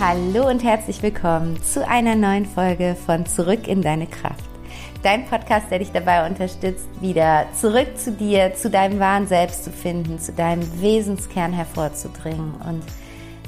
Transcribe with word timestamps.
Hallo 0.00 0.48
und 0.48 0.62
herzlich 0.62 1.02
willkommen 1.02 1.60
zu 1.60 1.84
einer 1.84 2.14
neuen 2.14 2.46
Folge 2.46 2.96
von 3.04 3.26
Zurück 3.26 3.66
in 3.66 3.82
deine 3.82 4.06
Kraft. 4.06 4.44
Dein 5.02 5.26
Podcast, 5.26 5.72
der 5.72 5.80
dich 5.80 5.90
dabei 5.90 6.24
unterstützt, 6.24 6.86
wieder 7.00 7.46
zurück 7.60 7.98
zu 7.98 8.12
dir, 8.12 8.54
zu 8.54 8.70
deinem 8.70 9.00
wahren 9.00 9.26
Selbst 9.26 9.64
zu 9.64 9.72
finden, 9.72 10.20
zu 10.20 10.32
deinem 10.32 10.62
Wesenskern 10.80 11.52
hervorzudringen 11.52 12.54
und 12.68 12.84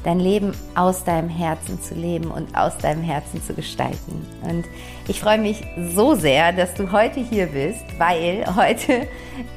dein 0.03 0.19
Leben 0.19 0.51
aus 0.75 1.05
deinem 1.05 1.29
Herzen 1.29 1.81
zu 1.81 1.95
leben 1.95 2.33
und 2.33 2.53
aus 2.57 2.77
deinem 2.79 3.05
Herzen 3.05 3.41
zu 3.41 3.55
gestalten. 3.55 4.27
Und 4.43 4.65
ich 5.07 5.21
freue 5.21 5.39
mich 5.39 5.63
so 5.95 6.17
sehr, 6.17 6.53
dass 6.53 6.75
du 6.75 6.91
heute 6.91 7.21
hier 7.21 7.47
bist, 7.47 7.85
weil 7.97 8.45
heute 8.57 9.07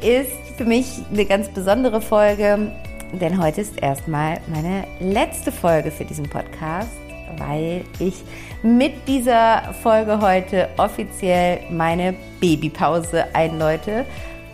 ist 0.02 0.32
für 0.57 0.66
mich 0.66 1.02
eine 1.12 1.25
ganz 1.25 1.50
besondere 1.50 2.02
Folge 2.02 2.71
denn 3.20 3.41
heute 3.41 3.61
ist 3.61 3.82
erstmal 3.82 4.40
meine 4.48 4.85
letzte 4.99 5.52
Folge 5.52 5.91
für 5.91 6.04
diesen 6.04 6.27
Podcast, 6.27 6.90
weil 7.38 7.84
ich 7.99 8.16
mit 8.63 9.08
dieser 9.08 9.73
Folge 9.84 10.20
heute 10.20 10.70
offiziell 10.77 11.59
meine 11.70 12.16
Babypause 12.40 13.26
einläute. 13.34 14.05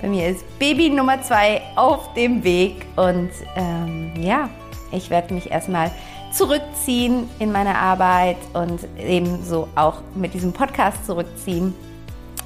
Bei 0.01 0.07
mir 0.07 0.27
ist 0.27 0.43
Baby 0.59 0.89
Nummer 0.89 1.21
zwei 1.21 1.61
auf 1.75 2.13
dem 2.13 2.43
Weg 2.43 2.85
und 2.95 3.29
ähm, 3.55 4.11
ja, 4.17 4.49
ich 4.91 5.09
werde 5.09 5.33
mich 5.33 5.51
erstmal 5.51 5.91
zurückziehen 6.33 7.29
in 7.39 7.51
meine 7.51 7.77
Arbeit 7.77 8.37
und 8.53 8.81
ebenso 8.97 9.67
auch 9.75 10.01
mit 10.15 10.33
diesem 10.33 10.53
Podcast 10.53 11.05
zurückziehen. 11.05 11.73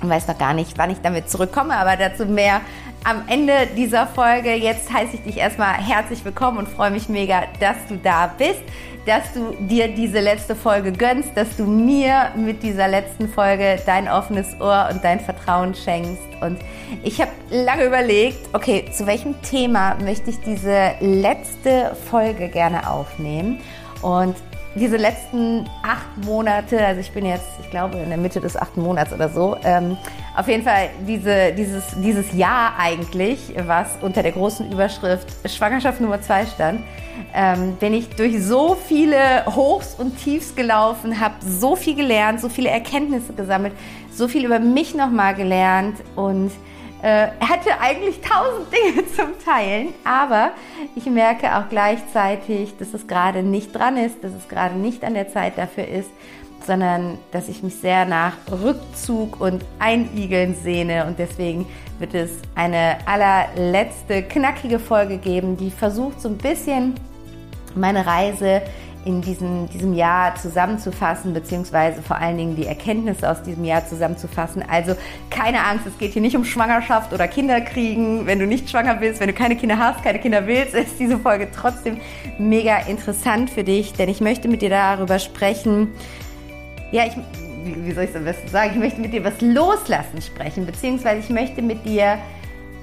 Ich 0.02 0.09
weiß 0.09 0.27
noch 0.27 0.38
gar 0.38 0.54
nicht, 0.54 0.77
wann 0.77 0.91
ich 0.91 0.99
damit 1.02 1.30
zurückkomme, 1.30 1.76
aber 1.76 1.95
dazu 1.95 2.26
mehr 2.26 2.62
am 3.03 3.23
Ende 3.27 3.67
dieser 3.75 4.07
Folge. 4.07 4.53
Jetzt 4.53 4.91
heiße 4.91 5.16
ich 5.16 5.23
dich 5.23 5.38
erstmal 5.38 5.73
herzlich 5.73 6.23
willkommen 6.23 6.57
und 6.57 6.70
freue 6.70 6.91
mich 6.91 7.09
mega, 7.09 7.43
dass 7.59 7.76
du 7.89 7.98
da 7.98 8.27
bist, 8.38 8.62
dass 9.05 9.34
du 9.34 9.54
dir 9.60 9.90
diese 9.90 10.21
letzte 10.21 10.55
Folge 10.55 10.93
gönnst, 10.93 11.32
dass 11.35 11.57
du 11.57 11.65
mir 11.65 12.32
mit 12.35 12.63
dieser 12.63 12.87
letzten 12.87 13.27
Folge 13.27 13.77
dein 13.85 14.07
offenes 14.07 14.48
Ohr 14.62 14.90
und 14.91 15.04
dein 15.04 15.20
Vertrauen 15.20 15.76
schenkst. 15.76 16.23
Und 16.41 16.60
ich 17.04 17.20
habe 17.20 17.32
lange 17.49 17.84
überlegt, 17.85 18.40
okay, 18.54 18.85
zu 18.91 19.05
welchem 19.05 19.41
Thema 19.41 19.95
möchte 19.95 20.29
ich 20.29 20.40
diese 20.40 20.91
letzte 21.01 21.95
Folge 22.10 22.48
gerne 22.48 22.90
aufnehmen? 22.90 23.60
Und 24.01 24.35
diese 24.76 24.98
letzten 24.98 25.70
acht 25.84 26.26
Monate, 26.26 26.84
also 26.84 26.99
ich 26.99 27.12
bin 27.12 27.26
jetzt, 27.26 27.48
ich 27.62 27.70
glaube, 27.70 27.98
in 27.98 28.10
der 28.10 28.18
Mitte 28.18 28.41
des 28.41 28.57
achten 28.57 28.82
Monats 28.82 29.13
oder 29.13 29.29
so, 29.29 29.55
ähm, 29.63 29.98
auf 30.35 30.48
jeden 30.48 30.63
Fall 30.63 30.90
diese, 31.07 31.54
dieses, 31.54 31.84
dieses 32.02 32.34
Jahr 32.34 32.74
eigentlich, 32.79 33.54
was 33.66 33.90
unter 34.01 34.24
der 34.24 34.32
großen 34.32 34.71
Überschrift 34.71 35.27
Schwangerschaft 35.48 36.01
Nummer 36.01 36.21
zwei 36.21 36.46
stand, 36.46 36.82
ähm, 37.35 37.76
bin 37.76 37.94
ich 37.94 38.10
durch 38.10 38.44
so 38.44 38.76
viele 38.76 39.46
Hochs 39.46 39.94
und 39.96 40.18
Tiefs 40.18 40.55
gelaufen, 40.55 41.20
habe 41.20 41.35
so 41.46 41.76
viel 41.76 41.96
gelernt, 41.96 42.41
so 42.41 42.49
viele 42.49 42.70
Erkenntnisse 42.70 43.34
gesammelt, 43.34 43.74
so 44.12 44.27
viel 44.27 44.44
über 44.44 44.60
mich 44.60 44.96
nochmal 44.96 45.35
gelernt 45.35 45.98
und 46.16 46.51
äh, 47.04 47.27
hätte 47.40 47.79
eigentlich 47.82 48.21
tausend 48.21 48.68
Dinge 48.71 49.05
zum 49.15 49.27
Teilen, 49.46 49.90
aber 50.05 50.51
ich 50.96 51.05
merke 51.05 51.57
auch 51.57 51.68
gleichzeitig, 51.70 52.77
dass 52.77 52.93
es 52.93 53.07
gerade 53.07 53.43
nicht 53.43 53.76
dran 53.76 53.98
ist, 53.98 54.23
dass 54.23 54.32
es 54.34 54.48
gerade 54.48 54.76
nicht 54.76 55.04
an 55.04 55.13
der 55.13 55.29
Zeit 55.29 55.57
dafür 55.57 55.85
ist, 55.85 56.10
sondern 56.65 57.18
dass 57.34 57.49
ich 57.49 57.62
mich 57.62 57.76
sehr 57.76 58.05
nach 58.05 58.37
Rückzug 58.49 59.41
und 59.41 59.65
Einigeln 59.79 60.55
sehne. 60.55 61.05
Und 61.05 61.20
deswegen 61.20 61.65
wird 61.99 62.13
es 62.13 62.32
eine 62.55 62.98
allerletzte 63.05 64.23
knackige 64.23 64.79
Folge 64.79 65.17
geben, 65.17 65.57
die 65.57 65.72
versucht 65.72 66.22
so 66.22 66.29
ein 66.29 66.38
bisschen 66.38 66.95
meine 67.75 68.06
Reise 68.06 68.62
in 69.06 69.22
diesem, 69.22 69.69
diesem 69.69 69.94
Jahr 69.94 70.35
zusammenzufassen, 70.35 71.34
beziehungsweise 71.34 72.01
vor 72.01 72.18
allen 72.18 72.38
Dingen 72.38 72.56
die 72.56 72.66
Erkenntnisse 72.66 73.29
aus 73.29 73.44
diesem 73.44 73.66
Jahr 73.66 73.85
zusammenzufassen. 73.85 74.63
Also 74.69 74.95
keine 75.29 75.66
Angst, 75.66 75.85
es 75.85 75.97
geht 75.97 76.13
hier 76.13 76.22
nicht 76.22 76.35
um 76.35 76.45
Schwangerschaft 76.45 77.13
oder 77.13 77.28
Kinderkriegen. 77.28 78.25
Wenn 78.25 78.39
du 78.39 78.47
nicht 78.47 78.69
schwanger 78.69 78.95
bist, 78.95 79.19
wenn 79.19 79.28
du 79.28 79.33
keine 79.33 79.55
Kinder 79.55 79.78
hast, 79.78 80.03
keine 80.03 80.19
Kinder 80.19 80.47
willst, 80.47 80.73
ist 80.73 81.00
diese 81.00 81.19
Folge 81.19 81.50
trotzdem 81.53 81.97
mega 82.38 82.78
interessant 82.78 83.50
für 83.50 83.63
dich, 83.63 83.94
denn 83.94 84.09
ich 84.09 84.22
möchte 84.22 84.47
mit 84.47 84.61
dir 84.61 84.69
darüber 84.69 85.19
sprechen. 85.19 85.89
Ja, 86.91 87.05
ich, 87.05 87.13
wie 87.66 87.91
soll 87.91 88.05
ich 88.05 88.11
es 88.11 88.16
am 88.16 88.25
besten 88.25 88.47
sagen? 88.47 88.72
Ich 88.73 88.79
möchte 88.79 89.01
mit 89.01 89.13
dir 89.13 89.23
was 89.23 89.39
loslassen 89.41 90.22
sprechen, 90.22 90.66
beziehungsweise 90.66 91.19
ich 91.19 91.29
möchte 91.29 91.61
mit 91.61 91.85
dir 91.85 92.17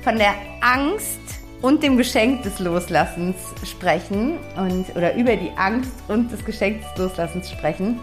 von 0.03 0.17
der 0.17 0.35
Angst 0.61 1.40
und 1.63 1.83
dem 1.83 1.97
Geschenk 1.97 2.43
des 2.43 2.59
Loslassens 2.59 3.37
sprechen 3.65 4.39
und 4.57 4.87
oder 4.97 5.15
über 5.15 5.37
die 5.37 5.51
Angst 5.57 5.93
und 6.09 6.33
das 6.33 6.45
Geschenk 6.45 6.81
des 6.81 6.97
Loslassens 6.97 7.51
sprechen. 7.51 8.01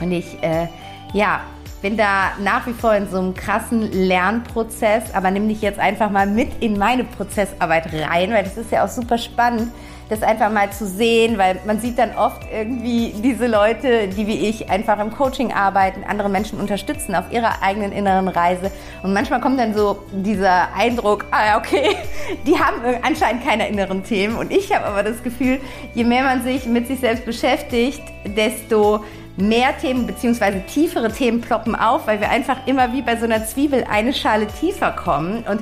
Und 0.00 0.12
ich 0.12 0.42
äh, 0.42 0.66
ja, 1.12 1.42
bin 1.82 1.96
da 1.96 2.32
nach 2.38 2.66
wie 2.66 2.72
vor 2.72 2.94
in 2.94 3.08
so 3.08 3.18
einem 3.18 3.34
krassen 3.34 3.90
Lernprozess, 3.92 5.14
aber 5.14 5.30
nimm 5.30 5.48
dich 5.48 5.62
jetzt 5.62 5.78
einfach 5.78 6.10
mal 6.10 6.26
mit 6.26 6.62
in 6.62 6.78
meine 6.78 7.04
Prozessarbeit 7.04 7.92
rein, 7.92 8.32
weil 8.32 8.44
das 8.44 8.56
ist 8.56 8.70
ja 8.70 8.84
auch 8.84 8.88
super 8.88 9.18
spannend, 9.18 9.72
das 10.10 10.22
einfach 10.22 10.50
mal 10.50 10.70
zu 10.70 10.86
sehen, 10.86 11.38
weil 11.38 11.60
man 11.66 11.78
sieht 11.80 11.96
dann 11.96 12.16
oft 12.16 12.42
irgendwie 12.52 13.14
diese 13.22 13.46
Leute, 13.46 14.08
die 14.08 14.26
wie 14.26 14.48
ich 14.48 14.68
einfach 14.68 14.98
im 14.98 15.12
Coaching 15.12 15.52
arbeiten, 15.52 16.02
andere 16.06 16.28
Menschen 16.28 16.58
unterstützen 16.58 17.14
auf 17.14 17.30
ihrer 17.32 17.62
eigenen 17.62 17.92
inneren 17.92 18.26
Reise. 18.26 18.72
Und 19.04 19.12
manchmal 19.12 19.40
kommt 19.40 19.60
dann 19.60 19.72
so 19.72 20.00
dieser 20.10 20.74
Eindruck, 20.74 21.26
ah 21.30 21.56
okay, 21.56 21.96
die 22.46 22.58
haben 22.58 22.82
anscheinend 23.02 23.44
keine 23.44 23.68
inneren 23.68 24.02
Themen. 24.02 24.36
Und 24.36 24.50
ich 24.50 24.74
habe 24.74 24.84
aber 24.84 25.04
das 25.04 25.22
Gefühl, 25.22 25.60
je 25.94 26.02
mehr 26.02 26.24
man 26.24 26.42
sich 26.42 26.66
mit 26.66 26.88
sich 26.88 26.98
selbst 26.98 27.24
beschäftigt, 27.24 28.02
desto 28.24 29.04
mehr 29.40 29.76
Themen 29.78 30.06
bzw. 30.06 30.60
tiefere 30.66 31.10
Themen 31.10 31.40
ploppen 31.40 31.74
auf, 31.74 32.06
weil 32.06 32.20
wir 32.20 32.30
einfach 32.30 32.58
immer 32.66 32.92
wie 32.92 33.02
bei 33.02 33.16
so 33.16 33.24
einer 33.24 33.44
Zwiebel 33.44 33.84
eine 33.90 34.12
Schale 34.12 34.46
tiefer 34.46 34.92
kommen 34.92 35.44
und 35.48 35.60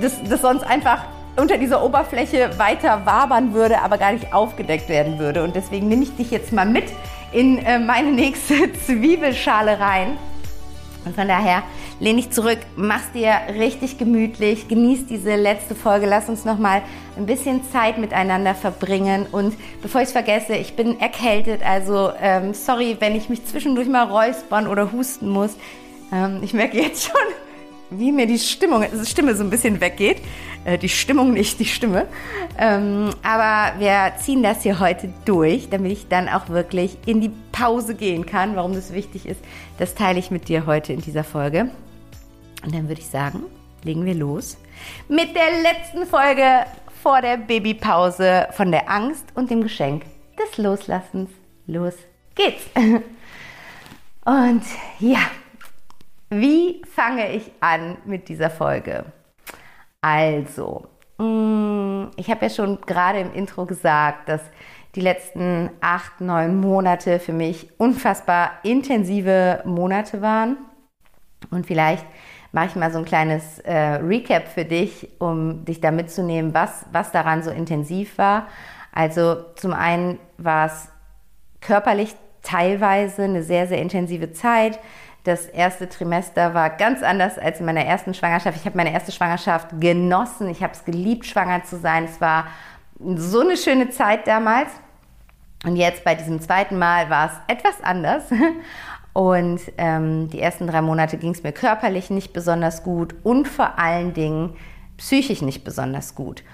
das, 0.00 0.22
das 0.28 0.42
sonst 0.42 0.62
einfach 0.64 1.04
unter 1.36 1.58
dieser 1.58 1.82
Oberfläche 1.82 2.58
weiter 2.58 3.06
wabern 3.06 3.54
würde, 3.54 3.80
aber 3.80 3.98
gar 3.98 4.12
nicht 4.12 4.32
aufgedeckt 4.32 4.88
werden 4.88 5.18
würde. 5.18 5.42
Und 5.42 5.56
deswegen 5.56 5.88
nehme 5.88 6.02
ich 6.02 6.14
dich 6.16 6.30
jetzt 6.30 6.52
mal 6.52 6.66
mit 6.66 6.84
in 7.32 7.58
äh, 7.58 7.78
meine 7.78 8.12
nächste 8.12 8.72
Zwiebelschale 8.86 9.78
rein. 9.78 10.18
Und 11.04 11.14
von 11.14 11.28
daher 11.28 11.62
lehn 12.00 12.16
dich 12.16 12.30
zurück, 12.30 12.58
mach's 12.76 13.12
dir 13.12 13.32
richtig 13.58 13.98
gemütlich, 13.98 14.68
genieß 14.68 15.06
diese 15.06 15.36
letzte 15.36 15.74
Folge, 15.74 16.06
lass 16.06 16.28
uns 16.28 16.44
noch 16.44 16.58
mal 16.58 16.82
ein 17.16 17.26
bisschen 17.26 17.62
Zeit 17.70 17.98
miteinander 17.98 18.54
verbringen. 18.54 19.26
Und 19.30 19.54
bevor 19.82 20.00
ich 20.00 20.08
es 20.08 20.12
vergesse, 20.12 20.54
ich 20.56 20.74
bin 20.74 20.98
erkältet, 20.98 21.60
also 21.64 22.10
ähm, 22.20 22.54
sorry, 22.54 22.96
wenn 22.98 23.14
ich 23.14 23.28
mich 23.28 23.44
zwischendurch 23.44 23.88
mal 23.88 24.06
räuspern 24.06 24.66
oder 24.66 24.90
husten 24.92 25.28
muss. 25.28 25.56
Ähm, 26.12 26.40
ich 26.42 26.54
merke 26.54 26.80
jetzt 26.80 27.04
schon, 27.04 27.20
wie 27.90 28.12
mir 28.12 28.26
die 28.26 28.38
Stimmung, 28.38 28.84
die 28.90 29.06
Stimme 29.06 29.34
so 29.34 29.44
ein 29.44 29.50
bisschen 29.50 29.80
weggeht. 29.80 30.18
Äh, 30.64 30.78
die 30.78 30.88
Stimmung 30.88 31.32
nicht, 31.32 31.58
die 31.58 31.64
Stimme. 31.66 32.06
Ähm, 32.58 33.10
aber 33.22 33.78
wir 33.78 34.12
ziehen 34.18 34.42
das 34.42 34.62
hier 34.62 34.80
heute 34.80 35.12
durch, 35.24 35.68
damit 35.70 35.92
ich 35.92 36.08
dann 36.08 36.28
auch 36.28 36.48
wirklich 36.48 36.96
in 37.06 37.20
die 37.20 37.30
Pause 37.52 37.94
gehen 37.94 38.26
kann. 38.26 38.56
Warum 38.56 38.74
das 38.74 38.92
wichtig 38.92 39.26
ist, 39.26 39.40
das 39.78 39.94
teile 39.94 40.18
ich 40.18 40.30
mit 40.30 40.48
dir 40.48 40.66
heute 40.66 40.92
in 40.92 41.00
dieser 41.00 41.24
Folge. 41.24 41.70
Und 42.62 42.74
dann 42.74 42.88
würde 42.88 43.00
ich 43.00 43.08
sagen, 43.08 43.44
legen 43.82 44.04
wir 44.04 44.14
los 44.14 44.58
mit 45.08 45.34
der 45.34 45.62
letzten 45.62 46.06
Folge 46.06 46.66
vor 47.02 47.22
der 47.22 47.38
Babypause 47.38 48.48
von 48.52 48.70
der 48.70 48.90
Angst 48.90 49.26
und 49.34 49.50
dem 49.50 49.62
Geschenk 49.62 50.04
des 50.38 50.58
Loslassens. 50.58 51.30
Los 51.66 51.94
geht's! 52.34 52.64
Und 54.24 54.62
ja, 54.98 55.20
wie 56.28 56.82
fange 56.94 57.32
ich 57.32 57.50
an 57.60 57.96
mit 58.04 58.28
dieser 58.28 58.50
Folge? 58.50 59.04
Also, 60.02 60.86
mm, 61.18 62.08
ich 62.16 62.30
habe 62.30 62.46
ja 62.46 62.50
schon 62.50 62.80
gerade 62.82 63.20
im 63.20 63.32
Intro 63.32 63.64
gesagt, 63.64 64.28
dass 64.28 64.42
die 64.94 65.00
letzten 65.00 65.70
acht, 65.80 66.20
neun 66.20 66.60
Monate 66.60 67.18
für 67.18 67.32
mich 67.32 67.68
unfassbar 67.78 68.52
intensive 68.62 69.62
Monate 69.64 70.20
waren. 70.20 70.58
Und 71.50 71.66
vielleicht 71.66 72.04
mache 72.52 72.66
ich 72.66 72.76
mal 72.76 72.90
so 72.90 72.98
ein 72.98 73.04
kleines 73.04 73.60
äh, 73.60 73.74
Recap 73.74 74.48
für 74.48 74.64
dich, 74.64 75.08
um 75.18 75.64
dich 75.64 75.80
da 75.80 75.90
mitzunehmen, 75.90 76.52
was, 76.54 76.84
was 76.92 77.12
daran 77.12 77.42
so 77.42 77.50
intensiv 77.50 78.18
war. 78.18 78.48
Also 78.92 79.36
zum 79.54 79.72
einen 79.72 80.18
war 80.36 80.66
es 80.66 80.88
körperlich 81.60 82.14
teilweise 82.42 83.24
eine 83.24 83.42
sehr, 83.42 83.66
sehr 83.66 83.78
intensive 83.78 84.32
Zeit. 84.32 84.78
Das 85.24 85.46
erste 85.46 85.88
Trimester 85.88 86.54
war 86.54 86.70
ganz 86.70 87.02
anders 87.02 87.38
als 87.38 87.60
in 87.60 87.66
meiner 87.66 87.84
ersten 87.84 88.14
Schwangerschaft. 88.14 88.58
Ich 88.58 88.64
habe 88.64 88.76
meine 88.76 88.92
erste 88.92 89.12
Schwangerschaft 89.12 89.68
genossen. 89.78 90.48
Ich 90.48 90.62
habe 90.62 90.72
es 90.72 90.84
geliebt, 90.84 91.26
schwanger 91.26 91.62
zu 91.64 91.78
sein. 91.78 92.04
Es 92.04 92.20
war 92.20 92.46
so 92.98 93.40
eine 93.40 93.56
schöne 93.56 93.90
Zeit 93.90 94.26
damals. 94.26 94.70
Und 95.64 95.76
jetzt 95.76 96.04
bei 96.04 96.14
diesem 96.14 96.40
zweiten 96.40 96.78
Mal 96.78 97.10
war 97.10 97.26
es 97.26 97.54
etwas 97.54 97.82
anders. 97.82 98.24
Und 99.12 99.60
ähm, 99.76 100.30
die 100.30 100.40
ersten 100.40 100.66
drei 100.66 100.82
Monate 100.82 101.16
ging 101.16 101.32
es 101.32 101.42
mir 101.42 101.52
körperlich 101.52 102.10
nicht 102.10 102.32
besonders 102.32 102.82
gut 102.82 103.14
und 103.24 103.48
vor 103.48 103.78
allen 103.78 104.14
Dingen 104.14 104.54
psychisch 104.98 105.42
nicht 105.42 105.64
besonders 105.64 106.14
gut. 106.14 106.44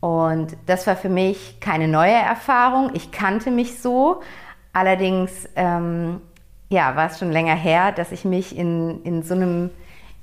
Und 0.00 0.56
das 0.66 0.86
war 0.86 0.96
für 0.96 1.08
mich 1.08 1.60
keine 1.60 1.88
neue 1.88 2.12
Erfahrung. 2.12 2.90
Ich 2.94 3.12
kannte 3.12 3.50
mich 3.50 3.80
so, 3.80 4.20
Allerdings 4.72 5.48
ähm, 5.54 6.20
ja, 6.70 6.96
war 6.96 7.10
es 7.10 7.18
schon 7.18 7.30
länger 7.30 7.54
her, 7.54 7.92
dass 7.92 8.12
ich 8.12 8.24
mich 8.24 8.56
in, 8.56 9.02
in 9.04 9.22
so 9.22 9.34
einem 9.34 9.70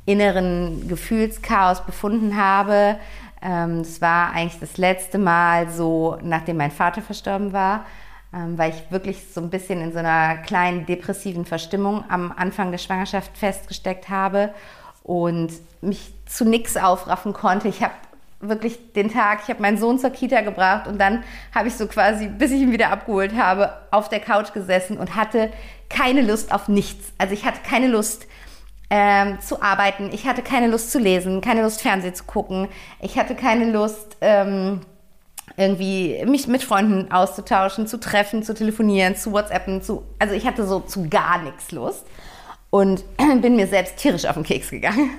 inneren 0.05 0.87
Gefühlschaos 0.87 1.85
befunden 1.85 2.35
habe. 2.35 2.97
Ähm, 3.41 3.83
war 4.01 4.31
eigentlich 4.31 4.59
das 4.59 4.77
letzte 4.77 5.19
Mal 5.19 5.69
so, 5.69 6.17
nachdem 6.23 6.57
mein 6.57 6.71
Vater 6.71 7.01
verstorben 7.01 7.53
war, 7.53 7.85
weil 8.31 8.71
ich 8.71 8.91
wirklich 8.91 9.33
so 9.33 9.41
ein 9.41 9.49
bisschen 9.49 9.81
in 9.81 9.91
so 9.91 9.99
einer 9.99 10.37
kleinen 10.37 10.85
depressiven 10.85 11.45
Verstimmung 11.45 12.03
am 12.09 12.31
Anfang 12.31 12.71
der 12.71 12.77
Schwangerschaft 12.77 13.37
festgesteckt 13.37 14.09
habe 14.09 14.53
und 15.03 15.51
mich 15.81 16.13
zu 16.27 16.45
nichts 16.45 16.77
aufraffen 16.77 17.33
konnte. 17.33 17.67
Ich 17.67 17.81
habe 17.81 17.93
wirklich 18.39 18.93
den 18.93 19.11
Tag, 19.11 19.39
ich 19.43 19.49
habe 19.49 19.61
meinen 19.61 19.77
Sohn 19.77 19.99
zur 19.99 20.11
Kita 20.11 20.41
gebracht 20.41 20.87
und 20.87 20.99
dann 20.99 21.23
habe 21.53 21.67
ich 21.67 21.75
so 21.75 21.87
quasi, 21.87 22.27
bis 22.27 22.51
ich 22.51 22.61
ihn 22.61 22.71
wieder 22.71 22.91
abgeholt 22.91 23.35
habe, 23.35 23.73
auf 23.91 24.09
der 24.09 24.19
Couch 24.19 24.53
gesessen 24.53 24.97
und 24.97 25.15
hatte 25.15 25.51
keine 25.89 26.21
Lust 26.21 26.53
auf 26.53 26.67
nichts. 26.67 27.11
Also 27.17 27.33
ich 27.33 27.45
hatte 27.45 27.59
keine 27.67 27.87
Lust 27.87 28.27
ähm, 28.89 29.39
zu 29.41 29.61
arbeiten, 29.61 30.09
ich 30.13 30.25
hatte 30.25 30.41
keine 30.41 30.67
Lust 30.67 30.91
zu 30.91 30.99
lesen, 30.99 31.41
keine 31.41 31.63
Lust 31.63 31.81
Fernsehen 31.81 32.15
zu 32.15 32.23
gucken, 32.23 32.67
ich 33.01 33.17
hatte 33.17 33.35
keine 33.35 33.71
Lust 33.71 34.17
ähm, 34.21 34.81
irgendwie 35.57 36.23
mich 36.25 36.47
mit 36.47 36.63
Freunden 36.63 37.11
auszutauschen, 37.11 37.87
zu 37.87 37.99
treffen, 37.99 38.43
zu 38.43 38.53
telefonieren, 38.53 39.15
zu 39.15 39.31
WhatsAppen, 39.31 39.81
zu, 39.81 40.03
also 40.19 40.33
ich 40.33 40.45
hatte 40.45 40.65
so 40.65 40.79
zu 40.79 41.09
gar 41.09 41.41
nichts 41.41 41.71
Lust 41.71 42.05
und 42.69 43.03
bin 43.41 43.55
mir 43.55 43.67
selbst 43.67 43.97
tierisch 43.97 44.25
auf 44.25 44.35
den 44.35 44.43
Keks 44.43 44.69
gegangen. 44.69 45.11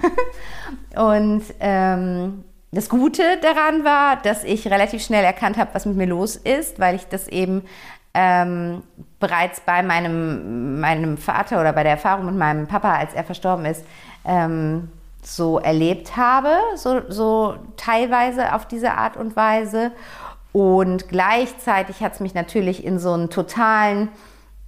und 0.96 1.42
ähm, 1.60 2.44
das 2.72 2.88
Gute 2.88 3.22
daran 3.42 3.84
war, 3.84 4.16
dass 4.16 4.44
ich 4.44 4.66
relativ 4.68 5.02
schnell 5.02 5.24
erkannt 5.24 5.56
habe, 5.56 5.70
was 5.72 5.86
mit 5.86 5.96
mir 5.96 6.06
los 6.06 6.36
ist, 6.36 6.78
weil 6.78 6.94
ich 6.94 7.06
das 7.06 7.26
eben 7.26 7.62
ähm, 8.14 8.82
bereits 9.18 9.60
bei 9.60 9.82
meinem, 9.82 10.80
meinem 10.80 11.16
Vater 11.16 11.60
oder 11.60 11.72
bei 11.72 11.82
der 11.82 11.92
Erfahrung 11.92 12.26
mit 12.26 12.36
meinem 12.36 12.66
Papa, 12.66 12.94
als 12.94 13.14
er 13.14 13.24
verstorben 13.24 13.64
ist, 13.66 13.84
ähm, 14.24 14.88
so 15.22 15.58
erlebt 15.58 16.16
habe, 16.16 16.50
so, 16.76 17.02
so 17.08 17.54
teilweise 17.76 18.54
auf 18.54 18.66
diese 18.66 18.92
Art 18.92 19.16
und 19.16 19.36
Weise. 19.36 19.92
Und 20.52 21.08
gleichzeitig 21.08 22.00
hat 22.00 22.14
es 22.14 22.20
mich 22.20 22.34
natürlich 22.34 22.84
in 22.84 22.98
so 22.98 23.12
einen 23.12 23.30
totalen 23.30 24.08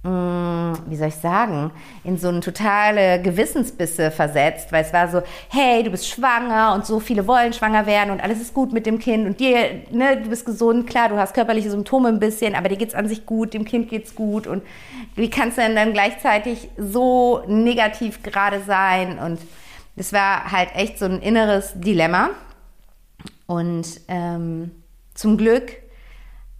Mm, 0.05 0.73
wie 0.87 0.97
soll 0.97 1.07
ich 1.07 1.15
sagen, 1.15 1.71
in 2.03 2.17
so 2.17 2.27
eine 2.27 2.41
totale 2.41 3.21
Gewissensbisse 3.21 4.11
versetzt, 4.11 4.69
weil 4.73 4.83
es 4.83 4.91
war 4.91 5.07
so, 5.07 5.21
hey, 5.47 5.81
du 5.81 5.91
bist 5.91 6.09
schwanger 6.09 6.73
und 6.73 6.85
so 6.85 6.99
viele 6.99 7.25
wollen 7.25 7.53
schwanger 7.53 7.85
werden 7.85 8.11
und 8.11 8.21
alles 8.21 8.41
ist 8.41 8.53
gut 8.53 8.73
mit 8.73 8.85
dem 8.85 8.99
Kind 8.99 9.25
und 9.25 9.39
dir, 9.39 9.81
ne, 9.91 10.17
du 10.21 10.27
bist 10.27 10.45
gesund, 10.45 10.87
klar, 10.87 11.07
du 11.07 11.15
hast 11.15 11.33
körperliche 11.33 11.71
Symptome 11.71 12.09
ein 12.09 12.19
bisschen, 12.19 12.53
aber 12.53 12.67
dir 12.67 12.75
geht's 12.75 12.95
an 12.95 13.07
sich 13.07 13.25
gut, 13.25 13.53
dem 13.53 13.63
Kind 13.63 13.87
geht's 13.87 14.13
gut 14.13 14.45
und 14.45 14.61
wie 15.15 15.29
kannst 15.29 15.57
du 15.57 15.61
denn 15.61 15.77
dann 15.77 15.93
gleichzeitig 15.93 16.67
so 16.75 17.41
negativ 17.47 18.23
gerade 18.23 18.59
sein 18.59 19.19
und 19.19 19.39
das 19.95 20.13
war 20.13 20.51
halt 20.51 20.75
echt 20.75 20.99
so 20.99 21.05
ein 21.05 21.21
inneres 21.21 21.73
Dilemma. 21.75 22.29
Und 23.45 24.01
ähm, 24.07 24.71
zum 25.13 25.37
Glück 25.37 25.73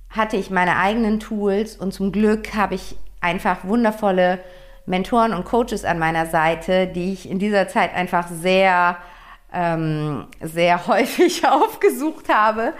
hatte 0.10 0.38
ich 0.38 0.50
meine 0.50 0.78
eigenen 0.78 1.20
Tools 1.20 1.76
und 1.76 1.94
zum 1.94 2.12
Glück 2.12 2.54
habe 2.54 2.76
ich 2.76 2.96
einfach 3.20 3.64
wundervolle 3.64 4.40
Mentoren 4.86 5.34
und 5.34 5.46
Coaches 5.46 5.86
an 5.86 5.98
meiner 5.98 6.26
Seite, 6.26 6.88
die 6.88 7.14
ich 7.14 7.30
in 7.30 7.40
dieser 7.40 7.68
Zeit 7.68 7.96
einfach 7.96 8.28
sehr, 8.28 8.98
ähm, 9.52 10.28
sehr 10.42 10.88
häufig 10.88 11.48
aufgesucht 11.48 12.30
habe, 12.30 12.74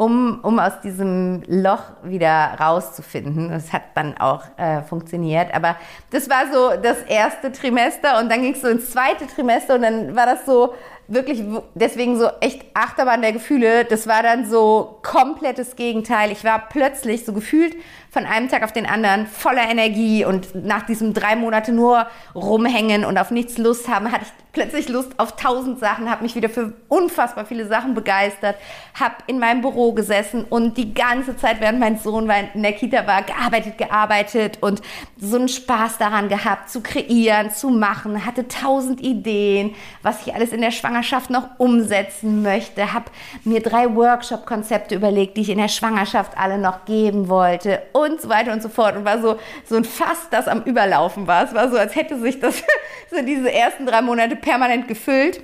um, 0.00 0.40
um 0.42 0.58
aus 0.58 0.80
diesem 0.82 1.42
Loch 1.46 1.82
wieder 2.02 2.56
rauszufinden. 2.58 3.50
Das 3.50 3.70
hat 3.70 3.82
dann 3.94 4.16
auch 4.16 4.44
äh, 4.56 4.80
funktioniert. 4.80 5.52
Aber 5.52 5.76
das 6.08 6.30
war 6.30 6.50
so 6.50 6.80
das 6.80 7.02
erste 7.02 7.52
Trimester 7.52 8.18
und 8.18 8.30
dann 8.30 8.40
ging 8.40 8.54
es 8.54 8.62
so 8.62 8.68
ins 8.68 8.90
zweite 8.92 9.26
Trimester 9.26 9.74
und 9.74 9.82
dann 9.82 10.16
war 10.16 10.24
das 10.24 10.46
so, 10.46 10.72
wirklich 11.06 11.42
deswegen 11.74 12.18
so 12.18 12.28
echt 12.40 12.64
Achterbahn 12.72 13.20
der 13.20 13.32
Gefühle. 13.32 13.84
Das 13.84 14.06
war 14.06 14.22
dann 14.22 14.48
so 14.48 15.00
komplettes 15.02 15.76
Gegenteil. 15.76 16.30
Ich 16.30 16.44
war 16.44 16.68
plötzlich 16.70 17.26
so 17.26 17.32
gefühlt 17.32 17.76
von 18.10 18.26
einem 18.26 18.48
Tag 18.48 18.64
auf 18.64 18.72
den 18.72 18.86
anderen 18.86 19.26
voller 19.26 19.68
Energie 19.70 20.24
und 20.24 20.54
nach 20.54 20.84
diesem 20.84 21.14
drei 21.14 21.36
Monate 21.36 21.72
nur 21.72 22.06
rumhängen 22.34 23.04
und 23.04 23.16
auf 23.18 23.30
nichts 23.30 23.56
Lust 23.56 23.88
haben, 23.88 24.10
hatte 24.10 24.24
ich 24.24 24.32
plötzlich 24.52 24.88
Lust 24.88 25.12
auf 25.18 25.36
tausend 25.36 25.78
Sachen, 25.78 26.10
habe 26.10 26.24
mich 26.24 26.34
wieder 26.34 26.48
für 26.48 26.72
unfassbar 26.88 27.46
viele 27.46 27.68
Sachen 27.68 27.94
begeistert, 27.94 28.56
habe 28.98 29.14
in 29.28 29.38
meinem 29.38 29.60
Büro 29.60 29.92
gesessen 29.92 30.44
und 30.44 30.76
die 30.76 30.92
ganze 30.92 31.36
Zeit, 31.36 31.60
während 31.60 31.78
mein 31.78 31.98
Sohn 31.98 32.28
in 32.54 32.62
der 32.62 32.72
Kita 32.72 33.06
war, 33.06 33.22
gearbeitet, 33.22 33.78
gearbeitet 33.78 34.58
und 34.60 34.82
so 35.16 35.36
einen 35.36 35.48
Spaß 35.48 35.98
daran 35.98 36.28
gehabt, 36.28 36.68
zu 36.68 36.80
kreieren, 36.82 37.52
zu 37.52 37.70
machen, 37.70 38.26
hatte 38.26 38.48
tausend 38.48 39.00
Ideen, 39.00 39.74
was 40.02 40.26
ich 40.26 40.34
alles 40.34 40.52
in 40.52 40.62
der 40.62 40.72
Schwangerschaft 40.72 41.30
noch 41.30 41.48
umsetzen 41.58 42.42
möchte, 42.42 42.92
habe 42.92 43.10
mir 43.44 43.62
drei 43.62 43.94
Workshop-Konzepte 43.94 44.96
überlegt, 44.96 45.36
die 45.36 45.42
ich 45.42 45.50
in 45.50 45.58
der 45.58 45.68
Schwangerschaft 45.68 46.36
alle 46.36 46.58
noch 46.58 46.84
geben 46.86 47.28
wollte 47.28 47.82
und 48.02 48.20
so 48.20 48.28
weiter 48.28 48.52
und 48.52 48.62
so 48.62 48.68
fort 48.68 48.96
und 48.96 49.04
war 49.04 49.20
so, 49.20 49.38
so 49.64 49.76
ein 49.76 49.84
Fass, 49.84 50.28
das 50.30 50.48
am 50.48 50.62
Überlaufen 50.62 51.26
war. 51.26 51.44
Es 51.44 51.54
war 51.54 51.70
so, 51.70 51.76
als 51.76 51.94
hätte 51.94 52.18
sich 52.18 52.40
das 52.40 52.62
so 53.10 53.22
diese 53.22 53.52
ersten 53.52 53.86
drei 53.86 54.02
Monate 54.02 54.36
permanent 54.36 54.88
gefüllt 54.88 55.42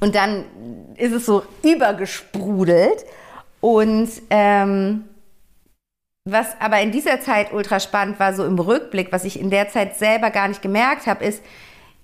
und 0.00 0.14
dann 0.14 0.44
ist 0.96 1.12
es 1.12 1.26
so 1.26 1.42
übergesprudelt 1.62 3.04
und 3.60 4.10
ähm, 4.30 5.04
was 6.26 6.58
aber 6.58 6.80
in 6.80 6.90
dieser 6.90 7.20
Zeit 7.20 7.52
ultra 7.52 7.80
spannend 7.80 8.18
war, 8.18 8.32
so 8.32 8.44
im 8.44 8.58
Rückblick, 8.58 9.12
was 9.12 9.24
ich 9.24 9.38
in 9.38 9.50
der 9.50 9.68
Zeit 9.68 9.96
selber 9.96 10.30
gar 10.30 10.48
nicht 10.48 10.62
gemerkt 10.62 11.06
habe, 11.06 11.24
ist, 11.24 11.42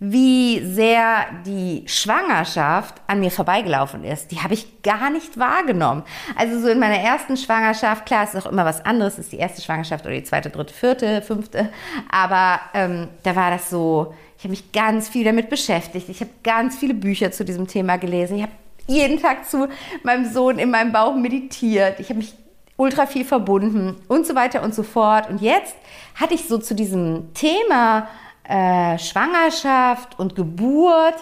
wie 0.02 0.64
sehr 0.64 1.26
die 1.44 1.84
Schwangerschaft 1.86 2.94
an 3.06 3.20
mir 3.20 3.30
vorbeigelaufen 3.30 4.02
ist. 4.02 4.30
Die 4.30 4.40
habe 4.40 4.54
ich 4.54 4.82
gar 4.82 5.10
nicht 5.10 5.38
wahrgenommen. 5.38 6.04
Also 6.36 6.58
so 6.58 6.68
in 6.68 6.78
meiner 6.78 6.96
ersten 6.96 7.36
Schwangerschaft, 7.36 8.06
klar, 8.06 8.24
ist 8.24 8.34
auch 8.34 8.50
immer 8.50 8.64
was 8.64 8.82
anderes, 8.82 9.18
ist 9.18 9.30
die 9.30 9.36
erste 9.36 9.60
Schwangerschaft 9.60 10.06
oder 10.06 10.14
die 10.14 10.24
zweite, 10.24 10.48
dritte, 10.48 10.72
vierte, 10.72 11.20
fünfte, 11.20 11.68
aber 12.10 12.60
ähm, 12.72 13.08
da 13.24 13.36
war 13.36 13.50
das 13.50 13.68
so, 13.68 14.14
ich 14.38 14.44
habe 14.44 14.52
mich 14.52 14.72
ganz 14.72 15.10
viel 15.10 15.22
damit 15.22 15.50
beschäftigt. 15.50 16.08
Ich 16.08 16.22
habe 16.22 16.30
ganz 16.42 16.78
viele 16.78 16.94
Bücher 16.94 17.30
zu 17.30 17.44
diesem 17.44 17.66
Thema 17.66 17.98
gelesen. 17.98 18.36
Ich 18.38 18.42
habe 18.42 18.52
jeden 18.86 19.20
Tag 19.20 19.46
zu 19.46 19.68
meinem 20.02 20.24
Sohn 20.32 20.58
in 20.58 20.70
meinem 20.70 20.92
Bauch 20.92 21.14
meditiert. 21.14 22.00
Ich 22.00 22.08
habe 22.08 22.20
mich 22.20 22.32
ultra 22.78 23.04
viel 23.04 23.26
verbunden 23.26 23.96
und 24.08 24.26
so 24.26 24.34
weiter 24.34 24.62
und 24.62 24.74
so 24.74 24.82
fort. 24.82 25.28
Und 25.28 25.42
jetzt 25.42 25.76
hatte 26.14 26.32
ich 26.32 26.48
so 26.48 26.56
zu 26.56 26.74
diesem 26.74 27.34
Thema 27.34 28.08
äh, 28.50 28.98
Schwangerschaft 28.98 30.18
und 30.18 30.34
Geburt 30.34 31.14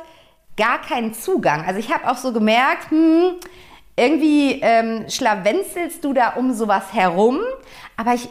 gar 0.57 0.81
keinen 0.81 1.15
Zugang. 1.15 1.65
Also 1.65 1.79
ich 1.79 1.93
habe 1.93 2.11
auch 2.11 2.17
so 2.17 2.33
gemerkt, 2.33 2.91
hm, 2.91 3.35
irgendwie 3.97 4.61
ähm, 4.63 5.05
schlawenzelst 5.09 6.05
du 6.05 6.13
da 6.13 6.31
um 6.31 6.53
sowas 6.55 6.93
herum, 6.93 7.39
aber 7.97 8.15
ich 8.15 8.29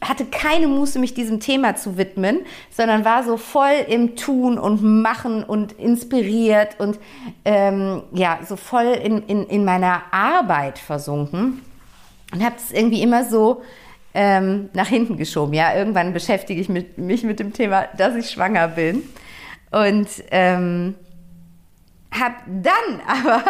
hatte 0.00 0.24
keine 0.26 0.68
Muße, 0.68 0.98
mich 0.98 1.14
diesem 1.14 1.40
Thema 1.40 1.76
zu 1.76 1.98
widmen, 1.98 2.40
sondern 2.70 3.04
war 3.04 3.24
so 3.24 3.36
voll 3.36 3.84
im 3.88 4.16
Tun 4.16 4.58
und 4.58 4.82
Machen 4.82 5.42
und 5.42 5.72
inspiriert 5.72 6.78
und 6.78 6.98
ähm, 7.44 8.02
ja, 8.12 8.38
so 8.46 8.56
voll 8.56 8.86
in, 8.86 9.22
in, 9.24 9.44
in 9.46 9.64
meiner 9.64 10.02
Arbeit 10.12 10.78
versunken 10.78 11.62
und 12.32 12.44
habe 12.44 12.56
es 12.56 12.72
irgendwie 12.72 13.02
immer 13.02 13.24
so 13.24 13.62
ähm, 14.16 14.70
nach 14.72 14.88
hinten 14.88 15.18
geschoben. 15.18 15.52
Ja, 15.52 15.74
irgendwann 15.74 16.14
beschäftige 16.14 16.58
ich 16.58 16.70
mich, 16.70 16.96
mich 16.96 17.22
mit 17.22 17.38
dem 17.38 17.52
Thema, 17.52 17.84
dass 17.98 18.16
ich 18.16 18.30
schwanger 18.30 18.68
bin. 18.68 19.02
Und 19.70 20.08
ähm, 20.30 20.94
habe 22.10 22.34
dann 22.46 23.00
aber, 23.06 23.44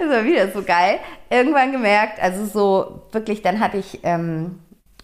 das 0.00 0.08
war 0.08 0.24
wieder 0.24 0.50
so 0.50 0.62
geil, 0.62 0.98
irgendwann 1.30 1.70
gemerkt, 1.70 2.20
also 2.20 2.46
so 2.46 3.02
wirklich, 3.12 3.42
dann 3.42 3.60
hatte 3.60 3.76
ich 3.76 4.00
ähm, 4.02 4.58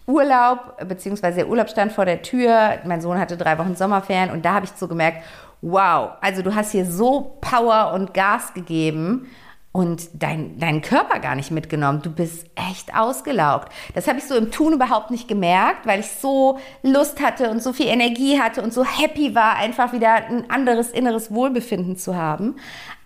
Urlaub, 0.07 0.77
beziehungsweise 0.89 1.39
der 1.39 1.49
Urlaub 1.49 1.71
stand 1.71 1.93
vor 1.93 2.05
der 2.05 2.23
Tür. 2.23 2.79
Mein 2.85 3.01
Sohn 3.01 3.19
hatte 3.21 3.37
drei 3.37 3.57
Wochen 3.59 3.77
Sommerferien 3.77 4.31
und 4.31 4.45
da 4.45 4.55
habe 4.55 4.67
ich 4.67 4.73
so 4.73 4.89
gemerkt, 4.89 5.23
wow, 5.61 6.11
also 6.21 6.43
du 6.43 6.57
hast 6.57 6.73
hier 6.73 6.87
so 6.87 7.39
Power 7.41 7.93
und 7.95 8.12
Gas 8.15 8.53
gegeben 8.53 9.29
und 9.73 10.23
dein, 10.23 10.59
deinen 10.59 10.83
Körper 10.83 11.19
gar 11.19 11.35
nicht 11.35 11.50
mitgenommen. 11.50 12.02
Du 12.02 12.11
bist 12.11 12.47
echt 12.55 12.95
ausgelaugt. 12.95 13.73
Das 13.95 14.07
habe 14.07 14.19
ich 14.19 14.25
so 14.25 14.37
im 14.37 14.50
Tun 14.50 14.75
überhaupt 14.75 15.11
nicht 15.11 15.29
gemerkt, 15.29 15.87
weil 15.87 16.00
ich 16.00 16.11
so 16.11 16.59
Lust 16.83 17.23
hatte 17.23 17.50
und 17.50 17.62
so 17.62 17.73
viel 17.73 17.87
Energie 17.87 18.38
hatte 18.38 18.62
und 18.62 18.75
so 18.75 18.85
happy 18.85 19.35
war, 19.35 19.57
einfach 19.57 19.95
wieder 19.95 20.12
ein 20.12 20.50
anderes 20.50 20.91
inneres 20.91 21.33
Wohlbefinden 21.33 21.97
zu 21.97 22.14
haben. 22.17 22.57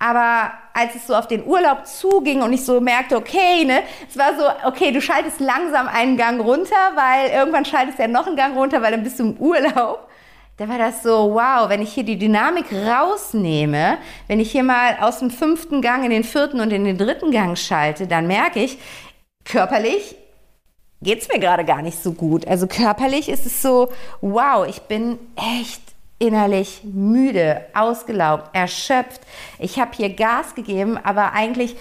Aber 0.00 0.50
als 0.74 0.96
es 0.96 1.06
so 1.06 1.14
auf 1.14 1.28
den 1.28 1.46
Urlaub 1.46 1.86
zuging 1.86 2.42
und 2.42 2.52
ich 2.52 2.64
so 2.64 2.80
merkte, 2.80 3.16
okay, 3.16 3.64
ne, 3.64 3.82
es 4.08 4.18
war 4.18 4.36
so, 4.36 4.68
okay, 4.68 4.90
du 4.90 5.00
schaltest 5.00 5.38
langsam 5.38 5.86
einen 5.86 6.16
Gang 6.16 6.40
runter, 6.40 6.74
weil 6.96 7.30
irgendwann 7.30 7.64
schaltest 7.64 7.98
du 7.98 8.02
ja 8.02 8.08
noch 8.08 8.26
einen 8.26 8.36
Gang 8.36 8.56
runter, 8.56 8.82
weil 8.82 8.90
dann 8.90 9.04
bist 9.04 9.20
du 9.20 9.22
im 9.22 9.36
Urlaub 9.36 10.05
da 10.56 10.68
war 10.68 10.78
das 10.78 11.02
so, 11.02 11.34
wow, 11.34 11.68
wenn 11.68 11.82
ich 11.82 11.92
hier 11.92 12.04
die 12.04 12.18
Dynamik 12.18 12.72
rausnehme, 12.72 13.98
wenn 14.26 14.40
ich 14.40 14.52
hier 14.52 14.62
mal 14.62 14.96
aus 15.00 15.18
dem 15.18 15.30
fünften 15.30 15.82
Gang 15.82 16.04
in 16.04 16.10
den 16.10 16.24
vierten 16.24 16.60
und 16.60 16.72
in 16.72 16.84
den 16.84 16.96
dritten 16.96 17.30
Gang 17.30 17.58
schalte, 17.58 18.06
dann 18.06 18.26
merke 18.26 18.60
ich, 18.60 18.78
körperlich 19.44 20.16
geht 21.02 21.20
es 21.20 21.28
mir 21.28 21.38
gerade 21.38 21.64
gar 21.64 21.82
nicht 21.82 22.02
so 22.02 22.12
gut. 22.12 22.46
Also 22.48 22.66
körperlich 22.66 23.28
ist 23.28 23.44
es 23.44 23.60
so, 23.60 23.92
wow, 24.22 24.66
ich 24.66 24.80
bin 24.82 25.18
echt 25.36 25.82
innerlich 26.18 26.80
müde, 26.84 27.66
ausgelaugt, 27.74 28.54
erschöpft. 28.54 29.20
Ich 29.58 29.78
habe 29.78 29.90
hier 29.94 30.08
Gas 30.08 30.54
gegeben, 30.54 30.96
aber 30.96 31.34
eigentlich 31.34 31.76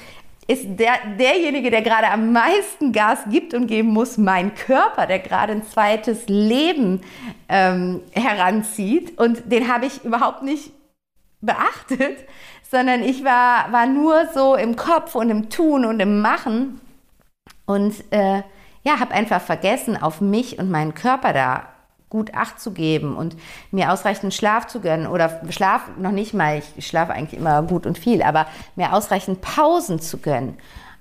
ist 0.47 0.79
der, 0.79 0.93
derjenige, 1.17 1.71
der 1.71 1.81
gerade 1.81 2.09
am 2.09 2.31
meisten 2.31 2.91
Gas 2.91 3.19
gibt 3.29 3.53
und 3.53 3.67
geben 3.67 3.89
muss, 3.89 4.17
mein 4.17 4.53
Körper, 4.53 5.07
der 5.07 5.19
gerade 5.19 5.53
ein 5.53 5.65
zweites 5.65 6.27
Leben 6.27 7.01
ähm, 7.49 8.01
heranzieht. 8.11 9.17
Und 9.19 9.51
den 9.51 9.71
habe 9.71 9.87
ich 9.87 10.03
überhaupt 10.03 10.43
nicht 10.43 10.71
beachtet, 11.41 12.17
sondern 12.69 13.01
ich 13.01 13.23
war, 13.23 13.71
war 13.71 13.87
nur 13.87 14.27
so 14.33 14.55
im 14.55 14.75
Kopf 14.75 15.15
und 15.15 15.29
im 15.29 15.49
Tun 15.49 15.85
und 15.85 15.99
im 15.99 16.21
Machen 16.21 16.79
und 17.65 17.93
äh, 18.11 18.43
ja, 18.83 18.99
habe 18.99 19.13
einfach 19.15 19.41
vergessen, 19.41 19.97
auf 19.99 20.21
mich 20.21 20.59
und 20.59 20.69
meinen 20.69 20.93
Körper 20.93 21.33
da 21.33 21.74
gut 22.15 22.33
Acht 22.33 22.61
zu 22.61 22.71
geben 22.71 23.17
und 23.17 23.35
mir 23.71 23.91
ausreichend 23.91 24.33
Schlaf 24.33 24.67
zu 24.67 24.79
gönnen 24.79 25.05
oder 25.05 25.41
Schlaf 25.49 25.81
noch 25.99 26.11
nicht 26.11 26.33
mal, 26.33 26.61
ich 26.77 26.87
schlafe 26.87 27.11
eigentlich 27.11 27.37
immer 27.37 27.61
gut 27.61 27.85
und 27.85 27.97
viel, 27.97 28.23
aber 28.23 28.47
mir 28.77 28.93
ausreichend 28.93 29.41
Pausen 29.41 29.99
zu 29.99 30.19
gönnen 30.19 30.57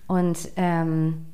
und 0.08 0.36
ähm, 0.56 1.26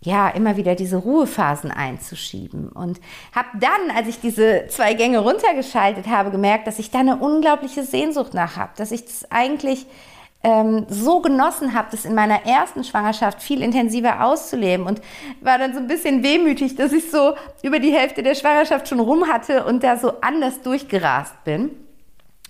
ja, 0.00 0.28
immer 0.28 0.56
wieder 0.56 0.76
diese 0.76 0.98
Ruhephasen 0.98 1.72
einzuschieben. 1.72 2.68
Und 2.68 3.00
habe 3.34 3.48
dann, 3.58 3.96
als 3.96 4.06
ich 4.06 4.20
diese 4.20 4.66
zwei 4.68 4.94
Gänge 4.94 5.18
runtergeschaltet 5.18 6.06
habe, 6.06 6.30
gemerkt, 6.30 6.68
dass 6.68 6.78
ich 6.78 6.92
da 6.92 7.00
eine 7.00 7.16
unglaubliche 7.16 7.82
Sehnsucht 7.82 8.34
nach 8.34 8.56
habe, 8.56 8.72
dass 8.76 8.92
ich 8.92 9.04
das 9.04 9.30
eigentlich 9.32 9.86
ähm, 10.44 10.84
so 10.90 11.20
genossen 11.20 11.74
habe, 11.74 11.88
das 11.90 12.04
in 12.04 12.14
meiner 12.14 12.44
ersten 12.44 12.84
Schwangerschaft 12.84 13.42
viel 13.42 13.62
intensiver 13.62 14.22
auszuleben 14.22 14.86
und 14.86 15.00
war 15.40 15.58
dann 15.58 15.72
so 15.72 15.80
ein 15.80 15.88
bisschen 15.88 16.22
wehmütig, 16.22 16.76
dass 16.76 16.92
ich 16.92 17.10
so 17.10 17.34
über 17.62 17.80
die 17.80 17.92
Hälfte 17.92 18.22
der 18.22 18.34
Schwangerschaft 18.34 18.86
schon 18.88 19.00
rum 19.00 19.26
hatte 19.26 19.64
und 19.64 19.82
da 19.82 19.96
so 19.96 20.20
anders 20.20 20.60
durchgerast 20.60 21.42
bin. 21.44 21.70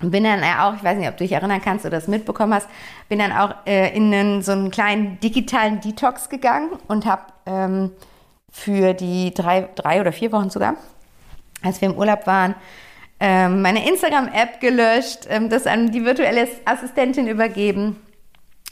Und 0.02 0.10
bin 0.10 0.24
dann 0.24 0.42
auch, 0.42 0.74
ich 0.74 0.82
weiß 0.82 0.98
nicht, 0.98 1.08
ob 1.08 1.16
du 1.16 1.22
dich 1.22 1.32
erinnern 1.32 1.62
kannst 1.62 1.86
oder 1.86 1.96
das 1.96 2.08
mitbekommen 2.08 2.52
hast, 2.52 2.68
bin 3.08 3.20
dann 3.20 3.30
auch 3.30 3.54
äh, 3.64 3.96
in 3.96 4.12
einen, 4.12 4.42
so 4.42 4.50
einen 4.50 4.72
kleinen 4.72 5.20
digitalen 5.20 5.80
Detox 5.80 6.28
gegangen 6.28 6.70
und 6.88 7.06
habe 7.06 7.22
ähm, 7.46 7.92
für 8.50 8.92
die 8.92 9.32
drei, 9.32 9.68
drei 9.76 10.00
oder 10.00 10.10
vier 10.10 10.32
Wochen 10.32 10.50
sogar, 10.50 10.74
als 11.62 11.80
wir 11.80 11.90
im 11.90 11.96
Urlaub 11.96 12.26
waren, 12.26 12.56
ähm, 13.21 13.62
meine 13.62 13.88
Instagram-App 13.88 14.61
gelöscht, 14.61 15.26
ähm, 15.28 15.49
das 15.49 15.66
an 15.66 15.92
die 15.92 16.04
virtuelle 16.04 16.49
Assistentin 16.64 17.28
übergeben 17.28 17.97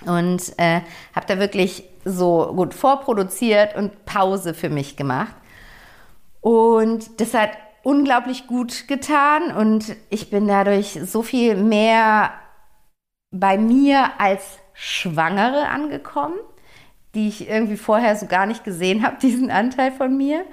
und 0.05 0.53
äh, 0.59 0.81
habe 1.15 1.27
da 1.27 1.39
wirklich 1.39 1.85
so 2.05 2.53
gut 2.55 2.75
vorproduziert 2.75 3.77
und 3.77 4.05
Pause 4.05 4.55
für 4.55 4.69
mich 4.69 4.97
gemacht. 4.97 5.35
Und 6.41 7.21
das 7.21 7.35
hat 7.35 7.51
unglaublich 7.85 8.47
gut 8.47 8.89
getan 8.89 9.55
und 9.57 9.97
ich 10.11 10.31
bin 10.31 10.49
dadurch 10.49 10.99
so 11.05 11.23
viel 11.23 11.57
mehr 11.57 12.33
bei 13.31 13.59
mir 13.59 14.11
als 14.19 14.59
Schwangere 14.73 15.69
angekommen, 15.69 16.37
die 17.15 17.29
ich 17.29 17.49
irgendwie 17.49 17.77
vorher 17.77 18.17
so 18.17 18.27
gar 18.27 18.47
nicht 18.47 18.65
gesehen 18.65 19.05
habe, 19.05 19.17
diesen 19.23 19.51
Anteil 19.51 19.93
von 19.93 20.17
mir 20.17 20.45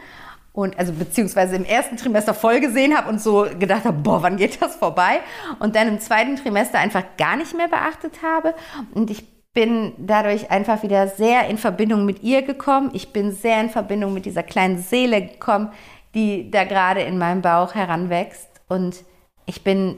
und 0.51 0.77
also 0.77 0.91
beziehungsweise 0.93 1.55
im 1.55 1.65
ersten 1.65 1.97
Trimester 1.97 2.33
voll 2.33 2.59
gesehen 2.59 2.97
habe 2.97 3.09
und 3.09 3.21
so 3.21 3.45
gedacht 3.57 3.85
habe, 3.85 3.97
boah, 3.97 4.23
wann 4.23 4.37
geht 4.37 4.61
das 4.61 4.75
vorbei? 4.75 5.19
Und 5.59 5.75
dann 5.75 5.87
im 5.87 5.99
zweiten 5.99 6.35
Trimester 6.35 6.79
einfach 6.79 7.03
gar 7.17 7.35
nicht 7.35 7.55
mehr 7.55 7.67
beachtet 7.67 8.23
habe. 8.23 8.55
Und 8.93 9.09
ich 9.09 9.25
bin 9.53 9.93
dadurch 9.97 10.51
einfach 10.51 10.83
wieder 10.83 11.07
sehr 11.07 11.47
in 11.47 11.57
Verbindung 11.57 12.05
mit 12.05 12.23
ihr 12.23 12.41
gekommen. 12.41 12.91
Ich 12.93 13.13
bin 13.13 13.31
sehr 13.31 13.61
in 13.61 13.69
Verbindung 13.69 14.13
mit 14.13 14.25
dieser 14.25 14.43
kleinen 14.43 14.77
Seele 14.77 15.21
gekommen, 15.21 15.71
die 16.15 16.49
da 16.49 16.63
gerade 16.63 17.01
in 17.01 17.17
meinem 17.17 17.41
Bauch 17.41 17.75
heranwächst. 17.75 18.49
Und 18.67 19.03
ich 19.45 19.63
bin 19.63 19.97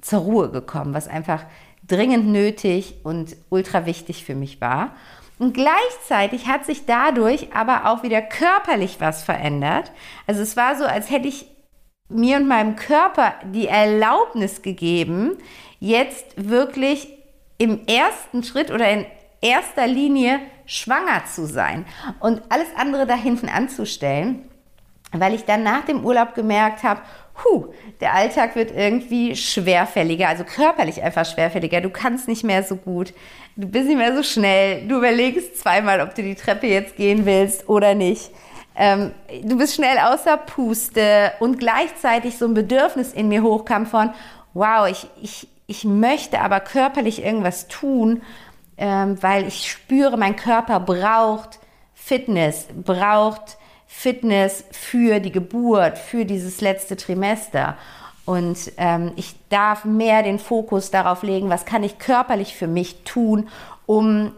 zur 0.00 0.20
Ruhe 0.20 0.50
gekommen, 0.50 0.94
was 0.94 1.08
einfach 1.08 1.44
dringend 1.86 2.26
nötig 2.26 2.96
und 3.02 3.36
ultra 3.48 3.86
wichtig 3.86 4.24
für 4.24 4.34
mich 4.34 4.60
war. 4.60 4.94
Und 5.38 5.54
gleichzeitig 5.54 6.48
hat 6.48 6.64
sich 6.64 6.86
dadurch 6.86 7.54
aber 7.54 7.86
auch 7.86 8.02
wieder 8.02 8.22
körperlich 8.22 8.96
was 9.00 9.22
verändert. 9.22 9.92
Also 10.26 10.42
es 10.42 10.56
war 10.56 10.76
so, 10.76 10.84
als 10.84 11.10
hätte 11.10 11.28
ich 11.28 11.46
mir 12.08 12.36
und 12.38 12.48
meinem 12.48 12.76
Körper 12.76 13.34
die 13.52 13.68
Erlaubnis 13.68 14.62
gegeben, 14.62 15.36
jetzt 15.78 16.34
wirklich 16.36 17.08
im 17.58 17.86
ersten 17.86 18.42
Schritt 18.42 18.70
oder 18.70 18.90
in 18.90 19.06
erster 19.40 19.86
Linie 19.86 20.40
schwanger 20.66 21.24
zu 21.26 21.46
sein 21.46 21.86
und 22.20 22.42
alles 22.48 22.68
andere 22.76 23.06
da 23.06 23.14
hinten 23.14 23.48
anzustellen, 23.48 24.48
weil 25.12 25.34
ich 25.34 25.44
dann 25.44 25.62
nach 25.62 25.84
dem 25.84 26.04
Urlaub 26.04 26.34
gemerkt 26.34 26.82
habe, 26.82 27.00
Puh, 27.38 27.68
der 28.00 28.14
Alltag 28.14 28.56
wird 28.56 28.72
irgendwie 28.74 29.36
schwerfälliger, 29.36 30.28
also 30.28 30.42
körperlich 30.42 31.04
einfach 31.04 31.24
schwerfälliger. 31.24 31.80
Du 31.80 31.88
kannst 31.88 32.26
nicht 32.26 32.42
mehr 32.42 32.64
so 32.64 32.74
gut, 32.74 33.14
du 33.54 33.68
bist 33.68 33.86
nicht 33.86 33.96
mehr 33.96 34.14
so 34.16 34.24
schnell, 34.24 34.88
du 34.88 34.96
überlegst 34.96 35.56
zweimal, 35.56 36.00
ob 36.00 36.16
du 36.16 36.22
die 36.24 36.34
Treppe 36.34 36.66
jetzt 36.66 36.96
gehen 36.96 37.26
willst 37.26 37.68
oder 37.68 37.94
nicht. 37.94 38.32
Ähm, 38.74 39.12
du 39.44 39.56
bist 39.56 39.76
schnell 39.76 39.98
außer 39.98 40.36
Puste 40.36 41.32
und 41.38 41.60
gleichzeitig 41.60 42.36
so 42.38 42.44
ein 42.44 42.54
Bedürfnis 42.54 43.12
in 43.12 43.28
mir 43.28 43.44
hochkam 43.44 43.86
von, 43.86 44.10
wow, 44.52 44.88
ich, 44.88 45.06
ich, 45.22 45.46
ich 45.68 45.84
möchte 45.84 46.40
aber 46.40 46.58
körperlich 46.58 47.24
irgendwas 47.24 47.68
tun, 47.68 48.22
ähm, 48.78 49.16
weil 49.22 49.46
ich 49.46 49.70
spüre, 49.70 50.16
mein 50.16 50.34
Körper 50.34 50.80
braucht 50.80 51.60
Fitness, 51.94 52.66
braucht 52.84 53.57
Fitness 53.88 54.64
für 54.70 55.18
die 55.18 55.32
Geburt, 55.32 55.98
für 55.98 56.24
dieses 56.24 56.60
letzte 56.60 56.96
Trimester. 56.96 57.76
Und 58.26 58.70
ähm, 58.76 59.12
ich 59.16 59.34
darf 59.48 59.86
mehr 59.86 60.22
den 60.22 60.38
Fokus 60.38 60.90
darauf 60.90 61.22
legen, 61.22 61.48
was 61.48 61.64
kann 61.64 61.82
ich 61.82 61.98
körperlich 61.98 62.54
für 62.54 62.68
mich 62.68 63.02
tun, 63.04 63.48
um 63.86 64.32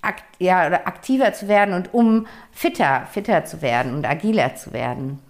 akt 0.00 0.24
ja, 0.38 0.72
aktiver 0.86 1.34
zu 1.34 1.46
werden 1.46 1.74
und 1.74 1.92
um 1.92 2.26
fitter, 2.52 3.06
fitter 3.12 3.44
zu 3.44 3.60
werden 3.60 3.94
und 3.94 4.06
agiler 4.06 4.56
zu 4.56 4.72
werden. 4.72 5.20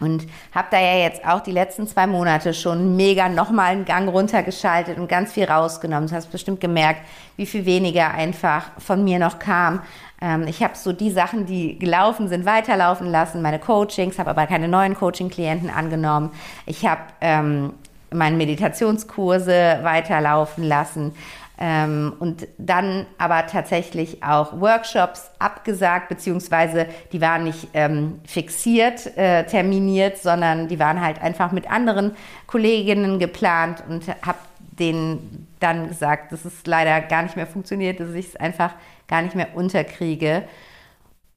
Und 0.00 0.26
habe 0.54 0.68
da 0.70 0.80
ja 0.80 0.98
jetzt 0.98 1.24
auch 1.26 1.40
die 1.40 1.50
letzten 1.50 1.86
zwei 1.86 2.06
Monate 2.06 2.54
schon 2.54 2.96
mega 2.96 3.28
nochmal 3.28 3.72
einen 3.72 3.84
Gang 3.84 4.08
runtergeschaltet 4.08 4.98
und 4.98 5.08
ganz 5.08 5.32
viel 5.32 5.44
rausgenommen. 5.44 6.08
Du 6.08 6.14
hast 6.14 6.30
bestimmt 6.30 6.60
gemerkt, 6.60 7.00
wie 7.36 7.46
viel 7.46 7.64
weniger 7.64 8.12
einfach 8.12 8.70
von 8.78 9.02
mir 9.02 9.18
noch 9.18 9.38
kam. 9.38 9.82
Ähm, 10.20 10.46
ich 10.46 10.62
habe 10.62 10.76
so 10.76 10.92
die 10.92 11.10
Sachen, 11.10 11.46
die 11.46 11.78
gelaufen 11.78 12.28
sind, 12.28 12.44
weiterlaufen 12.44 13.08
lassen, 13.08 13.42
meine 13.42 13.58
Coachings, 13.58 14.18
habe 14.18 14.30
aber 14.30 14.46
keine 14.46 14.68
neuen 14.68 14.94
Coaching-Klienten 14.94 15.70
angenommen. 15.70 16.30
Ich 16.66 16.86
habe 16.86 17.02
ähm, 17.20 17.72
meine 18.12 18.36
Meditationskurse 18.36 19.80
weiterlaufen 19.82 20.64
lassen. 20.64 21.12
Ähm, 21.60 22.14
und 22.20 22.46
dann 22.56 23.06
aber 23.18 23.46
tatsächlich 23.48 24.22
auch 24.22 24.60
Workshops 24.60 25.30
abgesagt, 25.40 26.08
beziehungsweise 26.08 26.86
die 27.12 27.20
waren 27.20 27.44
nicht 27.44 27.68
ähm, 27.74 28.20
fixiert, 28.24 29.16
äh, 29.16 29.44
terminiert, 29.44 30.18
sondern 30.18 30.68
die 30.68 30.78
waren 30.78 31.00
halt 31.00 31.20
einfach 31.20 31.50
mit 31.50 31.68
anderen 31.68 32.14
Kolleginnen 32.46 33.18
geplant 33.18 33.82
und 33.88 34.06
habe 34.24 34.38
denen 34.78 35.48
dann 35.58 35.88
gesagt, 35.88 36.30
dass 36.30 36.44
es 36.44 36.64
leider 36.64 37.00
gar 37.00 37.22
nicht 37.22 37.34
mehr 37.34 37.48
funktioniert, 37.48 37.98
dass 37.98 38.14
ich 38.14 38.28
es 38.28 38.36
einfach 38.36 38.74
gar 39.08 39.22
nicht 39.22 39.34
mehr 39.34 39.56
unterkriege. 39.56 40.44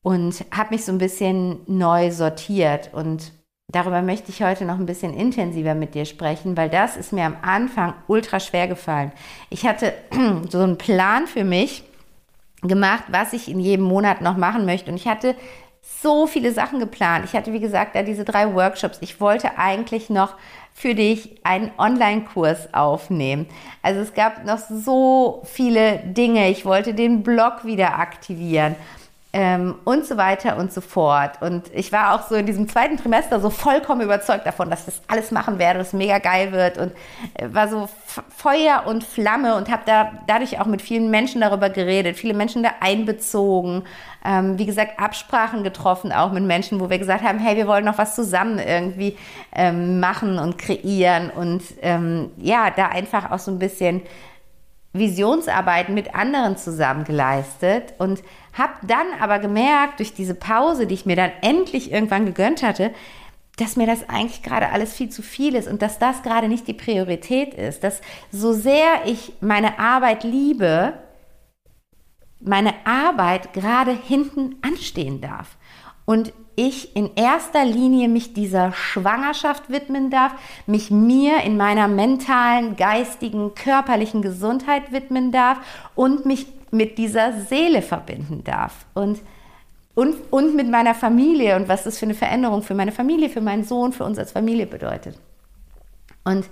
Und 0.04 0.46
habe 0.52 0.76
mich 0.76 0.86
so 0.86 0.92
ein 0.92 0.98
bisschen 0.98 1.60
neu 1.68 2.12
sortiert 2.12 2.92
und 2.94 3.34
Darüber 3.72 4.02
möchte 4.02 4.32
ich 4.32 4.44
heute 4.44 4.66
noch 4.66 4.78
ein 4.78 4.86
bisschen 4.86 5.14
intensiver 5.14 5.76
mit 5.76 5.96
dir 5.96 6.06
sprechen, 6.06 6.58
weil 6.58 6.70
das 6.70 6.98
ist 6.98 7.14
mir 7.14 7.26
am 7.26 7.38
Anfang 7.42 7.94
ultra 8.08 8.40
schwer 8.40 8.68
gefallen. 8.68 9.12
Ich 9.50 9.66
hatte 9.66 9.94
so 10.50 10.60
einen 10.60 10.78
Plan 10.78 11.28
für 11.28 11.44
mich 11.44 11.84
gemacht, 12.62 13.06
was 13.08 13.34
ich 13.34 13.50
in 13.50 13.60
jedem 13.60 13.86
Monat 13.86 14.22
noch 14.22 14.38
machen 14.38 14.66
möchte. 14.66 14.92
Und 14.92 14.98
ich 14.98 15.08
hatte 15.08 15.36
so 15.82 16.28
viele 16.28 16.52
Sachen 16.52 16.80
geplant. 16.80 17.26
Ich 17.26 17.34
hatte, 17.34 17.54
wie 17.54 17.60
gesagt, 17.60 17.96
da 17.96 18.04
diese 18.04 18.26
drei 18.26 18.54
Workshops. 18.54 19.00
Ich 19.02 19.20
wollte 19.20 19.58
eigentlich 19.58 20.10
noch 20.10 20.36
für 20.74 20.94
dich 20.94 21.40
einen 21.44 21.72
Online-Kurs 21.78 22.74
aufnehmen. 22.74 23.48
Also 23.82 24.02
es 24.02 24.14
gab 24.14 24.46
noch 24.46 24.60
so 24.60 25.42
viele 25.46 26.00
Dinge. 26.00 26.50
Ich 26.50 26.66
wollte 26.66 26.94
den 26.94 27.24
Blog 27.24 27.66
wieder 27.66 28.00
aktivieren 28.00 28.76
ähm, 29.34 29.76
und 29.86 30.06
so 30.06 30.18
weiter 30.18 30.58
und 30.58 30.74
so 30.74 30.82
fort. 30.82 31.42
Und 31.42 31.74
ich 31.74 31.94
war 31.94 32.14
auch 32.14 32.28
so 32.28 32.36
in 32.36 32.46
diesem 32.46 32.68
zweiten 32.68 32.98
Trimester 32.98 33.40
so 33.40 33.50
vollkommen 33.50 34.02
überzeugt 34.02 34.46
davon, 34.46 34.70
dass 34.70 34.82
ich 34.82 34.86
das 34.88 35.02
alles 35.08 35.32
machen 35.32 35.58
werde, 35.58 35.80
dass 35.80 35.90
es 35.90 35.94
mega 35.94 36.20
geil 36.20 36.52
wird. 36.52 36.78
Und 36.78 36.92
äh, 37.36 37.54
war 37.54 37.70
so 37.70 37.88
Feuer 38.36 38.84
und 38.88 39.06
Flamme 39.06 39.56
und 39.56 39.70
habe 39.70 39.84
da 39.86 40.12
dadurch 40.28 40.60
auch 40.60 40.66
mit 40.66 40.82
vielen 40.82 41.10
Menschen 41.10 41.40
darüber 41.40 41.70
geredet, 41.70 42.18
viele 42.18 42.34
Menschen 42.34 42.62
da 42.62 42.72
einbezogen, 42.82 43.84
ähm, 44.26 44.60
wie 44.60 44.66
gesagt 44.66 45.00
Absprachen 45.00 45.64
getroffen 45.64 46.12
auch 46.12 46.34
mit 46.34 46.44
Menschen, 46.44 46.82
wo 46.82 46.90
wir 46.90 47.00
gesagt 47.00 47.24
haben, 47.24 47.40
hey, 47.40 47.56
wir 47.56 47.68
wollen 47.68 47.86
noch 47.86 47.98
was 47.98 48.16
zusammen 48.16 48.60
irgendwie 48.60 49.18
ähm, 49.56 50.02
machen 50.02 50.40
und 50.40 50.58
kreieren. 50.58 51.30
Und 51.30 51.64
ähm, 51.82 52.32
ja, 52.38 52.70
da 52.70 52.88
einfach 52.88 53.32
auch 53.32 53.40
so 53.40 53.50
ein 53.50 53.60
bisschen 53.60 54.02
Visionsarbeit 54.94 55.90
mit 55.90 56.16
anderen 56.16 56.58
zusammen 56.58 57.06
geleistet 57.06 57.94
und 57.98 58.22
habe 58.54 58.74
dann 58.86 59.08
aber 59.22 59.40
gemerkt, 59.40 60.00
durch 60.00 60.14
diese 60.14 60.36
Pause, 60.36 60.86
die 60.86 60.96
ich 60.96 61.06
mir 61.06 61.16
dann 61.16 61.32
endlich 61.42 61.92
irgendwann 61.92 62.26
gegönnt 62.26 62.62
hatte, 62.62 62.92
dass 63.58 63.76
mir 63.76 63.86
das 63.86 64.10
eigentlich 64.10 64.44
gerade 64.44 64.70
alles 64.70 64.94
viel 64.94 65.10
zu 65.10 65.22
viel 65.22 65.56
ist 65.56 65.68
und 65.68 65.82
dass 65.82 66.00
das 66.00 66.24
gerade 66.24 66.48
nicht 66.48 66.68
die 66.68 66.74
Priorität 66.74 67.54
ist, 67.54 67.84
dass 67.84 68.02
so 68.32 68.54
sehr 68.54 69.06
ich 69.06 69.34
meine 69.40 69.80
Arbeit 69.80 70.24
liebe, 70.24 70.94
meine 72.40 72.74
Arbeit 72.86 73.54
gerade 73.54 73.92
hinten 73.92 74.56
anstehen 74.62 75.22
darf. 75.22 75.58
Und 76.06 76.34
ich 76.62 76.96
in 76.96 77.10
erster 77.16 77.66
Linie 77.66 78.08
mich 78.08 78.34
dieser 78.34 78.72
Schwangerschaft 78.72 79.70
widmen 79.70 80.12
darf, 80.12 80.34
mich 80.68 80.92
mir 80.92 81.42
in 81.42 81.58
meiner 81.58 81.88
mentalen, 81.88 82.76
geistigen, 82.76 83.56
körperlichen 83.56 84.22
Gesundheit 84.22 84.92
widmen 84.92 85.32
darf 85.32 85.58
und 85.96 86.26
mich 86.26 86.46
mit 86.70 86.98
dieser 87.00 87.34
Seele 87.42 87.82
verbinden 87.82 88.44
darf. 88.44 88.86
Und, 88.94 89.20
und, 89.96 90.16
und 90.30 90.56
mit 90.56 90.70
meiner 90.70 90.94
Familie 90.94 91.56
und 91.56 91.68
was 91.68 91.84
das 91.84 91.98
für 91.98 92.06
eine 92.06 92.14
Veränderung 92.14 92.62
für 92.62 92.76
meine 92.76 92.92
Familie, 92.92 93.30
für 93.30 93.42
meinen 93.42 93.64
Sohn, 93.64 93.92
für 93.92 94.04
uns 94.04 94.20
als 94.20 94.32
Familie 94.32 94.68
bedeutet. 94.68 95.18
Und 96.24 96.46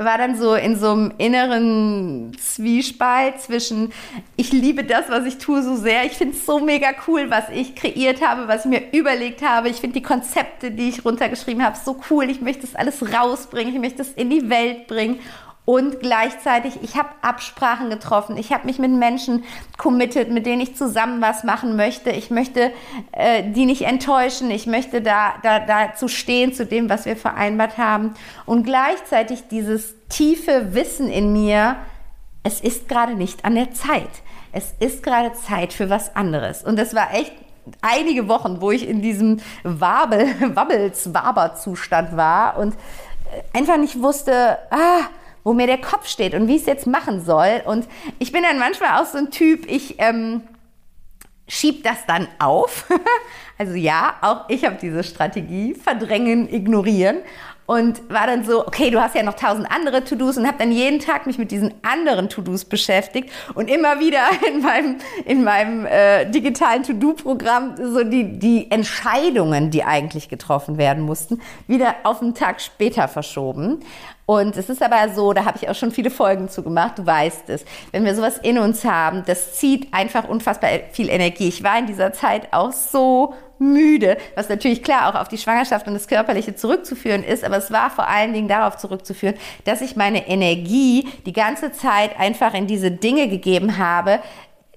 war 0.00 0.16
dann 0.16 0.36
so 0.36 0.54
in 0.54 0.76
so 0.76 0.92
einem 0.92 1.12
inneren 1.18 2.32
Zwiespalt 2.38 3.40
zwischen, 3.40 3.92
ich 4.36 4.52
liebe 4.52 4.84
das, 4.84 5.08
was 5.08 5.26
ich 5.26 5.38
tue, 5.38 5.60
so 5.64 5.74
sehr. 5.74 6.04
Ich 6.04 6.12
finde 6.12 6.36
es 6.36 6.46
so 6.46 6.60
mega 6.60 6.90
cool, 7.08 7.30
was 7.30 7.48
ich 7.52 7.74
kreiert 7.74 8.24
habe, 8.24 8.46
was 8.46 8.64
ich 8.64 8.70
mir 8.70 8.92
überlegt 8.92 9.42
habe. 9.42 9.68
Ich 9.68 9.78
finde 9.78 9.94
die 9.94 10.02
Konzepte, 10.02 10.70
die 10.70 10.90
ich 10.90 11.04
runtergeschrieben 11.04 11.64
habe, 11.64 11.76
so 11.84 12.00
cool. 12.10 12.30
Ich 12.30 12.40
möchte 12.40 12.62
das 12.62 12.76
alles 12.76 13.02
rausbringen. 13.12 13.74
Ich 13.74 13.80
möchte 13.80 14.02
es 14.02 14.12
in 14.12 14.30
die 14.30 14.48
Welt 14.48 14.86
bringen. 14.86 15.18
Und 15.68 16.00
gleichzeitig, 16.00 16.78
ich 16.80 16.96
habe 16.96 17.10
Absprachen 17.20 17.90
getroffen. 17.90 18.38
Ich 18.38 18.54
habe 18.54 18.64
mich 18.64 18.78
mit 18.78 18.90
Menschen 18.90 19.44
committed, 19.76 20.30
mit 20.30 20.46
denen 20.46 20.62
ich 20.62 20.74
zusammen 20.74 21.20
was 21.20 21.44
machen 21.44 21.76
möchte. 21.76 22.08
Ich 22.08 22.30
möchte 22.30 22.72
äh, 23.12 23.42
die 23.42 23.66
nicht 23.66 23.82
enttäuschen. 23.82 24.50
Ich 24.50 24.66
möchte 24.66 25.02
da, 25.02 25.34
da, 25.42 25.58
dazu 25.58 26.08
stehen, 26.08 26.54
zu 26.54 26.64
dem, 26.64 26.88
was 26.88 27.04
wir 27.04 27.16
vereinbart 27.16 27.76
haben. 27.76 28.14
Und 28.46 28.64
gleichzeitig 28.64 29.48
dieses 29.48 29.94
tiefe 30.08 30.72
Wissen 30.72 31.10
in 31.10 31.34
mir, 31.34 31.76
es 32.44 32.62
ist 32.62 32.88
gerade 32.88 33.14
nicht 33.14 33.44
an 33.44 33.54
der 33.54 33.70
Zeit. 33.72 34.08
Es 34.52 34.72
ist 34.80 35.02
gerade 35.02 35.34
Zeit 35.34 35.74
für 35.74 35.90
was 35.90 36.16
anderes. 36.16 36.64
Und 36.64 36.78
das 36.78 36.94
war 36.94 37.12
echt 37.12 37.34
einige 37.82 38.26
Wochen, 38.26 38.62
wo 38.62 38.70
ich 38.70 38.88
in 38.88 39.02
diesem 39.02 39.40
Wabel, 39.64 40.28
Wabbels, 40.56 41.12
Waber-Zustand 41.12 42.16
war 42.16 42.56
und 42.56 42.74
einfach 43.52 43.76
nicht 43.76 44.00
wusste, 44.00 44.56
ah, 44.70 45.08
wo 45.44 45.52
mir 45.52 45.66
der 45.66 45.78
Kopf 45.78 46.08
steht 46.08 46.34
und 46.34 46.48
wie 46.48 46.56
ich 46.56 46.62
es 46.62 46.66
jetzt 46.66 46.86
machen 46.86 47.24
soll. 47.24 47.62
Und 47.64 47.86
ich 48.18 48.32
bin 48.32 48.42
dann 48.42 48.58
manchmal 48.58 49.00
auch 49.00 49.06
so 49.06 49.18
ein 49.18 49.30
Typ, 49.30 49.70
ich 49.70 49.96
ähm, 49.98 50.42
schieb 51.46 51.82
das 51.82 52.06
dann 52.06 52.28
auf. 52.38 52.86
also 53.58 53.74
ja, 53.74 54.16
auch 54.20 54.48
ich 54.48 54.64
habe 54.64 54.76
diese 54.80 55.02
Strategie, 55.02 55.74
verdrängen, 55.74 56.52
ignorieren 56.52 57.18
und 57.68 58.10
war 58.10 58.26
dann 58.26 58.44
so, 58.44 58.66
okay, 58.66 58.90
du 58.90 58.98
hast 58.98 59.14
ja 59.14 59.22
noch 59.22 59.34
tausend 59.34 59.70
andere 59.70 60.02
To-Dos 60.02 60.38
und 60.38 60.46
habe 60.46 60.56
dann 60.58 60.72
jeden 60.72 61.00
Tag 61.00 61.26
mich 61.26 61.36
mit 61.36 61.50
diesen 61.50 61.74
anderen 61.82 62.30
To-Dos 62.30 62.64
beschäftigt 62.64 63.30
und 63.54 63.68
immer 63.68 64.00
wieder 64.00 64.22
in 64.48 64.62
meinem, 64.62 64.96
in 65.26 65.44
meinem 65.44 65.84
äh, 65.84 66.24
digitalen 66.30 66.82
To-Do-Programm 66.82 67.74
so 67.76 68.04
die, 68.04 68.38
die 68.38 68.70
Entscheidungen, 68.70 69.70
die 69.70 69.84
eigentlich 69.84 70.30
getroffen 70.30 70.78
werden 70.78 71.02
mussten, 71.02 71.42
wieder 71.66 71.94
auf 72.04 72.22
einen 72.22 72.34
Tag 72.34 72.62
später 72.62 73.06
verschoben. 73.06 73.80
Und 74.30 74.58
es 74.58 74.68
ist 74.68 74.82
aber 74.82 75.08
so, 75.14 75.32
da 75.32 75.46
habe 75.46 75.56
ich 75.56 75.70
auch 75.70 75.74
schon 75.74 75.90
viele 75.90 76.10
Folgen 76.10 76.50
zu 76.50 76.62
gemacht, 76.62 76.98
du 76.98 77.06
weißt 77.06 77.48
es. 77.48 77.64
Wenn 77.92 78.04
wir 78.04 78.14
sowas 78.14 78.36
in 78.36 78.58
uns 78.58 78.84
haben, 78.84 79.22
das 79.24 79.54
zieht 79.54 79.88
einfach 79.94 80.28
unfassbar 80.28 80.68
viel 80.92 81.08
Energie. 81.08 81.48
Ich 81.48 81.64
war 81.64 81.78
in 81.78 81.86
dieser 81.86 82.12
Zeit 82.12 82.52
auch 82.52 82.72
so 82.72 83.32
müde, 83.58 84.18
was 84.34 84.50
natürlich 84.50 84.82
klar 84.82 85.08
auch 85.08 85.18
auf 85.18 85.28
die 85.28 85.38
Schwangerschaft 85.38 85.86
und 85.86 85.94
das 85.94 86.08
Körperliche 86.08 86.54
zurückzuführen 86.54 87.24
ist, 87.24 87.42
aber 87.42 87.56
es 87.56 87.70
war 87.70 87.88
vor 87.88 88.06
allen 88.06 88.34
Dingen 88.34 88.48
darauf 88.48 88.76
zurückzuführen, 88.76 89.34
dass 89.64 89.80
ich 89.80 89.96
meine 89.96 90.28
Energie 90.28 91.08
die 91.24 91.32
ganze 91.32 91.72
Zeit 91.72 92.20
einfach 92.20 92.52
in 92.52 92.66
diese 92.66 92.90
Dinge 92.90 93.28
gegeben 93.28 93.78
habe, 93.78 94.20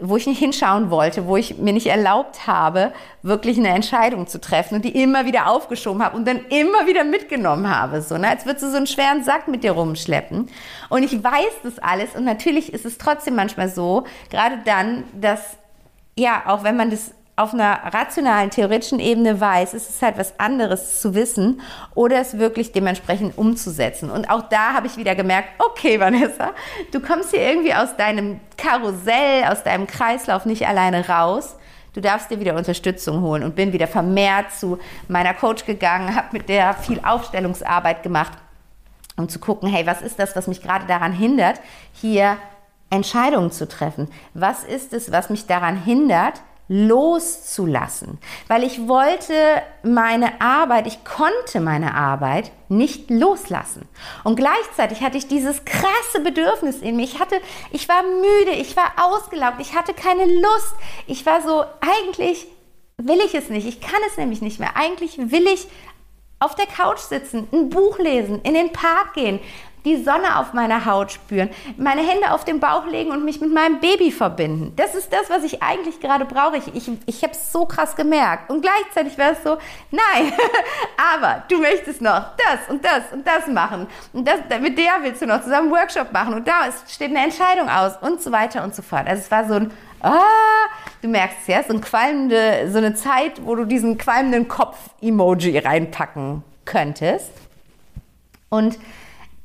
wo 0.01 0.17
ich 0.17 0.27
nicht 0.27 0.39
hinschauen 0.39 0.89
wollte, 0.89 1.27
wo 1.27 1.37
ich 1.37 1.57
mir 1.57 1.73
nicht 1.73 1.87
erlaubt 1.87 2.47
habe, 2.47 2.91
wirklich 3.21 3.57
eine 3.57 3.69
Entscheidung 3.69 4.27
zu 4.27 4.41
treffen 4.41 4.75
und 4.75 4.85
die 4.85 5.01
immer 5.01 5.25
wieder 5.25 5.47
aufgeschoben 5.47 6.03
habe 6.03 6.17
und 6.17 6.27
dann 6.27 6.45
immer 6.49 6.87
wieder 6.87 7.03
mitgenommen 7.03 7.69
habe, 7.69 8.01
so, 8.01 8.17
ne? 8.17 8.27
als 8.27 8.45
würdest 8.45 8.65
du 8.65 8.71
so 8.71 8.77
einen 8.77 8.87
schweren 8.87 9.23
Sack 9.23 9.47
mit 9.47 9.63
dir 9.63 9.71
rumschleppen. 9.71 10.49
Und 10.89 11.03
ich 11.03 11.23
weiß 11.23 11.61
das 11.63 11.79
alles 11.79 12.15
und 12.15 12.25
natürlich 12.25 12.73
ist 12.73 12.85
es 12.85 12.97
trotzdem 12.97 13.35
manchmal 13.35 13.69
so, 13.69 14.05
gerade 14.29 14.59
dann, 14.65 15.03
dass 15.13 15.57
ja, 16.17 16.43
auch 16.47 16.63
wenn 16.63 16.75
man 16.75 16.89
das 16.89 17.13
auf 17.35 17.53
einer 17.53 17.79
rationalen, 17.93 18.49
theoretischen 18.49 18.99
Ebene 18.99 19.39
weiß, 19.39 19.73
ist 19.73 19.89
es 19.89 20.01
halt 20.01 20.17
was 20.17 20.39
anderes 20.39 21.01
zu 21.01 21.15
wissen 21.15 21.61
oder 21.95 22.19
es 22.19 22.37
wirklich 22.37 22.71
dementsprechend 22.71 23.37
umzusetzen. 23.37 24.11
Und 24.11 24.29
auch 24.29 24.49
da 24.49 24.73
habe 24.73 24.87
ich 24.87 24.97
wieder 24.97 25.15
gemerkt, 25.15 25.49
okay, 25.59 25.99
Vanessa, 25.99 26.51
du 26.91 26.99
kommst 26.99 27.31
hier 27.31 27.41
irgendwie 27.41 27.73
aus 27.73 27.95
deinem 27.95 28.39
Karussell, 28.57 29.45
aus 29.49 29.63
deinem 29.63 29.87
Kreislauf 29.87 30.45
nicht 30.45 30.67
alleine 30.67 31.07
raus. 31.07 31.55
Du 31.93 32.01
darfst 32.01 32.29
dir 32.31 32.39
wieder 32.39 32.55
Unterstützung 32.55 33.21
holen 33.21 33.43
und 33.43 33.55
bin 33.55 33.73
wieder 33.73 33.87
vermehrt 33.87 34.51
zu 34.51 34.77
meiner 35.07 35.33
Coach 35.33 35.65
gegangen, 35.65 36.15
habe 36.15 36.27
mit 36.31 36.47
der 36.47 36.73
viel 36.73 37.01
Aufstellungsarbeit 37.03 38.03
gemacht, 38.03 38.33
um 39.17 39.27
zu 39.27 39.39
gucken, 39.39 39.69
hey, 39.69 39.85
was 39.85 40.01
ist 40.01 40.19
das, 40.19 40.35
was 40.35 40.47
mich 40.47 40.61
gerade 40.61 40.85
daran 40.85 41.11
hindert, 41.11 41.59
hier 41.93 42.37
Entscheidungen 42.89 43.51
zu 43.51 43.67
treffen? 43.67 44.09
Was 44.33 44.63
ist 44.63 44.93
es, 44.93 45.11
was 45.11 45.29
mich 45.29 45.47
daran 45.47 45.81
hindert, 45.81 46.41
loszulassen, 46.73 48.17
weil 48.47 48.63
ich 48.63 48.87
wollte 48.87 49.33
meine 49.83 50.39
Arbeit, 50.39 50.87
ich 50.87 51.03
konnte 51.03 51.59
meine 51.59 51.93
Arbeit 51.95 52.49
nicht 52.69 53.09
loslassen. 53.09 53.89
Und 54.23 54.37
gleichzeitig 54.37 55.01
hatte 55.01 55.17
ich 55.17 55.27
dieses 55.27 55.65
krasse 55.65 56.21
Bedürfnis 56.23 56.77
in 56.77 56.95
mir. 56.95 57.03
Ich 57.03 57.19
hatte, 57.19 57.35
ich 57.71 57.89
war 57.89 58.03
müde, 58.03 58.51
ich 58.51 58.77
war 58.77 58.93
ausgelaugt, 59.01 59.57
ich 59.59 59.75
hatte 59.75 59.93
keine 59.93 60.23
Lust. 60.23 60.73
Ich 61.07 61.25
war 61.25 61.41
so, 61.41 61.65
eigentlich 61.81 62.47
will 62.95 63.19
ich 63.19 63.35
es 63.35 63.49
nicht. 63.49 63.67
Ich 63.67 63.81
kann 63.81 63.99
es 64.07 64.15
nämlich 64.15 64.41
nicht 64.41 64.61
mehr. 64.61 64.77
Eigentlich 64.77 65.17
will 65.17 65.47
ich 65.47 65.67
auf 66.39 66.55
der 66.55 66.67
Couch 66.67 66.99
sitzen, 66.99 67.49
ein 67.51 67.69
Buch 67.69 67.99
lesen, 67.99 68.41
in 68.43 68.53
den 68.53 68.71
Park 68.71 69.13
gehen, 69.13 69.41
die 69.85 70.03
Sonne 70.03 70.37
auf 70.37 70.53
meiner 70.53 70.85
Haut 70.85 71.11
spüren, 71.11 71.49
meine 71.77 72.01
Hände 72.01 72.31
auf 72.31 72.45
den 72.45 72.59
Bauch 72.59 72.85
legen 72.85 73.11
und 73.11 73.25
mich 73.25 73.41
mit 73.41 73.53
meinem 73.53 73.79
Baby 73.79 74.11
verbinden. 74.11 74.73
Das 74.75 74.95
ist 74.95 75.11
das, 75.11 75.29
was 75.29 75.43
ich 75.43 75.63
eigentlich 75.63 75.99
gerade 75.99 76.25
brauche. 76.25 76.57
Ich, 76.57 76.75
ich, 76.75 76.91
ich 77.05 77.23
habe 77.23 77.33
es 77.33 77.51
so 77.51 77.65
krass 77.65 77.95
gemerkt. 77.95 78.49
Und 78.49 78.61
gleichzeitig 78.61 79.17
wäre 79.17 79.33
es 79.33 79.43
so, 79.43 79.57
nein, 79.89 80.33
aber 81.15 81.43
du 81.47 81.59
möchtest 81.59 82.01
noch 82.01 82.35
das 82.37 82.69
und 82.69 82.83
das 82.85 83.11
und 83.11 83.25
das 83.25 83.47
machen. 83.47 83.87
Und 84.13 84.27
das, 84.27 84.39
mit 84.59 84.77
der 84.77 84.93
willst 85.01 85.21
du 85.21 85.25
noch 85.25 85.41
zusammen 85.41 85.61
einen 85.61 85.71
Workshop 85.71 86.11
machen. 86.11 86.33
Und 86.35 86.47
da 86.47 86.65
steht 86.87 87.09
eine 87.09 87.23
Entscheidung 87.23 87.69
aus 87.69 87.93
und 88.01 88.21
so 88.21 88.31
weiter 88.31 88.63
und 88.63 88.75
so 88.75 88.81
fort. 88.81 89.07
Also 89.07 89.21
es 89.21 89.31
war 89.31 89.47
so 89.47 89.53
ein, 89.55 89.71
ah, 90.01 90.21
du 91.01 91.07
merkst 91.07 91.37
es 91.41 91.47
ja, 91.47 91.63
so, 91.63 91.73
ein 91.73 91.81
qualmende, 91.81 92.69
so 92.71 92.77
eine 92.77 92.93
Zeit, 92.93 93.45
wo 93.45 93.55
du 93.55 93.65
diesen 93.65 93.97
qualmenden 93.97 94.47
Kopf-Emoji 94.47 95.57
reinpacken 95.57 96.43
könntest. 96.65 97.31
Und 98.49 98.77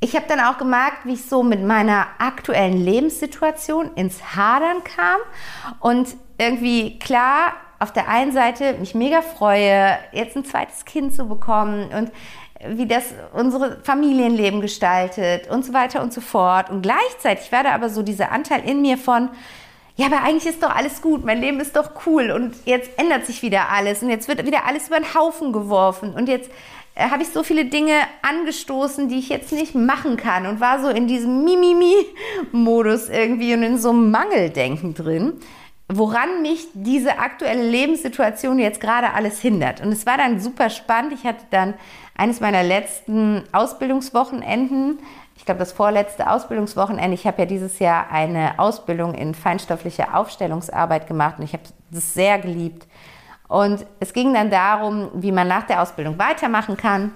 ich 0.07 0.15
habe 0.15 0.27
dann 0.29 0.39
auch 0.39 0.57
gemerkt, 0.57 1.05
wie 1.05 1.15
ich 1.15 1.25
so 1.25 1.43
mit 1.43 1.65
meiner 1.65 2.07
aktuellen 2.19 2.85
Lebenssituation 2.85 3.91
ins 3.97 4.37
Hadern 4.37 4.85
kam 4.85 5.19
und 5.81 6.17
irgendwie 6.39 6.97
klar 7.01 7.55
auf 7.81 7.93
der 7.93 8.09
einen 8.09 8.31
Seite 8.31 8.75
mich 8.75 8.95
mega 8.95 9.21
freue, 9.21 9.99
jetzt 10.13 10.37
ein 10.37 10.45
zweites 10.45 10.85
Kind 10.85 11.13
zu 11.13 11.27
bekommen 11.27 11.89
und 11.89 12.13
wie 12.69 12.87
das 12.87 13.15
unsere 13.33 13.81
Familienleben 13.83 14.61
gestaltet 14.61 15.51
und 15.51 15.65
so 15.65 15.73
weiter 15.73 16.03
und 16.03 16.13
so 16.13 16.21
fort. 16.21 16.71
Und 16.71 16.83
gleichzeitig 16.83 17.51
war 17.51 17.65
da 17.65 17.73
aber 17.73 17.91
so 17.91 18.05
dieser 18.05 18.31
Anteil 18.31 18.61
in 18.65 18.83
mir 18.83 18.99
von, 18.99 19.29
ja, 19.97 20.07
aber 20.07 20.23
eigentlich 20.23 20.47
ist 20.47 20.63
doch 20.63 20.75
alles 20.75 21.03
gut, 21.03 21.25
mein 21.25 21.41
Leben 21.41 21.59
ist 21.59 21.75
doch 21.75 21.91
cool 22.07 22.31
und 22.31 22.55
jetzt 22.65 22.91
ändert 22.97 23.27
sich 23.27 23.43
wieder 23.43 23.71
alles 23.71 24.05
und 24.05 24.11
jetzt 24.11 24.29
wird 24.29 24.47
wieder 24.47 24.67
alles 24.67 24.87
über 24.87 25.01
den 25.01 25.15
Haufen 25.15 25.53
geworfen 25.53 26.15
und 26.15 26.29
jetzt 26.29 26.49
habe 26.97 27.23
ich 27.23 27.29
so 27.29 27.43
viele 27.43 27.67
Dinge 27.67 27.93
angestoßen, 28.23 29.09
die 29.09 29.19
ich 29.19 29.29
jetzt 29.29 29.53
nicht 29.53 29.75
machen 29.75 30.17
kann 30.17 30.47
und 30.47 30.61
war 30.61 30.81
so 30.81 30.89
in 30.89 31.07
diesem 31.07 31.45
Mimimi-Modus 31.45 33.11
irgendwie 33.11 33.53
und 33.53 33.63
in 33.63 33.79
so 33.79 33.91
einem 33.91 34.11
Mangeldenken 34.11 34.95
drin, 34.95 35.35
woran 35.89 36.41
mich 36.43 36.67
diese 36.73 37.19
aktuelle 37.19 37.69
Lebenssituation 37.69 38.59
jetzt 38.59 38.81
gerade 38.81 39.13
alles 39.13 39.41
hindert. 39.41 39.83
Und 39.83 39.93
es 39.93 40.07
war 40.07 40.17
dann 40.17 40.41
super 40.41 40.71
spannend. 40.71 41.13
Ich 41.13 41.25
hatte 41.25 41.45
dann 41.51 41.75
eines 42.17 42.41
meiner 42.41 42.63
letzten 42.63 43.45
Ausbildungswochenenden, 43.53 44.99
ich 45.37 45.45
glaube 45.45 45.59
das 45.59 45.73
vorletzte 45.73 46.31
Ausbildungswochenende. 46.31 47.15
Ich 47.15 47.27
habe 47.27 47.43
ja 47.43 47.47
dieses 47.47 47.79
Jahr 47.79 48.11
eine 48.11 48.59
Ausbildung 48.59 49.13
in 49.13 49.35
feinstoffliche 49.35 50.15
Aufstellungsarbeit 50.15 51.07
gemacht 51.07 51.39
und 51.39 51.45
ich 51.45 51.53
habe 51.53 51.65
das 51.91 52.15
sehr 52.15 52.39
geliebt 52.39 52.87
und 53.49 53.87
es 54.01 54.13
ging 54.13 54.35
dann 54.35 54.51
darum, 54.51 55.11
wie 55.15 55.33
man 55.33 55.49
nach 55.49 55.67
der 55.67 55.83
Ausbildung 55.83 56.19
weitermachen 56.19 56.77
kann. 56.77 57.13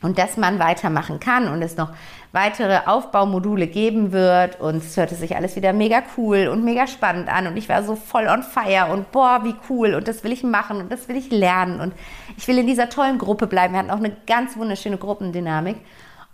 und 0.00 0.16
dass 0.16 0.36
man 0.36 0.60
weitermachen 0.60 1.18
kann 1.18 1.48
und 1.48 1.60
es 1.60 1.76
noch 1.76 1.90
weitere 2.30 2.86
Aufbaumodule 2.86 3.66
geben 3.66 4.12
wird. 4.12 4.60
Und 4.60 4.76
es 4.76 4.96
hörte 4.96 5.16
sich 5.16 5.34
alles 5.34 5.56
wieder 5.56 5.72
mega 5.72 6.02
cool 6.16 6.46
und 6.46 6.64
mega 6.64 6.86
spannend 6.86 7.28
an. 7.28 7.48
Und 7.48 7.56
ich 7.56 7.68
war 7.68 7.82
so 7.82 7.96
voll 7.96 8.28
on 8.28 8.44
fire 8.44 8.92
und 8.92 9.10
boah, 9.10 9.40
wie 9.42 9.56
cool. 9.68 9.94
Und 9.94 10.06
das 10.06 10.22
will 10.22 10.32
ich 10.32 10.44
machen 10.44 10.80
und 10.80 10.92
das 10.92 11.08
will 11.08 11.16
ich 11.16 11.30
lernen. 11.30 11.80
Und 11.80 11.94
ich 12.36 12.46
will 12.46 12.58
in 12.58 12.66
dieser 12.68 12.88
tollen 12.88 13.18
Gruppe 13.18 13.48
bleiben. 13.48 13.74
Wir 13.74 13.80
hatten 13.80 13.90
auch 13.90 13.96
eine 13.96 14.16
ganz 14.26 14.56
wunderschöne 14.56 14.98
Gruppendynamik. 14.98 15.78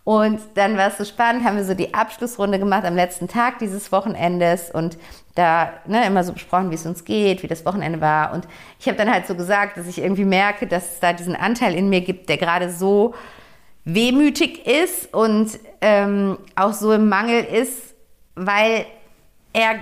Und 0.04 0.40
dann 0.56 0.76
war 0.76 0.88
es 0.88 0.98
so 0.98 1.04
spannend, 1.06 1.44
haben 1.44 1.56
wir 1.56 1.64
so 1.64 1.72
die 1.72 1.94
Abschlussrunde 1.94 2.58
gemacht 2.58 2.84
am 2.84 2.94
letzten 2.94 3.28
Tag 3.28 3.58
dieses 3.60 3.90
Wochenendes. 3.90 4.70
Und 4.70 4.98
da 5.34 5.72
ne, 5.86 6.06
immer 6.06 6.22
so 6.22 6.32
besprochen, 6.32 6.70
wie 6.70 6.76
es 6.76 6.86
uns 6.86 7.04
geht, 7.04 7.42
wie 7.42 7.48
das 7.48 7.64
Wochenende 7.66 8.00
war. 8.00 8.32
Und 8.32 8.46
ich 8.78 8.86
habe 8.86 8.96
dann 8.96 9.12
halt 9.12 9.26
so 9.26 9.34
gesagt, 9.34 9.76
dass 9.76 9.88
ich 9.88 9.98
irgendwie 9.98 10.24
merke, 10.24 10.66
dass 10.66 10.94
es 10.94 11.00
da 11.00 11.12
diesen 11.12 11.34
Anteil 11.34 11.74
in 11.74 11.88
mir 11.88 12.02
gibt, 12.02 12.28
der 12.28 12.36
gerade 12.36 12.70
so 12.70 13.14
wehmütig 13.84 14.66
ist 14.66 15.12
und 15.12 15.58
ähm, 15.80 16.38
auch 16.56 16.72
so 16.72 16.92
im 16.92 17.08
Mangel 17.08 17.44
ist, 17.44 17.94
weil 18.34 18.86
er 19.52 19.76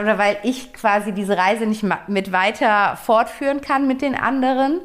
oder 0.00 0.18
weil 0.18 0.38
ich 0.42 0.72
quasi 0.72 1.12
diese 1.12 1.36
Reise 1.36 1.66
nicht 1.66 1.84
mit 2.08 2.32
weiter 2.32 2.96
fortführen 2.96 3.60
kann 3.60 3.86
mit 3.86 4.02
den 4.02 4.14
anderen 4.14 4.80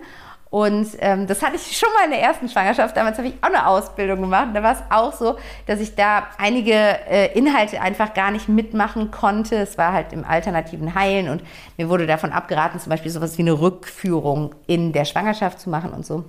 und 0.49 0.87
ähm, 0.99 1.27
das 1.27 1.41
hatte 1.41 1.57
ich 1.57 1.77
schon 1.77 1.89
mal 1.93 2.05
in 2.05 2.11
der 2.11 2.21
ersten 2.21 2.47
Schwangerschaft. 2.47 2.95
Damals 2.95 3.17
habe 3.17 3.27
ich 3.27 3.33
auch 3.41 3.47
eine 3.47 3.67
Ausbildung 3.67 4.21
gemacht. 4.21 4.49
Da 4.53 4.63
war 4.63 4.73
es 4.73 4.83
auch 4.89 5.13
so, 5.13 5.37
dass 5.65 5.79
ich 5.79 5.95
da 5.95 6.27
einige 6.37 6.73
äh, 6.73 7.37
Inhalte 7.37 7.81
einfach 7.81 8.13
gar 8.13 8.31
nicht 8.31 8.47
mitmachen 8.47 9.11
konnte. 9.11 9.55
Es 9.55 9.77
war 9.77 9.91
halt 9.91 10.13
im 10.13 10.23
alternativen 10.23 10.95
Heilen 10.95 11.29
und 11.29 11.43
mir 11.77 11.89
wurde 11.89 12.07
davon 12.07 12.31
abgeraten, 12.31 12.79
zum 12.79 12.89
Beispiel 12.89 13.11
sowas 13.11 13.37
wie 13.37 13.41
eine 13.41 13.59
Rückführung 13.59 14.55
in 14.67 14.93
der 14.93 15.05
Schwangerschaft 15.05 15.59
zu 15.59 15.69
machen 15.69 15.91
und 15.91 16.05
so. 16.05 16.23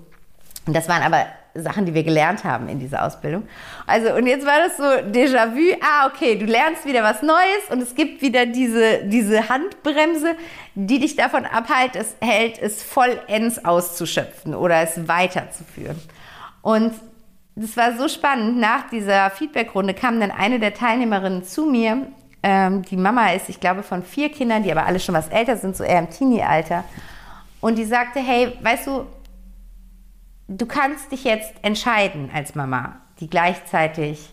Und 0.69 0.75
das 0.75 0.87
waren 0.87 1.03
aber 1.03 1.25
Sachen, 1.55 1.87
die 1.87 1.95
wir 1.95 2.03
gelernt 2.03 2.45
haben 2.45 2.69
in 2.69 2.79
dieser 2.79 3.03
Ausbildung. 3.07 3.49
Also, 3.87 4.15
und 4.15 4.27
jetzt 4.27 4.45
war 4.45 4.59
das 4.59 4.77
so 4.77 4.83
Déjà-vu. 4.83 5.79
Ah, 5.81 6.07
okay, 6.09 6.37
du 6.37 6.45
lernst 6.45 6.85
wieder 6.85 7.03
was 7.03 7.23
Neues 7.23 7.71
und 7.71 7.81
es 7.81 7.95
gibt 7.95 8.21
wieder 8.21 8.45
diese, 8.45 9.05
diese 9.05 9.49
Handbremse, 9.49 10.37
die 10.75 10.99
dich 10.99 11.17
davon 11.17 11.47
abhält, 11.47 11.97
es 11.97 12.17
hält, 12.21 12.59
es 12.59 12.83
vollends 12.83 13.65
auszuschöpfen 13.65 14.55
oder 14.55 14.83
es 14.83 15.09
weiterzuführen. 15.09 15.99
Und 16.61 16.93
das 17.57 17.75
war 17.79 17.97
so 17.97 18.09
spannend. 18.09 18.59
Nach 18.59 18.91
dieser 18.91 19.31
Feedbackrunde 19.31 19.95
kam 19.95 20.21
dann 20.21 20.31
eine 20.31 20.61
der 20.61 20.75
Teilnehmerinnen 20.75 21.45
zu 21.45 21.65
mir. 21.65 22.09
Ähm, 22.43 22.83
die 22.83 22.99
Mama 22.99 23.33
ist, 23.33 23.49
ich 23.49 23.59
glaube, 23.59 23.83
von 23.83 24.03
vier 24.03 24.29
Kindern, 24.31 24.65
die 24.65 24.71
aber 24.71 24.85
alle 24.85 25.01
schon 25.01 25.15
was 25.15 25.29
älter 25.29 25.57
sind, 25.57 25.79
so 25.79 25.83
eher 25.83 26.01
im 26.01 26.11
Teenie-Alter. 26.11 26.85
Und 27.63 27.79
die 27.79 27.87
sagte, 27.87 28.21
hey, 28.21 28.53
weißt 28.61 28.87
du, 28.87 29.07
du 30.49 30.67
kannst 30.67 31.13
dich 31.13 31.25
jetzt 31.25 31.55
entscheiden 31.63 32.31
als 32.33 32.55
Mama, 32.55 33.01
die 33.21 33.29
gleichzeitig 33.29 34.31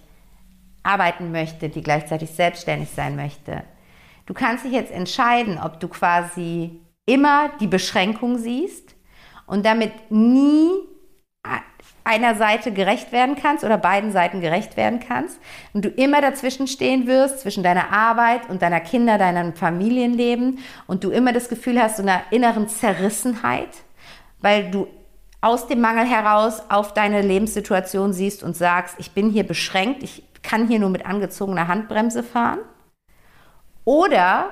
arbeiten 0.84 1.32
möchte, 1.32 1.70
die 1.70 1.82
gleichzeitig 1.82 2.32
selbstständig 2.32 2.90
sein 2.90 3.16
möchte. 3.16 3.64
Du 4.26 4.34
kannst 4.34 4.66
dich 4.66 4.72
jetzt 4.72 4.92
entscheiden, 4.92 5.60
ob 5.60 5.80
du 5.80 5.88
quasi 5.88 6.80
immer 7.06 7.52
die 7.60 7.68
Beschränkung 7.68 8.38
siehst 8.38 8.96
und 9.46 9.66
damit 9.66 9.92
nie 10.10 10.72
einer 12.04 12.36
Seite 12.36 12.72
gerecht 12.72 13.12
werden 13.12 13.36
kannst 13.36 13.64
oder 13.64 13.78
beiden 13.78 14.12
Seiten 14.12 14.40
gerecht 14.40 14.78
werden 14.78 15.00
kannst 15.00 15.40
und 15.74 15.86
du 15.86 15.90
immer 15.90 16.22
dazwischen 16.22 16.68
stehen 16.68 17.08
wirst, 17.08 17.40
zwischen 17.40 17.64
deiner 17.64 17.92
Arbeit 17.92 18.48
und 18.50 18.62
deiner 18.62 18.80
Kinder, 18.80 19.18
deinem 19.18 19.54
Familienleben 19.54 20.60
und 20.86 21.04
du 21.04 21.10
immer 21.10 21.34
das 21.34 21.50
Gefühl 21.50 21.82
hast, 21.82 21.98
so 21.98 22.04
einer 22.04 22.22
inneren 22.30 22.68
Zerrissenheit, 22.68 23.70
weil 24.40 24.70
du 24.70 24.88
aus 25.46 25.68
dem 25.68 25.80
Mangel 25.80 26.08
heraus 26.08 26.64
auf 26.70 26.96
deine 26.96 27.22
Lebenssituation 27.22 28.14
siehst 28.14 28.42
und 28.42 28.58
sagst, 28.58 28.96
ich 28.98 29.12
bin 29.12 29.30
hier 29.30 29.44
beschränkt, 29.44 30.02
ich 30.02 30.24
kann 30.42 30.68
hier 30.68 30.80
nur 30.80 30.90
mit 30.90 31.06
angezogener 31.06 31.68
Handbremse 31.68 32.24
fahren. 32.24 32.60
Oder 33.84 34.50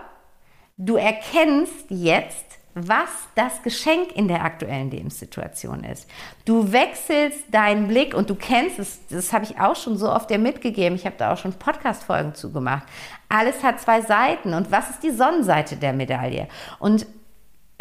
du 0.78 0.96
erkennst 0.96 1.86
jetzt, 1.90 2.46
was 2.76 3.10
das 3.34 3.64
Geschenk 3.64 4.16
in 4.16 4.28
der 4.28 4.44
aktuellen 4.44 4.92
Lebenssituation 4.92 5.84
ist. 5.84 6.08
Du 6.46 6.72
wechselst 6.72 7.44
deinen 7.50 7.88
Blick 7.88 8.14
und 8.14 8.30
du 8.30 8.36
kennst 8.36 8.78
es, 8.78 9.00
das 9.08 9.34
habe 9.34 9.46
ich 9.46 9.60
auch 9.60 9.76
schon 9.76 9.98
so 9.98 10.12
oft 10.12 10.30
dir 10.30 10.38
mitgegeben. 10.38 10.96
Ich 10.96 11.08
habe 11.08 11.16
da 11.18 11.34
auch 11.34 11.38
schon 11.40 11.54
Podcast-Folgen 11.54 12.36
zugemacht. 12.36 12.84
Alles 13.30 13.64
hat 13.64 13.82
zwei 13.82 14.02
Seiten. 14.02 14.54
Und 14.54 14.72
was 14.72 14.92
ist 14.92 15.02
die 15.02 15.12
Sonnenseite 15.12 15.76
der 15.76 15.94
Medaille? 15.94 16.48
Und 16.78 17.08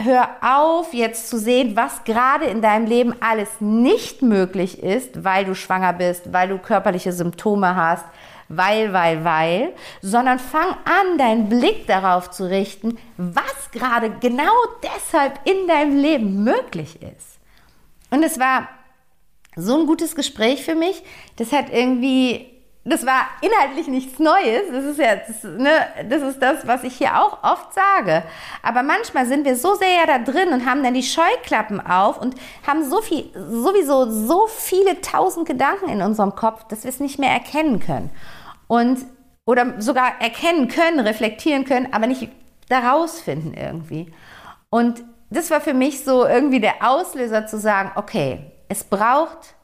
hör 0.04 0.28
auf, 0.40 0.92
jetzt 0.92 1.28
zu 1.28 1.38
sehen, 1.38 1.76
was 1.76 2.04
gerade 2.04 2.46
in 2.46 2.62
deinem 2.62 2.86
Leben 2.86 3.14
alles 3.20 3.48
nicht 3.60 4.22
möglich 4.22 4.82
ist, 4.82 5.24
weil 5.24 5.44
du 5.44 5.54
schwanger 5.54 5.92
bist, 5.92 6.32
weil 6.32 6.48
du 6.48 6.58
körperliche 6.58 7.12
Symptome 7.12 7.76
hast, 7.76 8.04
weil, 8.48 8.92
weil, 8.92 9.24
weil, 9.24 9.72
sondern 10.02 10.38
fang 10.38 10.70
an, 10.84 11.18
deinen 11.18 11.48
Blick 11.48 11.86
darauf 11.86 12.30
zu 12.30 12.48
richten, 12.48 12.98
was 13.16 13.70
gerade 13.72 14.10
genau 14.20 14.52
deshalb 14.82 15.40
in 15.44 15.66
deinem 15.66 15.96
Leben 15.96 16.44
möglich 16.44 17.00
ist. 17.02 17.38
Und 18.10 18.22
es 18.22 18.38
war 18.38 18.68
so 19.56 19.80
ein 19.80 19.86
gutes 19.86 20.14
Gespräch 20.14 20.64
für 20.64 20.74
mich. 20.74 21.02
Das 21.36 21.52
hat 21.52 21.70
irgendwie 21.70 22.51
das 22.84 23.06
war 23.06 23.26
inhaltlich 23.40 23.86
nichts 23.86 24.18
Neues. 24.18 24.62
Das 24.72 24.84
ist 24.84 24.98
ja, 24.98 25.14
das, 25.14 25.44
ne, 25.44 25.70
das 26.08 26.22
ist 26.22 26.42
das, 26.42 26.66
was 26.66 26.82
ich 26.82 26.96
hier 26.96 27.20
auch 27.20 27.42
oft 27.44 27.72
sage. 27.72 28.24
Aber 28.62 28.82
manchmal 28.82 29.26
sind 29.26 29.44
wir 29.44 29.54
so 29.54 29.74
sehr 29.74 29.88
ja 29.88 30.06
da 30.06 30.18
drin 30.18 30.48
und 30.52 30.66
haben 30.66 30.82
dann 30.82 30.94
die 30.94 31.04
Scheuklappen 31.04 31.80
auf 31.80 32.20
und 32.20 32.34
haben 32.66 32.88
so 32.88 33.00
viel, 33.00 33.30
sowieso 33.34 34.10
so 34.10 34.48
viele 34.48 35.00
tausend 35.00 35.46
Gedanken 35.46 35.88
in 35.90 36.02
unserem 36.02 36.34
Kopf, 36.34 36.64
dass 36.64 36.82
wir 36.82 36.88
es 36.88 36.98
nicht 36.98 37.20
mehr 37.20 37.30
erkennen 37.30 37.78
können. 37.78 38.10
Und, 38.66 38.98
oder 39.44 39.80
sogar 39.80 40.20
erkennen 40.20 40.66
können, 40.66 40.98
reflektieren 40.98 41.64
können, 41.64 41.92
aber 41.92 42.08
nicht 42.08 42.28
daraus 42.68 43.20
finden 43.20 43.54
irgendwie. 43.54 44.12
Und 44.70 45.04
das 45.30 45.50
war 45.50 45.60
für 45.60 45.74
mich 45.74 46.04
so 46.04 46.26
irgendwie 46.26 46.60
der 46.60 46.74
Auslöser 46.80 47.46
zu 47.46 47.58
sagen, 47.58 47.92
okay, 47.94 48.50
es 48.68 48.82
braucht 48.82 49.54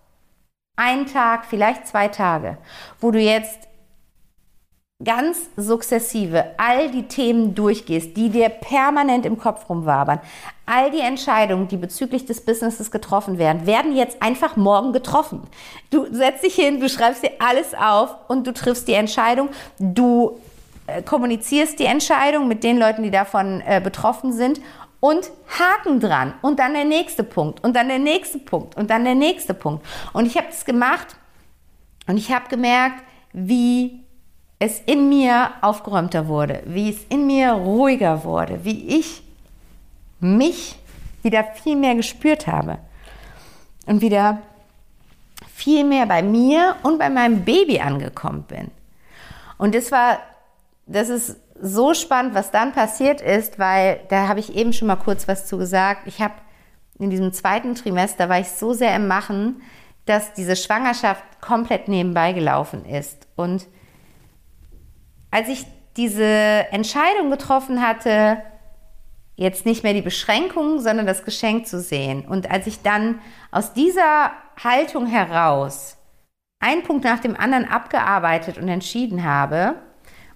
ein 0.79 1.07
Tag, 1.07 1.45
vielleicht 1.45 1.89
zwei 1.89 2.09
Tage, 2.09 2.57
wo 3.01 3.11
du 3.11 3.19
jetzt 3.19 3.69
ganz 5.05 5.49
sukzessive 5.57 6.55
all 6.57 6.91
die 6.91 7.05
Themen 7.05 7.55
durchgehst, 7.55 8.17
die 8.17 8.31
dir 8.31 8.49
permanent 8.49 9.27
im 9.27 9.39
Kopf 9.39 9.69
rumwabern, 9.69 10.21
all 10.67 10.91
die 10.91 11.01
Entscheidungen, 11.01 11.69
die 11.69 11.77
bezüglich 11.77 12.27
des 12.27 12.45
Businesses 12.45 12.91
getroffen 12.91 13.39
werden, 13.39 13.67
werden 13.67 13.95
jetzt 13.95 14.23
einfach 14.23 14.57
morgen 14.57 14.93
getroffen. 14.93 15.43
Du 15.91 16.07
setzt 16.13 16.45
dich 16.45 16.55
hin, 16.55 16.81
du 16.81 16.89
schreibst 16.89 17.23
dir 17.23 17.33
alles 17.39 17.75
auf 17.75 18.17
und 18.29 18.47
du 18.47 18.53
triffst 18.53 18.89
die 18.89 18.95
Entscheidung, 18.95 19.51
du 19.79 20.41
äh, 20.89 21.03
kommunizierst 21.03 21.79
die 21.79 21.87
Entscheidung 21.87 22.49
mit 22.49 22.65
den 22.65 22.79
Leuten, 22.79 23.03
die 23.03 23.13
davon 23.13 23.63
äh, 23.67 23.81
betroffen 23.81 24.33
sind 24.33 24.61
und 25.01 25.31
Haken 25.59 26.01
dran. 26.01 26.35
Und 26.43 26.59
dann 26.59 26.75
der 26.75 26.85
nächste 26.85 27.25
Punkt. 27.25 27.63
Und 27.63 27.77
dann 27.77 27.89
der 27.89 27.99
nächste 27.99 28.39
Punkt. 28.39 28.77
Und 28.77 28.91
dann 28.91 29.05
der 29.05 29.15
nächste 29.15 29.55
Punkt. 29.55 29.85
Und 30.13 30.27
ich 30.27 30.37
habe 30.37 30.49
das 30.49 30.65
gemacht. 30.65 31.17
Und 32.07 32.17
ich 32.17 32.33
habe 32.33 32.49
gemerkt, 32.49 33.03
wie 33.33 34.01
es 34.59 34.81
in 34.87 35.09
mir 35.09 35.53
aufgeräumter 35.61 36.27
wurde, 36.27 36.63
wie 36.67 36.91
es 36.91 37.05
in 37.09 37.27
mir 37.27 37.53
ruhiger 37.53 38.25
wurde, 38.25 38.65
wie 38.65 38.99
ich 38.99 39.23
mich 40.21 40.77
wieder 41.23 41.45
viel 41.45 41.77
mehr 41.77 41.95
gespürt 41.95 42.47
habe. 42.47 42.79
Und 43.87 44.01
wieder 44.01 44.43
viel 45.55 45.85
mehr 45.85 46.07
bei 46.07 46.23
mir 46.23 46.77
und 46.83 46.99
bei 46.99 47.09
meinem 47.09 47.45
Baby 47.45 47.81
angekommen 47.81 48.43
bin. 48.43 48.71
Und 49.57 49.75
das 49.75 49.91
war, 49.91 50.19
das 50.87 51.09
ist 51.09 51.37
so 51.61 51.95
spannend, 51.95 52.35
was 52.35 52.51
dann 52.51 52.73
passiert 52.73 53.21
ist, 53.21 53.59
weil 53.59 54.01
da 54.09 54.29
habe 54.29 54.41
ich 54.41 54.55
eben 54.55 54.73
schon 54.73 54.89
mal 54.89 54.97
kurz 54.97 55.29
was 55.29 55.47
zu 55.47 55.59
gesagt. 55.59 56.07
Ich 56.07 56.21
habe 56.21 56.35
in 56.99 57.11
diesem 57.11 57.33
zweiten 57.33 57.75
Trimester 57.75 58.29
war 58.29 58.41
ich 58.41 58.49
so 58.51 58.73
sehr 58.73 58.95
im 58.97 59.07
Machen, 59.07 59.63
dass 60.05 60.33
diese 60.35 60.57
Schwangerschaft 60.57 61.23
komplett 61.41 61.89
nebenbei 61.89 62.33
gelaufen 62.33 62.85
ist. 62.85 63.29
Und 63.37 63.67
als 65.31 65.49
ich 65.49 65.65
diese 65.97 66.25
Entscheidung 66.25 67.31
getroffen 67.31 67.83
hatte, 67.83 68.39
jetzt 69.37 69.67
nicht 69.67 69.85
mehr 69.85 69.95
die 69.95 70.03
Beschränkungen, 70.03 70.81
sondern 70.81 71.07
das 71.07 71.25
Geschenk 71.25 71.67
zu 71.67 71.81
sehen. 71.81 72.27
Und 72.27 72.51
als 72.51 72.67
ich 72.67 72.83
dann 72.83 73.21
aus 73.53 73.73
dieser 73.73 74.33
Haltung 74.63 75.07
heraus 75.07 75.97
einen 76.61 76.83
Punkt 76.83 77.05
nach 77.05 77.21
dem 77.21 77.37
anderen 77.37 77.69
abgearbeitet 77.69 78.59
und 78.59 78.69
entschieden 78.69 79.23
habe, 79.23 79.77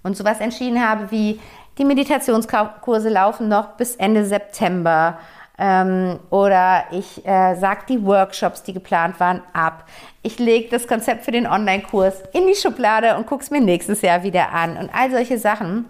und 0.03 0.17
sowas 0.17 0.41
entschieden 0.41 0.87
habe 0.87 1.11
wie 1.11 1.41
die 1.79 1.85
Meditationskurse 1.85 3.09
laufen 3.09 3.49
noch 3.49 3.77
bis 3.77 3.97
Ende 3.97 4.25
September 4.25 5.19
ähm, 5.59 6.19
oder 6.31 6.85
ich 6.91 7.25
äh, 7.27 7.55
sage 7.55 7.83
die 7.89 8.05
Workshops, 8.05 8.63
die 8.63 8.73
geplant 8.73 9.21
waren, 9.21 9.43
ab. 9.53 9.85
Ich 10.23 10.39
lege 10.39 10.69
das 10.71 10.87
Konzept 10.87 11.25
für 11.25 11.31
den 11.31 11.47
Online-Kurs 11.47 12.23
in 12.33 12.47
die 12.47 12.55
Schublade 12.55 13.17
und 13.17 13.27
gucke 13.27 13.43
es 13.45 13.51
mir 13.51 13.61
nächstes 13.61 14.03
Jahr 14.03 14.23
wieder 14.23 14.53
an 14.53 14.77
und 14.77 14.91
all 14.95 15.11
solche 15.11 15.39
Sachen. 15.39 15.87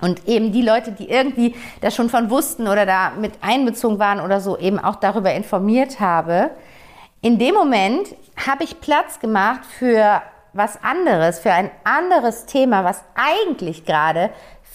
Und 0.00 0.26
eben 0.26 0.52
die 0.52 0.62
Leute, 0.62 0.90
die 0.90 1.08
irgendwie 1.08 1.54
da 1.80 1.90
schon 1.90 2.10
von 2.10 2.28
wussten 2.28 2.66
oder 2.66 2.86
da 2.86 3.12
mit 3.18 3.32
einbezogen 3.40 4.00
waren 4.00 4.20
oder 4.20 4.40
so, 4.40 4.58
eben 4.58 4.80
auch 4.80 4.96
darüber 4.96 5.32
informiert 5.32 6.00
habe. 6.00 6.50
in 7.20 7.38
dem 7.38 7.54
Moment 7.54 8.16
habe 8.46 8.64
ich 8.64 8.80
Platz 8.80 9.20
gemacht 9.20 9.64
für 9.64 10.22
was 10.52 10.82
anderes, 10.82 11.38
für 11.38 11.52
ein 11.52 11.70
anderes 11.84 12.46
Thema, 12.46 12.84
was 12.84 13.02
eigentlich 13.14 13.84
gerade 13.84 14.30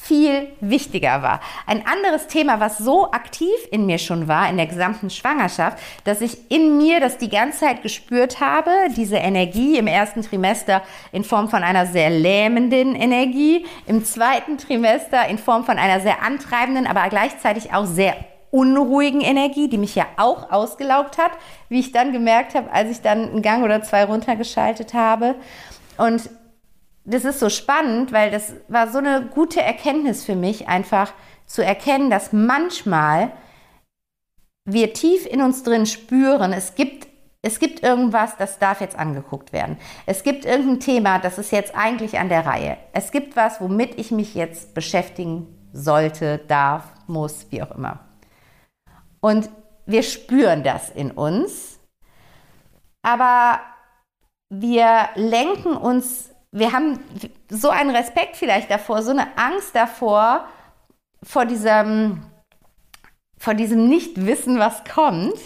viel 0.08 0.54
wichtiger 0.62 1.22
war. 1.22 1.42
Ein 1.66 1.84
anderes 1.86 2.28
Thema, 2.28 2.60
was 2.60 2.78
so 2.78 3.12
aktiv 3.12 3.52
in 3.72 3.86
mir 3.86 3.98
schon 3.98 4.28
war, 4.28 4.50
in 4.50 4.58
der 4.58 4.68
gesamten 4.68 5.10
Schwangerschaft, 5.10 5.80
dass 6.06 6.22
ich 6.22 6.50
in 6.50 6.78
mir 6.78 7.00
das 7.00 7.18
die 7.18 7.30
ganze 7.30 7.60
Zeit 7.60 7.82
gespürt 7.82 8.40
habe, 8.40 8.72
diese 8.96 9.18
Energie 9.18 9.78
im 9.78 9.88
ersten 9.88 10.22
Trimester 10.22 10.82
in 11.12 11.24
Form 11.24 11.50
von 11.50 11.64
einer 11.64 11.86
sehr 11.88 12.10
lähmenden 12.10 12.96
Energie, 12.96 13.66
im 13.86 14.06
zweiten 14.06 14.58
Trimester 14.58 15.28
in 15.28 15.38
Form 15.38 15.66
von 15.66 15.78
einer 15.78 16.00
sehr 16.00 16.22
antreibenden, 16.22 16.88
aber 16.88 17.10
gleichzeitig 17.10 17.74
auch 17.74 17.86
sehr 17.86 18.16
unruhigen 18.58 19.22
Energie, 19.22 19.70
die 19.70 19.78
mich 19.78 19.94
ja 19.94 20.08
auch 20.18 20.52
ausgelaugt 20.52 21.20
hat, 21.20 21.32
wie 21.70 21.80
ich 21.80 21.92
dann 21.92 22.12
gemerkt 22.12 22.56
habe, 22.56 22.72
als 22.72 22.90
ich 22.90 23.02
dann 23.02 23.30
einen 23.30 23.42
Gang 23.44 23.64
oder 23.64 23.84
zwei 23.84 24.06
runtergeschaltet 24.06 24.96
habe. 24.96 25.36
Und 25.98 26.30
das 27.06 27.24
ist 27.24 27.40
so 27.40 27.50
spannend, 27.50 28.12
weil 28.12 28.32
das 28.32 28.54
war 28.68 28.88
so 28.90 28.98
eine 28.98 29.30
gute 29.34 29.62
Erkenntnis 29.62 30.26
für 30.26 30.36
mich, 30.36 30.68
einfach 30.68 31.14
zu 31.46 31.64
erkennen, 31.64 32.10
dass 32.10 32.34
manchmal 32.34 33.32
wir 34.66 34.94
tief 34.94 35.26
in 35.26 35.42
uns 35.42 35.64
drin 35.64 35.86
spüren, 35.86 36.52
es 36.52 36.74
gibt, 36.74 37.08
es 37.44 37.60
gibt 37.60 37.84
irgendwas, 37.84 38.36
das 38.38 38.58
darf 38.58 38.82
jetzt 38.82 38.98
angeguckt 38.98 39.54
werden. 39.54 39.78
Es 40.08 40.24
gibt 40.24 40.46
irgendein 40.46 40.80
Thema, 40.80 41.20
das 41.20 41.38
ist 41.38 41.52
jetzt 41.52 41.76
eigentlich 41.76 42.18
an 42.18 42.28
der 42.28 42.46
Reihe. 42.46 42.78
Es 42.92 43.12
gibt 43.12 43.36
was, 43.36 43.62
womit 43.62 43.98
ich 44.00 44.12
mich 44.12 44.34
jetzt 44.34 44.74
beschäftigen 44.74 45.48
sollte, 45.72 46.40
darf, 46.48 46.84
muss, 47.06 47.46
wie 47.52 47.62
auch 47.62 47.72
immer. 47.72 48.07
Und 49.22 49.50
wir 49.86 50.04
spüren 50.04 50.64
das 50.64 50.90
in 50.90 51.12
uns, 51.12 51.80
aber 53.02 53.62
wir 54.50 55.10
lenken 55.16 55.76
uns 55.76 56.32
wir 56.52 56.72
haben 56.72 57.00
so 57.50 57.70
einen 57.70 57.96
Respekt 57.96 58.36
vielleicht 58.36 58.72
davor, 58.72 59.02
so 59.02 59.12
eine 59.12 59.38
Angst 59.38 59.76
davor, 59.76 60.48
vor 61.24 61.46
diesem, 61.46 62.24
vor 63.38 63.54
diesem 63.54 63.88
Nichtwissen, 63.88 64.60
was 64.60 64.84
kommt, 64.84 65.38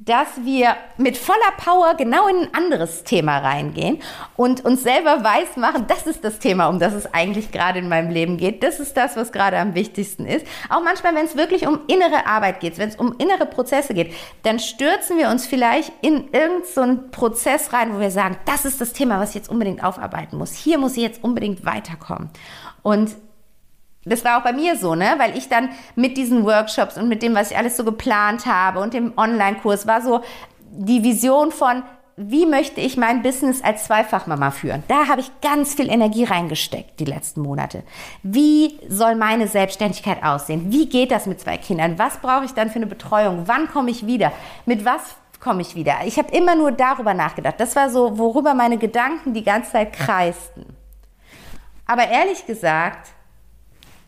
dass 0.00 0.28
wir 0.44 0.76
mit 0.96 1.16
voller 1.16 1.52
Power 1.56 1.94
genau 1.94 2.28
in 2.28 2.42
ein 2.42 2.54
anderes 2.54 3.02
Thema 3.02 3.38
reingehen 3.38 3.98
und 4.36 4.64
uns 4.64 4.84
selber 4.84 5.24
weiß 5.24 5.56
machen, 5.56 5.86
das 5.88 6.06
ist 6.06 6.22
das 6.22 6.38
Thema, 6.38 6.68
um 6.68 6.78
das 6.78 6.94
es 6.94 7.12
eigentlich 7.12 7.50
gerade 7.50 7.80
in 7.80 7.88
meinem 7.88 8.10
Leben 8.10 8.36
geht. 8.36 8.62
Das 8.62 8.78
ist 8.78 8.96
das, 8.96 9.16
was 9.16 9.32
gerade 9.32 9.58
am 9.58 9.74
wichtigsten 9.74 10.24
ist. 10.24 10.46
Auch 10.70 10.82
manchmal, 10.82 11.16
wenn 11.16 11.24
es 11.24 11.36
wirklich 11.36 11.66
um 11.66 11.80
innere 11.88 12.26
Arbeit 12.26 12.60
geht, 12.60 12.78
wenn 12.78 12.90
es 12.90 12.96
um 12.96 13.16
innere 13.18 13.46
Prozesse 13.46 13.92
geht, 13.92 14.14
dann 14.44 14.60
stürzen 14.60 15.18
wir 15.18 15.30
uns 15.30 15.46
vielleicht 15.46 15.92
in 16.00 16.28
irgendeinen 16.32 16.62
so 17.02 17.10
Prozess 17.10 17.72
rein, 17.72 17.92
wo 17.92 17.98
wir 17.98 18.12
sagen, 18.12 18.38
das 18.44 18.64
ist 18.64 18.80
das 18.80 18.92
Thema, 18.92 19.18
was 19.18 19.30
ich 19.30 19.34
jetzt 19.34 19.50
unbedingt 19.50 19.82
aufarbeiten 19.82 20.38
muss. 20.38 20.52
Hier 20.52 20.78
muss 20.78 20.96
ich 20.96 21.02
jetzt 21.02 21.24
unbedingt 21.24 21.64
weiterkommen. 21.64 22.30
Und 22.82 23.16
das 24.08 24.24
war 24.24 24.38
auch 24.38 24.44
bei 24.44 24.52
mir 24.52 24.76
so, 24.76 24.94
ne? 24.94 25.14
Weil 25.18 25.36
ich 25.36 25.48
dann 25.48 25.70
mit 25.94 26.16
diesen 26.16 26.44
Workshops 26.44 26.96
und 26.96 27.08
mit 27.08 27.22
dem, 27.22 27.34
was 27.34 27.50
ich 27.50 27.56
alles 27.56 27.76
so 27.76 27.84
geplant 27.84 28.46
habe 28.46 28.80
und 28.80 28.94
dem 28.94 29.12
Online-Kurs 29.16 29.86
war 29.86 30.02
so 30.02 30.22
die 30.70 31.02
Vision 31.02 31.50
von, 31.50 31.82
wie 32.20 32.46
möchte 32.46 32.80
ich 32.80 32.96
mein 32.96 33.22
Business 33.22 33.62
als 33.62 33.84
Zweifachmama 33.84 34.50
führen? 34.50 34.82
Da 34.88 35.06
habe 35.06 35.20
ich 35.20 35.30
ganz 35.40 35.74
viel 35.74 35.88
Energie 35.88 36.24
reingesteckt 36.24 36.98
die 36.98 37.04
letzten 37.04 37.42
Monate. 37.42 37.84
Wie 38.24 38.80
soll 38.88 39.14
meine 39.14 39.46
Selbstständigkeit 39.46 40.24
aussehen? 40.24 40.72
Wie 40.72 40.88
geht 40.88 41.12
das 41.12 41.26
mit 41.26 41.40
zwei 41.40 41.58
Kindern? 41.58 41.96
Was 41.98 42.18
brauche 42.18 42.44
ich 42.44 42.54
dann 42.54 42.70
für 42.70 42.76
eine 42.76 42.86
Betreuung? 42.86 43.44
Wann 43.46 43.68
komme 43.68 43.90
ich 43.90 44.06
wieder? 44.06 44.32
Mit 44.66 44.84
was 44.84 45.14
komme 45.38 45.62
ich 45.62 45.76
wieder? 45.76 45.94
Ich 46.06 46.18
habe 46.18 46.36
immer 46.36 46.56
nur 46.56 46.72
darüber 46.72 47.14
nachgedacht. 47.14 47.54
Das 47.58 47.76
war 47.76 47.88
so, 47.88 48.18
worüber 48.18 48.52
meine 48.52 48.78
Gedanken 48.78 49.32
die 49.32 49.44
ganze 49.44 49.70
Zeit 49.70 49.92
kreisten. 49.92 50.66
Aber 51.86 52.08
ehrlich 52.08 52.46
gesagt, 52.46 53.10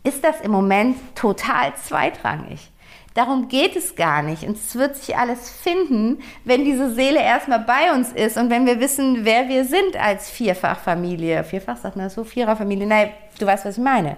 ist 0.03 0.23
das 0.23 0.41
im 0.41 0.51
Moment 0.51 0.97
total 1.15 1.73
zweitrangig. 1.75 2.71
Darum 3.13 3.49
geht 3.49 3.75
es 3.75 3.95
gar 3.95 4.21
nicht. 4.21 4.43
Und 4.43 4.55
es 4.55 4.75
wird 4.75 4.95
sich 4.95 5.17
alles 5.17 5.49
finden, 5.49 6.19
wenn 6.45 6.63
diese 6.63 6.93
Seele 6.93 7.21
erstmal 7.21 7.59
bei 7.59 7.91
uns 7.93 8.13
ist 8.13 8.37
und 8.37 8.49
wenn 8.49 8.65
wir 8.65 8.79
wissen, 8.79 9.25
wer 9.25 9.49
wir 9.49 9.65
sind 9.65 9.97
als 9.97 10.29
Vierfachfamilie. 10.29 11.43
Vierfach 11.43 11.77
sagt 11.77 11.97
man 11.97 12.09
so? 12.09 12.23
Viererfamilie? 12.23 12.87
Nein, 12.87 13.11
du 13.37 13.45
weißt, 13.45 13.65
was 13.65 13.77
ich 13.77 13.83
meine. 13.83 14.15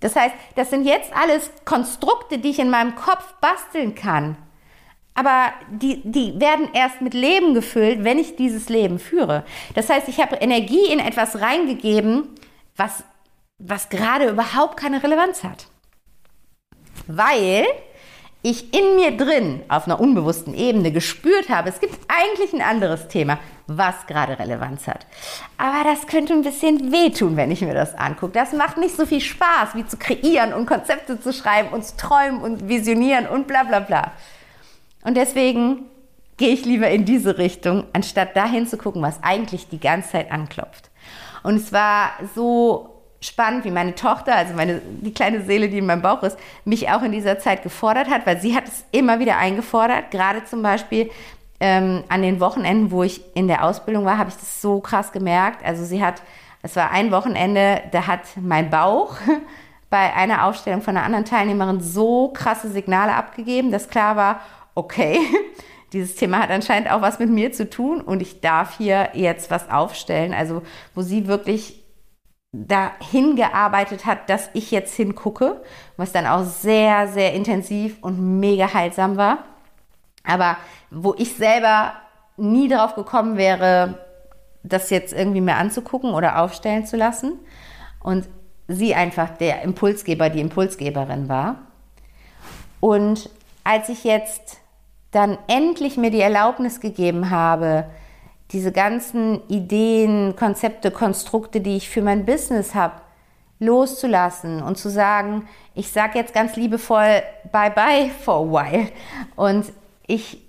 Das 0.00 0.14
heißt, 0.14 0.34
das 0.56 0.70
sind 0.70 0.84
jetzt 0.84 1.10
alles 1.16 1.50
Konstrukte, 1.64 2.38
die 2.38 2.50
ich 2.50 2.58
in 2.58 2.70
meinem 2.70 2.94
Kopf 2.94 3.34
basteln 3.40 3.94
kann. 3.94 4.36
Aber 5.14 5.52
die, 5.70 6.00
die 6.04 6.38
werden 6.38 6.68
erst 6.74 7.00
mit 7.00 7.14
Leben 7.14 7.54
gefüllt, 7.54 8.04
wenn 8.04 8.18
ich 8.18 8.36
dieses 8.36 8.68
Leben 8.68 9.00
führe. 9.00 9.44
Das 9.74 9.88
heißt, 9.88 10.06
ich 10.06 10.20
habe 10.20 10.36
Energie 10.36 10.92
in 10.92 11.00
etwas 11.00 11.40
reingegeben, 11.40 12.28
was 12.76 13.02
was 13.58 13.88
gerade 13.88 14.28
überhaupt 14.28 14.76
keine 14.76 15.02
Relevanz 15.02 15.42
hat. 15.42 15.66
Weil 17.06 17.64
ich 18.42 18.72
in 18.72 18.96
mir 18.96 19.16
drin 19.16 19.62
auf 19.68 19.86
einer 19.86 20.00
unbewussten 20.00 20.54
Ebene 20.54 20.92
gespürt 20.92 21.48
habe, 21.48 21.68
es 21.68 21.80
gibt 21.80 21.98
eigentlich 22.08 22.52
ein 22.52 22.62
anderes 22.62 23.08
Thema, 23.08 23.38
was 23.66 24.06
gerade 24.06 24.38
Relevanz 24.38 24.86
hat. 24.86 25.06
Aber 25.56 25.82
das 25.84 26.06
könnte 26.06 26.34
ein 26.34 26.42
bisschen 26.42 26.92
wehtun, 26.92 27.36
wenn 27.36 27.50
ich 27.50 27.60
mir 27.60 27.74
das 27.74 27.96
angucke. 27.96 28.32
Das 28.32 28.52
macht 28.52 28.78
nicht 28.78 28.96
so 28.96 29.06
viel 29.06 29.20
Spaß, 29.20 29.74
wie 29.74 29.86
zu 29.86 29.96
kreieren 29.96 30.54
und 30.54 30.66
Konzepte 30.66 31.20
zu 31.20 31.32
schreiben 31.32 31.70
und 31.70 31.84
zu 31.84 31.96
träumen 31.96 32.40
und 32.40 32.68
visionieren 32.68 33.26
und 33.26 33.48
bla 33.48 33.64
bla 33.64 33.80
bla. 33.80 34.12
Und 35.02 35.16
deswegen 35.16 35.86
gehe 36.36 36.50
ich 36.50 36.64
lieber 36.64 36.88
in 36.88 37.04
diese 37.04 37.38
Richtung, 37.38 37.84
anstatt 37.92 38.36
dahin 38.36 38.66
zu 38.68 38.78
gucken, 38.78 39.02
was 39.02 39.22
eigentlich 39.22 39.68
die 39.68 39.80
ganze 39.80 40.12
Zeit 40.12 40.30
anklopft. 40.30 40.90
Und 41.42 41.56
es 41.56 41.72
war 41.72 42.12
so 42.34 42.97
spannend, 43.20 43.64
wie 43.64 43.70
meine 43.70 43.94
Tochter, 43.94 44.36
also 44.36 44.54
meine, 44.54 44.80
die 44.84 45.12
kleine 45.12 45.42
Seele, 45.42 45.68
die 45.68 45.78
in 45.78 45.86
meinem 45.86 46.02
Bauch 46.02 46.22
ist, 46.22 46.38
mich 46.64 46.88
auch 46.90 47.02
in 47.02 47.12
dieser 47.12 47.38
Zeit 47.38 47.62
gefordert 47.62 48.08
hat, 48.08 48.26
weil 48.26 48.40
sie 48.40 48.54
hat 48.54 48.68
es 48.68 48.84
immer 48.92 49.18
wieder 49.18 49.36
eingefordert. 49.36 50.10
Gerade 50.10 50.44
zum 50.44 50.62
Beispiel 50.62 51.10
ähm, 51.60 52.04
an 52.08 52.22
den 52.22 52.38
Wochenenden, 52.40 52.90
wo 52.90 53.02
ich 53.02 53.20
in 53.34 53.48
der 53.48 53.64
Ausbildung 53.64 54.04
war, 54.04 54.18
habe 54.18 54.30
ich 54.30 54.36
das 54.36 54.62
so 54.62 54.80
krass 54.80 55.10
gemerkt. 55.10 55.64
Also 55.64 55.84
sie 55.84 56.04
hat, 56.04 56.22
es 56.62 56.76
war 56.76 56.90
ein 56.92 57.10
Wochenende, 57.10 57.82
da 57.90 58.06
hat 58.06 58.20
mein 58.40 58.70
Bauch 58.70 59.16
bei 59.90 60.14
einer 60.14 60.44
Aufstellung 60.46 60.82
von 60.82 60.96
einer 60.96 61.04
anderen 61.04 61.24
Teilnehmerin 61.24 61.80
so 61.80 62.28
krasse 62.28 62.70
Signale 62.70 63.14
abgegeben, 63.14 63.72
dass 63.72 63.88
klar 63.88 64.14
war, 64.14 64.40
okay, 64.76 65.18
dieses 65.92 66.14
Thema 66.14 66.40
hat 66.40 66.50
anscheinend 66.50 66.90
auch 66.92 67.00
was 67.00 67.18
mit 67.18 67.30
mir 67.30 67.50
zu 67.50 67.68
tun 67.68 68.00
und 68.00 68.22
ich 68.22 68.40
darf 68.40 68.76
hier 68.76 69.08
jetzt 69.14 69.50
was 69.50 69.70
aufstellen. 69.70 70.34
Also 70.34 70.62
wo 70.94 71.02
sie 71.02 71.26
wirklich 71.26 71.77
dahin 72.52 73.36
gearbeitet 73.36 74.06
hat, 74.06 74.30
dass 74.30 74.50
ich 74.54 74.70
jetzt 74.70 74.94
hingucke, 74.94 75.62
was 75.96 76.12
dann 76.12 76.26
auch 76.26 76.44
sehr, 76.44 77.08
sehr 77.08 77.34
intensiv 77.34 77.98
und 78.00 78.40
mega 78.40 78.72
heilsam 78.72 79.16
war. 79.16 79.44
Aber 80.24 80.56
wo 80.90 81.14
ich 81.16 81.34
selber 81.34 81.92
nie 82.36 82.68
drauf 82.68 82.94
gekommen 82.94 83.36
wäre, 83.36 83.98
das 84.62 84.90
jetzt 84.90 85.12
irgendwie 85.12 85.40
mehr 85.40 85.58
anzugucken 85.58 86.14
oder 86.14 86.40
aufstellen 86.42 86.86
zu 86.86 86.96
lassen. 86.96 87.38
Und 88.00 88.28
sie 88.66 88.94
einfach 88.94 89.30
der 89.30 89.62
Impulsgeber, 89.62 90.30
die 90.30 90.40
Impulsgeberin 90.40 91.28
war. 91.28 91.56
Und 92.80 93.30
als 93.64 93.88
ich 93.88 94.04
jetzt 94.04 94.58
dann 95.10 95.38
endlich 95.48 95.96
mir 95.96 96.10
die 96.10 96.20
Erlaubnis 96.20 96.80
gegeben 96.80 97.30
habe, 97.30 97.86
diese 98.50 98.72
ganzen 98.72 99.46
Ideen, 99.48 100.36
Konzepte, 100.36 100.90
Konstrukte, 100.90 101.60
die 101.60 101.76
ich 101.76 101.88
für 101.88 102.02
mein 102.02 102.24
Business 102.24 102.74
habe, 102.74 102.94
loszulassen 103.58 104.62
und 104.62 104.78
zu 104.78 104.88
sagen, 104.88 105.48
ich 105.74 105.90
sage 105.90 106.18
jetzt 106.18 106.32
ganz 106.32 106.56
liebevoll 106.56 107.22
Bye 107.52 107.70
bye 107.70 108.10
for 108.24 108.36
a 108.36 108.70
while 108.70 108.88
und 109.36 109.66
ich 110.06 110.42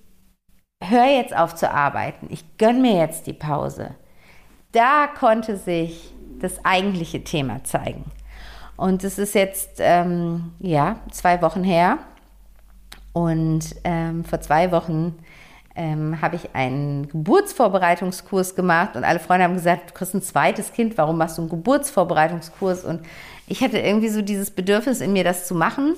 höre 0.82 1.08
jetzt 1.08 1.36
auf 1.36 1.56
zu 1.56 1.72
arbeiten, 1.72 2.28
ich 2.30 2.58
gönne 2.58 2.80
mir 2.80 2.98
jetzt 2.98 3.28
die 3.28 3.34
Pause. 3.34 3.96
Da 4.72 5.08
konnte 5.08 5.58
sich 5.58 6.14
das 6.40 6.64
eigentliche 6.64 7.24
Thema 7.24 7.64
zeigen. 7.64 8.06
Und 8.78 9.04
es 9.04 9.18
ist 9.18 9.36
jetzt 9.36 9.80
ähm, 9.80 10.54
ja 10.60 10.98
zwei 11.12 11.42
Wochen 11.42 11.64
her 11.64 11.98
und 13.12 13.76
ähm, 13.84 14.24
vor 14.24 14.40
zwei 14.40 14.72
Wochen 14.72 15.18
ähm, 15.80 16.22
habe 16.22 16.36
ich 16.36 16.54
einen 16.54 17.08
Geburtsvorbereitungskurs 17.08 18.54
gemacht 18.54 18.98
und 18.98 19.06
alle 19.06 19.20
Freunde 19.20 19.46
haben 19.46 19.54
gesagt, 19.54 19.92
du 19.92 19.94
kriegst 19.94 20.13
ein 20.13 20.22
zweites 20.22 20.74
Kind, 20.74 20.98
warum 20.98 21.18
machst 21.18 21.38
du 21.38 21.42
einen 21.42 21.50
Geburtsvorbereitungskurs? 21.50 22.84
Und 22.84 23.00
ich 23.48 23.63
hatte 23.63 23.80
irgendwie 23.80 24.10
so 24.10 24.22
dieses 24.22 24.52
Bedürfnis 24.52 25.00
in 25.00 25.13
mir, 25.13 25.24
das 25.24 25.48
zu 25.48 25.56
machen. 25.56 25.96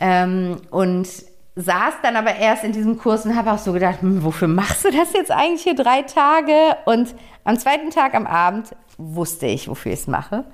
Ähm, 0.00 0.56
und 0.70 1.06
saß 1.54 1.94
dann 2.02 2.16
aber 2.16 2.36
erst 2.36 2.64
in 2.64 2.72
diesem 2.72 2.96
Kurs 2.96 3.26
und 3.26 3.36
habe 3.36 3.52
auch 3.52 3.58
so 3.58 3.74
gedacht, 3.74 4.00
hm, 4.00 4.24
wofür 4.24 4.48
machst 4.48 4.86
du 4.86 4.90
das 4.90 5.12
jetzt 5.12 5.30
eigentlich 5.30 5.64
hier 5.64 5.74
drei 5.74 6.00
Tage? 6.02 6.54
Und 6.86 7.14
am 7.44 7.58
zweiten 7.58 7.90
Tag 7.90 8.14
am 8.14 8.26
Abend 8.26 8.74
wusste 8.96 9.46
ich, 9.46 9.68
wofür 9.68 9.92
ich 9.92 10.00
es 10.00 10.06
mache, 10.06 10.44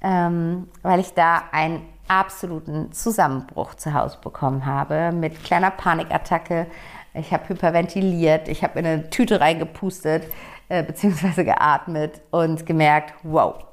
ähm, 0.00 0.66
weil 0.82 0.98
ich 0.98 1.14
da 1.14 1.44
einen 1.52 1.82
absoluten 2.08 2.90
Zusammenbruch 2.92 3.74
zu 3.74 3.94
Hause 3.94 4.18
bekommen 4.20 4.66
habe 4.66 5.12
mit 5.12 5.44
kleiner 5.44 5.70
Panikattacke, 5.70 6.66
Ich 7.14 7.32
habe 7.32 7.48
hyperventiliert, 7.48 8.48
ich 8.48 8.62
habe 8.62 8.78
in 8.78 8.86
eine 8.86 9.10
Tüte 9.10 9.40
reingepustet, 9.40 10.24
äh, 10.68 10.82
beziehungsweise 10.82 11.44
geatmet 11.44 12.20
und 12.30 12.66
gemerkt, 12.66 13.14
wow, 13.22 13.64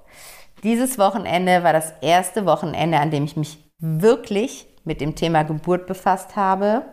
dieses 0.64 0.98
Wochenende 0.98 1.64
war 1.64 1.74
das 1.74 1.94
erste 2.02 2.46
Wochenende, 2.46 3.00
an 3.00 3.12
dem 3.12 3.26
ich 3.26 3.36
mich 3.36 3.60
wirklich 3.80 4.68
mit 4.84 5.02
dem 5.02 5.16
Thema 5.16 5.44
Geburt 5.44 5.88
befasst 5.88 6.36
habe. 6.36 6.86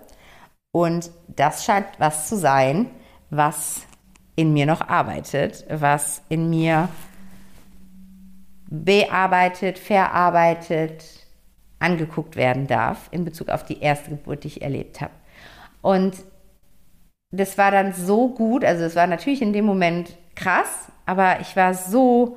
Und 0.72 1.11
das 1.28 1.64
scheint 1.64 1.87
was 1.98 2.28
zu 2.28 2.37
sein, 2.37 2.90
was 3.31 3.87
in 4.37 4.52
mir 4.52 4.66
noch 4.66 4.88
arbeitet, 4.88 5.64
was 5.68 6.22
in 6.28 6.50
mir 6.50 6.88
bearbeitet, 8.68 9.78
verarbeitet, 9.78 11.05
angeguckt 11.78 12.37
werden 12.37 12.66
darf 12.66 13.09
in 13.11 13.24
Bezug 13.24 13.48
auf 13.50 13.64
die 13.64 13.81
erste 13.81 14.11
Geburt, 14.11 14.44
die 14.44 14.48
ich 14.48 14.62
erlebt 14.62 15.00
habe. 15.00 15.12
Und 15.83 16.14
das 17.33 17.59
war 17.59 17.71
dann 17.71 17.92
so 17.92 18.29
gut, 18.29 18.64
also 18.64 18.85
es 18.85 18.95
war 18.95 19.07
natürlich 19.07 19.42
in 19.42 19.53
dem 19.53 19.64
Moment 19.64 20.16
krass, 20.37 20.88
aber 21.07 21.40
ich 21.40 21.57
war 21.57 21.75
so 21.75 22.37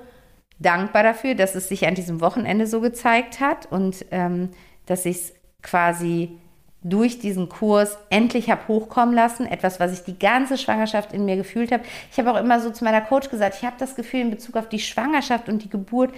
dankbar 0.57 1.03
dafür, 1.03 1.35
dass 1.35 1.53
es 1.53 1.67
sich 1.67 1.85
an 1.85 1.95
diesem 1.95 2.21
Wochenende 2.21 2.65
so 2.65 2.79
gezeigt 2.79 3.41
hat 3.41 3.69
und 3.69 4.05
ähm, 4.11 4.49
dass 4.85 5.05
ich 5.05 5.17
es 5.17 5.33
quasi 5.61 6.37
durch 6.81 7.17
diesen 7.17 7.49
Kurs 7.49 7.97
endlich 8.11 8.51
habe 8.51 8.67
hochkommen 8.67 9.15
lassen. 9.15 9.47
Etwas, 9.47 9.79
was 9.79 9.91
ich 9.91 10.03
die 10.03 10.19
ganze 10.19 10.55
Schwangerschaft 10.57 11.13
in 11.13 11.25
mir 11.25 11.35
gefühlt 11.35 11.71
habe. 11.71 11.83
Ich 12.11 12.19
habe 12.19 12.31
auch 12.31 12.39
immer 12.39 12.59
so 12.59 12.69
zu 12.69 12.83
meiner 12.83 13.01
Coach 13.01 13.29
gesagt, 13.29 13.55
ich 13.57 13.65
habe 13.65 13.75
das 13.79 13.95
Gefühl 13.95 14.21
in 14.21 14.29
Bezug 14.29 14.55
auf 14.55 14.69
die 14.69 14.79
Schwangerschaft 14.79 15.49
und 15.49 15.63
die 15.63 15.69
Geburt, 15.69 16.13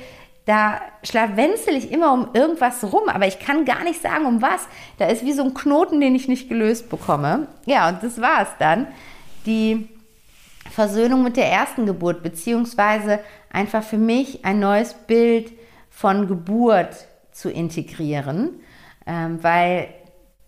da 0.47 0.79
schlawenzel 1.03 1.75
ich 1.75 1.91
immer 1.91 2.13
um 2.13 2.29
irgendwas 2.33 2.81
rum, 2.91 3.09
aber 3.09 3.27
ich 3.27 3.37
kann 3.37 3.65
gar 3.65 3.83
nicht 3.83 4.01
sagen, 4.01 4.25
um 4.25 4.41
was. 4.41 4.65
Da 4.97 5.07
ist 5.07 5.25
wie 5.25 5.33
so 5.33 5.43
ein 5.43 5.53
Knoten, 5.53 5.99
den 5.99 6.15
ich 6.15 6.29
nicht 6.29 6.47
gelöst 6.47 6.89
bekomme. 6.89 7.47
Ja, 7.65 7.89
und 7.89 8.01
das 8.01 8.21
war 8.21 8.43
es 8.43 8.47
dann. 8.57 8.87
Die 9.45 9.89
Versöhnung 10.71 11.21
mit 11.21 11.35
der 11.35 11.51
ersten 11.51 11.85
Geburt, 11.85 12.23
beziehungsweise 12.23 13.19
einfach 13.51 13.83
für 13.83 13.97
mich 13.97 14.45
ein 14.45 14.59
neues 14.59 14.93
Bild 14.93 15.51
von 15.89 16.29
Geburt 16.29 17.07
zu 17.33 17.49
integrieren, 17.49 18.61
ähm, 19.05 19.43
weil 19.43 19.89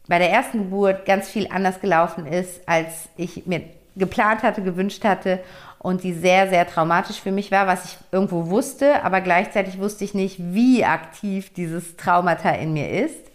bei 0.08 0.18
der 0.18 0.32
ersten 0.32 0.60
Geburt 0.60 1.06
ganz 1.06 1.28
viel 1.28 1.50
anders 1.52 1.82
gelaufen 1.82 2.26
ist, 2.26 2.62
als 2.68 3.10
ich 3.18 3.46
mir 3.48 3.64
geplant 3.98 4.44
hatte, 4.44 4.64
gewünscht 4.64 5.04
hatte 5.04 5.42
und 5.80 6.04
die 6.04 6.14
sehr, 6.14 6.50
sehr 6.50 6.68
traumatisch 6.68 7.22
für 7.22 7.32
mich 7.32 7.52
war, 7.52 7.66
was 7.66 7.86
ich 7.86 7.98
irgendwo 8.12 8.50
wusste, 8.50 9.04
aber 9.04 9.22
gleichzeitig 9.22 9.80
wusste 9.80 10.04
ich 10.04 10.14
nicht, 10.14 10.38
wie 10.40 10.84
aktiv 10.84 11.54
dieses 11.54 11.96
Traumata 11.96 12.50
in 12.52 12.74
mir 12.74 12.90
ist. 12.90 13.30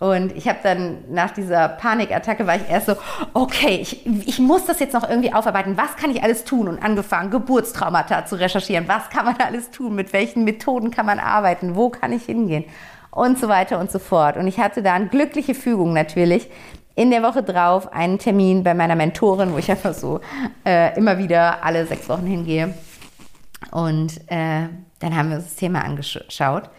Und 0.00 0.36
ich 0.36 0.48
habe 0.48 0.58
dann 0.62 1.04
nach 1.08 1.30
dieser 1.30 1.68
Panikattacke 1.68 2.46
war 2.46 2.56
ich 2.56 2.68
erst 2.68 2.88
so, 2.88 2.96
okay, 3.32 3.78
ich, 3.80 4.04
ich 4.04 4.38
muss 4.40 4.66
das 4.66 4.80
jetzt 4.80 4.92
noch 4.92 5.08
irgendwie 5.08 5.32
aufarbeiten. 5.32 5.78
Was 5.78 5.96
kann 5.96 6.10
ich 6.10 6.22
alles 6.22 6.44
tun? 6.44 6.68
Und 6.68 6.82
angefangen, 6.82 7.30
Geburtstraumata 7.30 8.26
zu 8.26 8.34
recherchieren. 8.34 8.88
Was 8.88 9.08
kann 9.08 9.24
man 9.24 9.36
alles 9.38 9.70
tun? 9.70 9.94
Mit 9.94 10.12
welchen 10.12 10.44
Methoden 10.44 10.90
kann 10.90 11.06
man 11.06 11.20
arbeiten? 11.20 11.76
Wo 11.76 11.88
kann 11.88 12.12
ich 12.12 12.24
hingehen? 12.24 12.64
Und 13.12 13.38
so 13.38 13.48
weiter 13.48 13.78
und 13.78 13.92
so 13.92 14.00
fort. 14.00 14.36
Und 14.36 14.48
ich 14.48 14.58
hatte 14.58 14.82
da 14.82 14.94
eine 14.94 15.06
glückliche 15.06 15.54
Fügung 15.54 15.92
natürlich. 15.92 16.50
In 16.96 17.10
der 17.10 17.22
Woche 17.22 17.42
drauf 17.42 17.92
einen 17.92 18.18
Termin 18.18 18.62
bei 18.62 18.74
meiner 18.74 18.94
Mentorin, 18.94 19.52
wo 19.52 19.58
ich 19.58 19.70
einfach 19.70 19.94
so 19.94 20.20
äh, 20.64 20.96
immer 20.96 21.18
wieder 21.18 21.64
alle 21.64 21.86
sechs 21.86 22.08
Wochen 22.08 22.26
hingehe. 22.26 22.74
Und 23.72 24.20
äh, 24.30 24.68
dann 25.00 25.16
haben 25.16 25.30
wir 25.30 25.36
uns 25.36 25.46
das 25.46 25.56
Thema 25.56 25.84
angeschaut, 25.84 26.70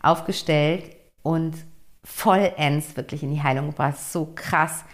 aufgestellt 0.00 0.84
und 1.22 1.56
vollends 2.04 2.96
wirklich 2.96 3.22
in 3.22 3.32
die 3.32 3.42
Heilung 3.42 3.66
gebracht. 3.70 3.98
So 3.98 4.32
krass, 4.34 4.84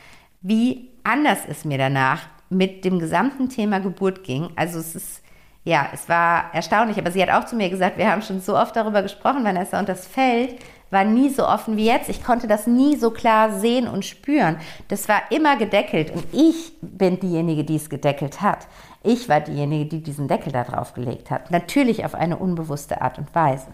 wie 0.41 0.91
anders 1.05 1.41
es 1.49 1.65
mir 1.65 1.77
danach 1.77 2.23
mit 2.49 2.85
dem 2.85 2.99
gesamten 2.99 3.49
Thema 3.49 3.81
Geburt 3.81 4.25
ging. 4.25 4.49
Also 4.57 4.79
es 4.79 4.95
ist, 4.95 5.23
ja, 5.65 5.89
es 5.93 6.09
war 6.09 6.55
erstaunlich, 6.55 6.99
aber 6.99 7.11
sie 7.11 7.23
hat 7.23 7.31
auch 7.31 7.45
zu 7.45 7.57
mir 7.57 7.69
gesagt, 7.69 7.99
wir 7.99 8.11
haben 8.11 8.23
schon 8.23 8.41
so 8.41 8.57
oft 8.57 8.75
darüber 8.75 9.03
gesprochen, 9.03 9.45
Vanessa, 9.45 9.79
und 9.79 9.89
das 9.89 10.07
Feld 10.07 10.57
war 10.91 11.05
nie 11.05 11.31
so 11.31 11.47
offen 11.47 11.77
wie 11.77 11.87
jetzt. 11.87 12.09
Ich 12.09 12.23
konnte 12.23 12.49
das 12.49 12.67
nie 12.67 12.97
so 12.97 13.11
klar 13.11 13.59
sehen 13.59 13.89
und 13.89 14.05
spüren. 14.05 14.59
Das 14.89 15.09
war 15.09 15.23
immer 15.31 15.57
gedeckelt 15.57 16.11
und 16.11 16.25
ich 16.33 16.73
bin 16.81 17.21
diejenige, 17.21 17.65
die 17.65 17.77
es 17.77 17.89
gedeckelt 17.89 18.41
hat. 18.41 18.67
Ich 19.03 19.29
war 19.29 19.41
diejenige, 19.41 19.87
die 19.87 20.03
diesen 20.03 20.29
Deckel 20.29 20.53
da 20.53 20.65
drauf 20.65 20.93
gelegt 20.93 21.31
hat. 21.31 21.51
Natürlich 21.51 22.05
auf 22.05 22.15
eine 22.15 22.37
unbewusste 22.37 23.01
Art 23.01 23.19
und 23.19 23.35
Weise. 23.35 23.71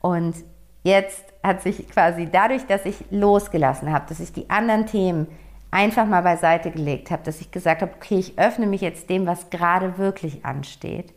Und 0.00 0.34
jetzt 0.82 1.24
hat 1.42 1.62
sich 1.62 1.88
quasi 1.88 2.28
dadurch, 2.30 2.66
dass 2.66 2.86
ich 2.86 2.96
losgelassen 3.10 3.92
habe, 3.92 4.06
dass 4.08 4.20
ich 4.20 4.32
die 4.32 4.48
anderen 4.48 4.86
Themen 4.86 5.26
einfach 5.70 6.06
mal 6.06 6.22
beiseite 6.22 6.70
gelegt 6.70 7.10
habe, 7.10 7.24
dass 7.24 7.40
ich 7.40 7.50
gesagt 7.50 7.82
habe, 7.82 7.92
okay, 7.96 8.18
ich 8.18 8.38
öffne 8.38 8.66
mich 8.66 8.80
jetzt 8.80 9.10
dem, 9.10 9.26
was 9.26 9.50
gerade 9.50 9.98
wirklich 9.98 10.44
ansteht, 10.44 11.12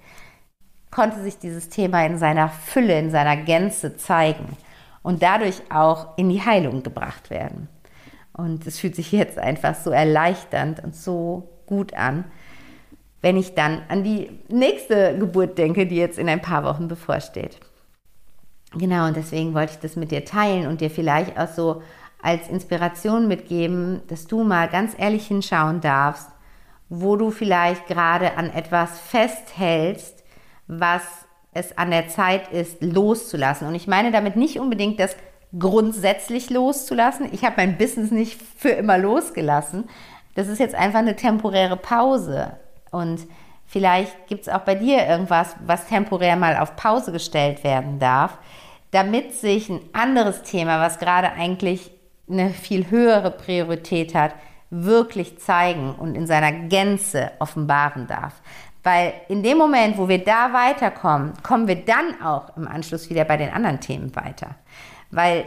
konnte 0.91 1.21
sich 1.21 1.37
dieses 1.37 1.69
Thema 1.69 2.03
in 2.05 2.17
seiner 2.17 2.49
Fülle, 2.49 2.97
in 2.97 3.11
seiner 3.11 3.37
Gänze 3.37 3.95
zeigen 3.95 4.57
und 5.03 5.21
dadurch 5.23 5.61
auch 5.69 6.17
in 6.17 6.29
die 6.29 6.41
Heilung 6.41 6.83
gebracht 6.83 7.29
werden. 7.29 7.67
Und 8.33 8.65
es 8.67 8.79
fühlt 8.79 8.95
sich 8.95 9.11
jetzt 9.11 9.37
einfach 9.37 9.75
so 9.75 9.91
erleichternd 9.91 10.83
und 10.83 10.95
so 10.95 11.49
gut 11.65 11.93
an, 11.93 12.25
wenn 13.21 13.37
ich 13.37 13.53
dann 13.53 13.81
an 13.89 14.03
die 14.03 14.29
nächste 14.47 15.17
Geburt 15.17 15.57
denke, 15.57 15.85
die 15.85 15.97
jetzt 15.97 16.17
in 16.17 16.29
ein 16.29 16.41
paar 16.41 16.63
Wochen 16.63 16.87
bevorsteht. 16.87 17.59
Genau, 18.73 19.07
und 19.07 19.17
deswegen 19.17 19.53
wollte 19.53 19.73
ich 19.73 19.79
das 19.79 19.95
mit 19.95 20.11
dir 20.11 20.25
teilen 20.25 20.67
und 20.67 20.79
dir 20.79 20.89
vielleicht 20.89 21.37
auch 21.37 21.47
so 21.47 21.81
als 22.21 22.47
Inspiration 22.49 23.27
mitgeben, 23.27 24.01
dass 24.07 24.27
du 24.27 24.43
mal 24.43 24.67
ganz 24.69 24.93
ehrlich 24.97 25.27
hinschauen 25.27 25.81
darfst, 25.81 26.29
wo 26.87 27.15
du 27.15 27.31
vielleicht 27.31 27.87
gerade 27.87 28.37
an 28.37 28.49
etwas 28.49 28.99
festhältst, 28.99 30.23
was 30.67 31.03
es 31.51 31.77
an 31.77 31.91
der 31.91 32.07
Zeit 32.09 32.51
ist, 32.51 32.81
loszulassen. 32.81 33.67
Und 33.67 33.75
ich 33.75 33.87
meine 33.87 34.11
damit 34.11 34.35
nicht 34.35 34.59
unbedingt 34.59 34.99
das 34.99 35.15
grundsätzlich 35.57 36.49
loszulassen. 36.49 37.29
Ich 37.31 37.43
habe 37.43 37.55
mein 37.57 37.77
Business 37.77 38.11
nicht 38.11 38.39
für 38.57 38.69
immer 38.69 38.97
losgelassen. 38.97 39.89
Das 40.35 40.47
ist 40.47 40.59
jetzt 40.59 40.75
einfach 40.75 40.99
eine 40.99 41.15
temporäre 41.15 41.77
Pause. 41.77 42.57
Und 42.91 43.27
Vielleicht 43.71 44.25
gibt 44.25 44.41
es 44.41 44.49
auch 44.49 44.61
bei 44.61 44.73
dir 44.73 45.05
irgendwas, 45.05 45.55
was 45.63 45.85
temporär 45.85 46.35
mal 46.35 46.57
auf 46.57 46.75
Pause 46.75 47.11
gestellt 47.11 47.63
werden 47.63 47.99
darf, 47.99 48.39
damit 48.89 49.35
sich 49.35 49.69
ein 49.69 49.81
anderes 49.93 50.41
Thema, 50.41 50.81
was 50.81 50.97
gerade 50.97 51.33
eigentlich 51.33 51.91
eine 52.27 52.49
viel 52.49 52.89
höhere 52.89 53.29
Priorität 53.29 54.15
hat, 54.15 54.33
wirklich 54.71 55.37
zeigen 55.37 55.93
und 55.93 56.15
in 56.15 56.25
seiner 56.25 56.51
Gänze 56.51 57.31
offenbaren 57.37 58.07
darf. 58.07 58.41
Weil 58.89 59.13
in 59.27 59.43
dem 59.43 59.59
Moment, 59.59 59.99
wo 59.99 60.09
wir 60.09 60.23
da 60.23 60.51
weiterkommen, 60.51 61.33
kommen 61.43 61.67
wir 61.67 61.75
dann 61.75 62.19
auch 62.23 62.57
im 62.57 62.67
Anschluss 62.67 63.07
wieder 63.11 63.23
bei 63.23 63.37
den 63.37 63.51
anderen 63.53 63.79
Themen 63.79 64.15
weiter. 64.15 64.55
Weil 65.11 65.45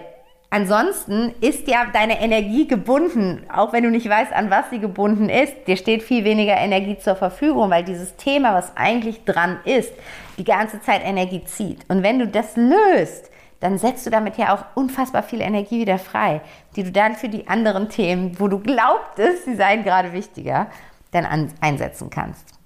Ansonsten 0.51 1.35
ist 1.41 1.67
ja 1.67 1.87
deine 1.91 2.21
Energie 2.21 2.69
gebunden, 2.69 3.47
auch 3.51 3.73
wenn 3.73 3.85
du 3.85 3.91
nicht 3.91 4.07
weißt, 4.07 4.35
an 4.35 4.51
was 4.51 4.69
sie 4.69 4.81
gebunden 4.81 5.31
ist. 5.31 5.55
Dir 5.67 5.79
steht 5.79 6.03
viel 6.03 6.25
weniger 6.25 6.55
Energie 6.59 6.99
zur 6.99 7.17
Verfügung, 7.17 7.71
weil 7.71 7.85
dieses 7.85 8.17
Thema, 8.17 8.53
was 8.53 8.77
eigentlich 8.77 9.25
dran 9.25 9.61
ist, 9.65 9.95
die 10.37 10.45
ganze 10.45 10.83
Zeit 10.83 11.07
Energie 11.07 11.43
zieht. 11.47 11.87
Und 11.89 12.03
wenn 12.03 12.19
du 12.19 12.29
das 12.29 12.55
löst, 12.57 13.31
dann 13.61 13.79
setzt 13.79 14.05
du 14.05 14.11
damit 14.11 14.37
ja 14.37 14.55
auch 14.55 14.67
unfassbar 14.75 15.23
viel 15.23 15.41
Energie 15.41 15.81
wieder 15.81 15.99
frei, 15.99 16.43
die 16.77 16.83
du 16.83 16.93
dann 16.93 17.15
für 17.15 17.31
die 17.31 17.49
anderen 17.49 17.89
Themen, 17.89 18.39
wo 18.39 18.47
du 18.47 18.59
glaubtest, 18.59 19.47
sie 19.47 19.57
seien 19.57 19.85
gerade 19.85 20.13
wichtiger, 20.13 20.67
dann 21.13 21.25
an, 21.25 21.51
einsetzen 21.63 22.11
kannst. 22.11 22.62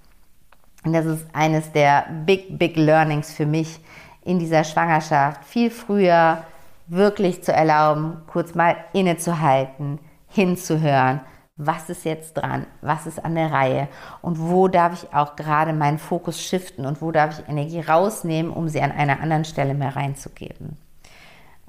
Und 0.86 0.92
das 0.92 1.04
ist 1.04 1.26
eines 1.32 1.72
der 1.72 2.06
big, 2.26 2.60
big 2.60 2.76
Learnings 2.76 3.32
für 3.34 3.44
mich 3.44 3.80
in 4.24 4.38
dieser 4.38 4.62
Schwangerschaft. 4.62 5.44
Viel 5.44 5.68
früher 5.68 6.44
wirklich 6.86 7.42
zu 7.42 7.52
erlauben, 7.52 8.18
kurz 8.28 8.54
mal 8.54 8.76
innezuhalten, 8.92 9.98
hinzuhören, 10.28 11.22
was 11.56 11.90
ist 11.90 12.04
jetzt 12.04 12.34
dran, 12.34 12.66
was 12.82 13.08
ist 13.08 13.24
an 13.24 13.34
der 13.34 13.50
Reihe 13.50 13.88
und 14.22 14.38
wo 14.38 14.68
darf 14.68 14.92
ich 14.92 15.12
auch 15.12 15.34
gerade 15.34 15.72
meinen 15.72 15.98
Fokus 15.98 16.40
shiften 16.40 16.86
und 16.86 17.02
wo 17.02 17.10
darf 17.10 17.36
ich 17.36 17.48
Energie 17.48 17.80
rausnehmen, 17.80 18.52
um 18.52 18.68
sie 18.68 18.80
an 18.80 18.92
einer 18.92 19.20
anderen 19.20 19.44
Stelle 19.44 19.74
mehr 19.74 19.96
reinzugeben. 19.96 20.76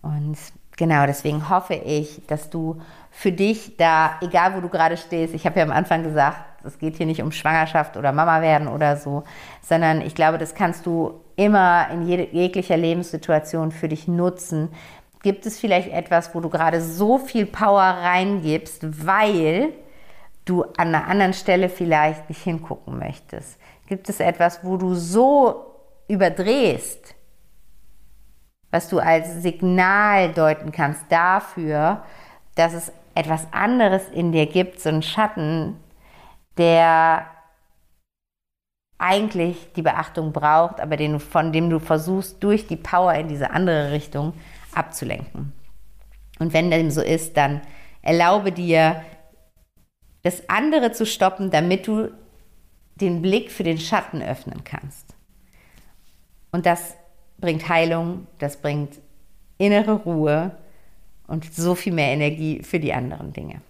Und 0.03 0.37
genau 0.75 1.07
deswegen 1.07 1.49
hoffe 1.49 1.73
ich, 1.73 2.21
dass 2.27 2.51
du 2.51 2.79
für 3.09 3.31
dich 3.31 3.77
da, 3.77 4.11
egal 4.21 4.55
wo 4.55 4.61
du 4.61 4.69
gerade 4.69 4.95
stehst, 4.95 5.33
ich 5.33 5.47
habe 5.47 5.57
ja 5.57 5.65
am 5.65 5.71
Anfang 5.71 6.03
gesagt, 6.03 6.37
es 6.67 6.77
geht 6.77 6.97
hier 6.97 7.05
nicht 7.05 7.21
um 7.21 7.31
Schwangerschaft 7.31 7.97
oder 7.97 8.11
Mama 8.11 8.41
werden 8.41 8.67
oder 8.67 8.97
so, 8.97 9.23
sondern 9.61 10.01
ich 10.01 10.13
glaube, 10.13 10.37
das 10.37 10.53
kannst 10.53 10.85
du 10.85 11.21
immer 11.35 11.87
in 11.91 12.07
jeglicher 12.07 12.77
Lebenssituation 12.77 13.71
für 13.71 13.87
dich 13.87 14.07
nutzen, 14.07 14.69
Gibt 15.23 15.45
es 15.45 15.59
vielleicht 15.59 15.91
etwas, 15.91 16.33
wo 16.35 16.39
du 16.39 16.49
gerade 16.49 16.81
so 16.81 17.17
viel 17.17 17.45
Power 17.45 17.81
reingibst, 17.81 19.05
weil 19.05 19.73
du 20.45 20.63
an 20.77 20.93
einer 20.93 21.07
anderen 21.07 21.33
Stelle 21.33 21.69
vielleicht 21.69 22.29
nicht 22.29 22.43
hingucken 22.43 22.99
möchtest? 22.99 23.59
Gibt 23.87 24.09
es 24.09 24.19
etwas, 24.19 24.63
wo 24.63 24.77
du 24.77 24.93
so 24.93 25.65
überdrehst, 26.07 27.15
was 28.71 28.89
du 28.89 28.99
als 28.99 29.41
Signal 29.41 30.33
deuten 30.33 30.71
kannst 30.71 31.03
dafür, 31.09 32.03
dass 32.55 32.73
es 32.73 32.91
etwas 33.15 33.47
anderes 33.51 34.07
in 34.09 34.31
dir 34.31 34.45
gibt, 34.45 34.79
so 34.79 34.89
einen 34.89 35.01
Schatten, 35.01 35.77
der 36.57 37.27
eigentlich 38.97 39.73
die 39.75 39.81
Beachtung 39.81 40.33
braucht, 40.33 40.81
aber 40.81 40.97
den, 40.97 41.19
von 41.19 41.51
dem 41.51 41.69
du 41.69 41.79
versuchst, 41.79 42.43
durch 42.43 42.67
die 42.67 42.75
Power 42.75 43.13
in 43.13 43.27
diese 43.27 43.51
andere 43.51 43.91
Richtung 43.91 44.33
abzulenken. 44.73 45.53
Und 46.39 46.53
wenn 46.53 46.71
dem 46.71 46.91
so 46.91 47.01
ist, 47.01 47.37
dann 47.37 47.61
erlaube 48.01 48.51
dir, 48.51 49.03
das 50.23 50.49
andere 50.49 50.91
zu 50.91 51.05
stoppen, 51.05 51.51
damit 51.51 51.87
du 51.87 52.11
den 52.95 53.21
Blick 53.21 53.51
für 53.51 53.63
den 53.63 53.77
Schatten 53.77 54.21
öffnen 54.21 54.63
kannst. 54.63 55.15
Und 56.51 56.65
das 56.65 56.95
bringt 57.37 57.69
Heilung, 57.69 58.27
das 58.39 58.57
bringt 58.57 58.99
innere 59.57 59.93
Ruhe 59.93 60.57
und 61.27 61.53
so 61.53 61.75
viel 61.75 61.93
mehr 61.93 62.11
Energie 62.11 62.63
für 62.63 62.79
die 62.79 62.93
anderen 62.93 63.31
Dinge. 63.33 63.61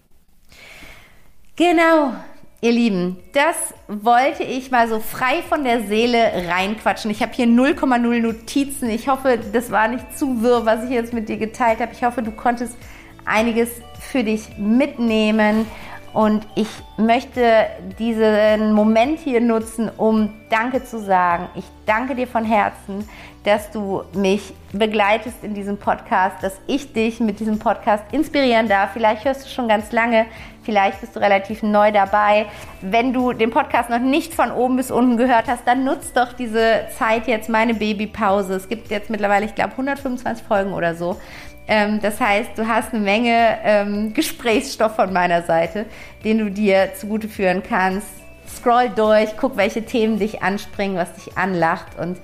Genau, 1.56 2.14
Ihr 2.60 2.72
Lieben, 2.72 3.16
das 3.34 3.72
wollte 3.86 4.42
ich 4.42 4.72
mal 4.72 4.88
so 4.88 4.98
frei 4.98 5.42
von 5.48 5.62
der 5.62 5.84
Seele 5.84 6.18
reinquatschen. 6.48 7.08
Ich 7.08 7.22
habe 7.22 7.32
hier 7.32 7.46
0,0 7.46 8.20
Notizen. 8.20 8.90
Ich 8.90 9.06
hoffe, 9.06 9.38
das 9.52 9.70
war 9.70 9.86
nicht 9.86 10.18
zu 10.18 10.42
wirr, 10.42 10.66
was 10.66 10.82
ich 10.82 10.90
jetzt 10.90 11.12
mit 11.12 11.28
dir 11.28 11.36
geteilt 11.36 11.78
habe. 11.78 11.92
Ich 11.92 12.02
hoffe, 12.02 12.20
du 12.20 12.32
konntest 12.32 12.76
einiges 13.24 13.70
für 14.00 14.24
dich 14.24 14.58
mitnehmen. 14.58 15.66
Und 16.12 16.48
ich 16.56 16.66
möchte 16.96 17.66
diesen 18.00 18.72
Moment 18.72 19.20
hier 19.20 19.40
nutzen, 19.40 19.88
um 19.96 20.30
Danke 20.50 20.82
zu 20.82 20.98
sagen. 20.98 21.48
Ich 21.54 21.64
danke 21.86 22.16
dir 22.16 22.26
von 22.26 22.44
Herzen, 22.44 23.08
dass 23.44 23.70
du 23.70 24.02
mich 24.14 24.52
begleitest 24.72 25.44
in 25.44 25.54
diesem 25.54 25.76
Podcast, 25.76 26.42
dass 26.42 26.58
ich 26.66 26.92
dich 26.92 27.20
mit 27.20 27.38
diesem 27.38 27.60
Podcast 27.60 28.02
inspirieren 28.10 28.68
darf. 28.68 28.94
Vielleicht 28.94 29.24
hörst 29.24 29.44
du 29.44 29.48
schon 29.48 29.68
ganz 29.68 29.92
lange, 29.92 30.26
vielleicht 30.68 31.00
bist 31.00 31.16
du 31.16 31.20
relativ 31.20 31.62
neu 31.62 31.92
dabei. 31.92 32.44
Wenn 32.82 33.14
du 33.14 33.32
den 33.32 33.48
Podcast 33.48 33.88
noch 33.88 34.00
nicht 34.00 34.34
von 34.34 34.50
oben 34.50 34.76
bis 34.76 34.90
unten 34.90 35.16
gehört 35.16 35.48
hast, 35.48 35.66
dann 35.66 35.82
nutzt 35.82 36.14
doch 36.14 36.34
diese 36.34 36.88
Zeit 36.98 37.26
jetzt, 37.26 37.48
meine 37.48 37.72
Babypause. 37.72 38.54
Es 38.54 38.68
gibt 38.68 38.90
jetzt 38.90 39.08
mittlerweile, 39.08 39.46
ich 39.46 39.54
glaube, 39.54 39.70
125 39.70 40.46
Folgen 40.46 40.74
oder 40.74 40.94
so. 40.94 41.18
Ähm, 41.66 42.00
das 42.02 42.20
heißt, 42.20 42.50
du 42.58 42.68
hast 42.68 42.92
eine 42.92 43.02
Menge 43.02 43.56
ähm, 43.64 44.12
Gesprächsstoff 44.12 44.94
von 44.96 45.10
meiner 45.10 45.40
Seite, 45.40 45.86
den 46.22 46.36
du 46.36 46.50
dir 46.50 46.90
zugute 46.94 47.28
führen 47.28 47.62
kannst. 47.62 48.08
Scroll 48.46 48.90
durch, 48.90 49.38
guck, 49.38 49.56
welche 49.56 49.86
Themen 49.86 50.18
dich 50.18 50.42
anspringen, 50.42 50.98
was 50.98 51.14
dich 51.14 51.38
anlacht 51.38 51.98
und 51.98 52.18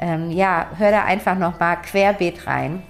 ähm, 0.00 0.30
ja, 0.30 0.68
hör 0.78 0.90
da 0.90 1.04
einfach 1.04 1.36
nochmal 1.36 1.76
querbeet 1.82 2.46
rein. 2.46 2.82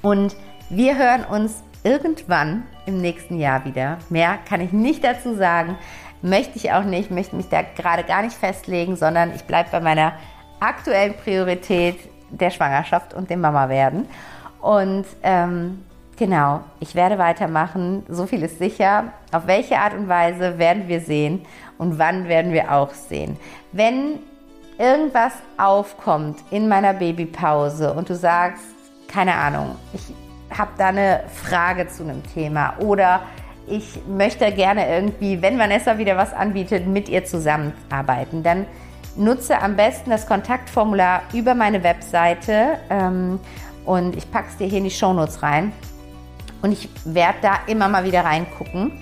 Und 0.00 0.34
wir 0.70 0.96
hören 0.96 1.24
uns 1.24 1.62
irgendwann 1.84 2.64
im 2.86 3.00
nächsten 3.00 3.38
Jahr 3.38 3.64
wieder. 3.64 3.98
Mehr 4.08 4.38
kann 4.48 4.60
ich 4.60 4.72
nicht 4.72 5.04
dazu 5.04 5.34
sagen, 5.34 5.76
möchte 6.22 6.56
ich 6.56 6.72
auch 6.72 6.84
nicht, 6.84 7.10
möchte 7.10 7.36
mich 7.36 7.48
da 7.48 7.62
gerade 7.62 8.04
gar 8.04 8.22
nicht 8.22 8.36
festlegen, 8.36 8.96
sondern 8.96 9.34
ich 9.34 9.44
bleibe 9.44 9.70
bei 9.70 9.80
meiner 9.80 10.12
aktuellen 10.60 11.14
Priorität 11.14 11.98
der 12.30 12.50
Schwangerschaft 12.50 13.14
und 13.14 13.30
dem 13.30 13.40
Mama 13.40 13.68
werden. 13.68 14.08
Und 14.60 15.04
ähm, 15.22 15.84
genau, 16.16 16.60
ich 16.78 16.94
werde 16.94 17.18
weitermachen. 17.18 18.04
So 18.08 18.26
viel 18.26 18.42
ist 18.42 18.58
sicher. 18.58 19.12
Auf 19.32 19.46
welche 19.46 19.78
Art 19.78 19.94
und 19.94 20.08
Weise 20.08 20.58
werden 20.58 20.86
wir 20.86 21.00
sehen 21.00 21.44
und 21.78 21.98
wann 21.98 22.28
werden 22.28 22.52
wir 22.52 22.72
auch 22.72 22.94
sehen. 22.94 23.36
Wenn 23.72 24.20
irgendwas 24.78 25.32
aufkommt 25.58 26.38
in 26.50 26.68
meiner 26.68 26.94
Babypause 26.94 27.92
und 27.92 28.08
du 28.08 28.14
sagst, 28.14 28.64
keine 29.08 29.34
Ahnung, 29.34 29.76
ich 29.92 30.14
habe 30.58 30.70
da 30.78 30.88
eine 30.88 31.24
Frage 31.42 31.88
zu 31.88 32.02
einem 32.02 32.22
Thema 32.34 32.74
oder 32.78 33.20
ich 33.66 34.00
möchte 34.08 34.50
gerne 34.52 34.88
irgendwie, 34.88 35.40
wenn 35.40 35.58
Vanessa 35.58 35.98
wieder 35.98 36.16
was 36.16 36.32
anbietet, 36.32 36.86
mit 36.86 37.08
ihr 37.08 37.24
zusammenarbeiten, 37.24 38.42
dann 38.42 38.66
nutze 39.16 39.60
am 39.60 39.76
besten 39.76 40.10
das 40.10 40.26
Kontaktformular 40.26 41.22
über 41.32 41.54
meine 41.54 41.82
Webseite. 41.82 42.78
Ähm, 42.90 43.38
und 43.84 44.16
ich 44.16 44.30
packe 44.30 44.48
es 44.48 44.56
dir 44.56 44.66
hier 44.66 44.78
in 44.78 44.84
die 44.84 44.90
Shownotes 44.90 45.42
rein. 45.42 45.72
Und 46.62 46.72
ich 46.72 46.88
werde 47.04 47.38
da 47.42 47.58
immer 47.66 47.88
mal 47.88 48.04
wieder 48.04 48.24
reingucken 48.24 48.92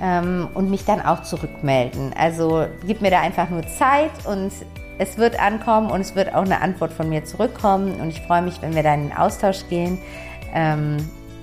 ähm, 0.00 0.48
und 0.54 0.70
mich 0.70 0.84
dann 0.84 1.00
auch 1.00 1.22
zurückmelden. 1.22 2.12
Also 2.18 2.66
gib 2.84 3.00
mir 3.00 3.10
da 3.10 3.20
einfach 3.20 3.48
nur 3.48 3.66
Zeit 3.66 4.10
und 4.24 4.50
es 4.98 5.18
wird 5.18 5.38
ankommen 5.38 5.90
und 5.90 6.00
es 6.00 6.16
wird 6.16 6.34
auch 6.34 6.42
eine 6.42 6.60
Antwort 6.60 6.92
von 6.92 7.08
mir 7.08 7.24
zurückkommen. 7.24 8.00
Und 8.00 8.08
ich 8.08 8.20
freue 8.22 8.42
mich, 8.42 8.60
wenn 8.62 8.74
wir 8.74 8.82
da 8.82 8.94
in 8.94 9.08
den 9.08 9.16
Austausch 9.16 9.68
gehen. 9.68 9.98
Ähm, 10.56 10.96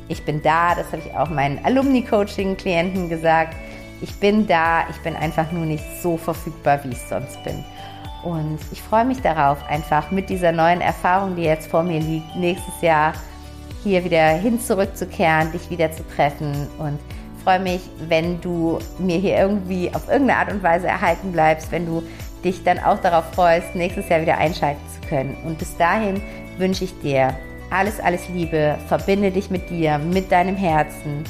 ich 0.10 0.26
bin 0.26 0.42
da, 0.42 0.76
das 0.76 0.88
habe 0.88 1.02
ich 1.06 1.16
auch 1.16 1.30
meinen 1.30 1.64
Alumni-Coaching-Klienten 1.64 3.08
gesagt. 3.08 3.56
Ich 4.02 4.14
bin 4.16 4.48
da, 4.48 4.82
ich 4.90 4.98
bin 4.98 5.16
einfach 5.16 5.50
nur 5.54 5.66
nicht 5.66 5.86
so 6.02 6.18
verfügbar, 6.18 6.84
wie 6.84 6.90
ich 6.90 7.02
sonst 7.08 7.42
bin. 7.46 7.64
Und 8.24 8.60
ich 8.72 8.82
freue 8.82 9.06
mich 9.06 9.22
darauf, 9.22 9.58
einfach 9.70 10.12
mit 10.12 10.30
dieser 10.30 10.52
neuen 10.52 10.82
Erfahrung, 10.82 11.36
die 11.36 11.44
jetzt 11.44 11.70
vor 11.70 11.84
mir 11.84 12.00
liegt, 12.00 12.36
nächstes 12.36 12.82
Jahr 12.82 13.14
hier 13.84 14.04
wieder 14.04 14.30
hin 14.30 14.60
zurückzukehren, 14.60 15.52
dich 15.52 15.70
wieder 15.70 15.92
zu 15.92 16.04
treffen. 16.08 16.68
Und 16.80 17.00
freue 17.44 17.60
mich, 17.60 17.82
wenn 18.08 18.42
du 18.42 18.80
mir 18.98 19.18
hier 19.18 19.38
irgendwie 19.38 19.94
auf 19.94 20.08
irgendeine 20.10 20.40
Art 20.40 20.52
und 20.52 20.64
Weise 20.64 20.88
erhalten 20.88 21.32
bleibst, 21.32 21.72
wenn 21.72 21.86
du 21.86 22.02
dich 22.44 22.64
dann 22.64 22.80
auch 22.80 23.00
darauf 23.00 23.26
freust, 23.34 23.76
nächstes 23.76 24.10
Jahr 24.10 24.22
wieder 24.22 24.38
einschalten 24.38 24.82
zu 24.90 25.08
können. 25.08 25.38
Und 25.46 25.60
bis 25.60 25.76
dahin 25.78 26.22
wünsche 26.58 26.86
ich 26.86 27.00
dir 27.00 27.36
alles, 27.74 28.00
alles 28.00 28.30
Liebe, 28.30 28.78
verbinde 28.88 29.32
dich 29.32 29.50
mit 29.50 29.70
dir, 29.70 29.98
mit 29.98 30.32
deinem 30.32 30.56
Herzen, 30.56 31.24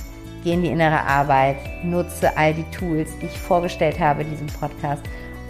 geh 0.43 0.53
in 0.53 0.61
die 0.61 0.69
innere 0.69 1.01
Arbeit, 1.01 1.57
nutze 1.83 2.35
all 2.37 2.53
die 2.53 2.69
Tools, 2.77 3.09
die 3.21 3.27
ich 3.27 3.39
vorgestellt 3.39 3.99
habe 3.99 4.23
in 4.23 4.29
diesem 4.29 4.47
Podcast 4.47 5.03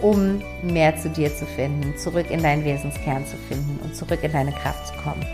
um 0.04 0.42
mehr 0.62 0.96
zu 0.96 1.08
dir 1.08 1.34
zu 1.34 1.46
finden, 1.46 1.96
zurück 1.96 2.30
in 2.30 2.42
deinen 2.42 2.64
Wesenskern 2.64 3.24
zu 3.26 3.36
finden 3.48 3.78
und 3.82 3.96
zurück 3.96 4.20
in 4.22 4.32
deine 4.32 4.52
Kraft 4.52 4.88
zu 4.88 4.94
kommen. 5.02 5.24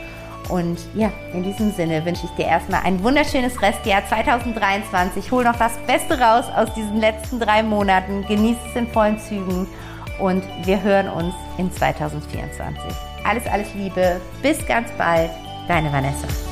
Und 0.49 0.79
ja, 0.95 1.13
in 1.33 1.43
diesem 1.45 1.73
Sinne 1.73 2.05
wünsche 2.05 2.27
ich 2.27 2.31
dir 2.33 2.47
erstmal 2.47 2.83
ein 2.83 3.03
wunderschönes 3.03 3.61
Restjahr 3.63 4.07
2023. 4.09 5.31
Hol 5.31 5.45
noch 5.45 5.57
das 5.57 5.77
Beste 5.87 6.19
raus 6.19 6.45
aus 6.57 6.73
diesen 6.75 6.99
letzten 6.99 7.39
drei 7.39 7.63
Monaten. 7.63 8.25
Genieß 8.27 8.57
es 8.69 8.77
in 8.77 8.89
vollen 8.89 9.19
Zügen 9.19 9.67
und 10.19 10.43
wir 10.65 10.83
hören 10.83 11.09
uns 11.09 11.35
in 11.59 11.71
2024. 11.73 12.83
Alles, 13.25 13.47
alles 13.47 13.73
Liebe. 13.75 14.21
Bis 14.43 14.65
ganz 14.67 14.91
bald. 14.99 15.31
Deine 15.71 15.89
Vanessa. 15.89 16.50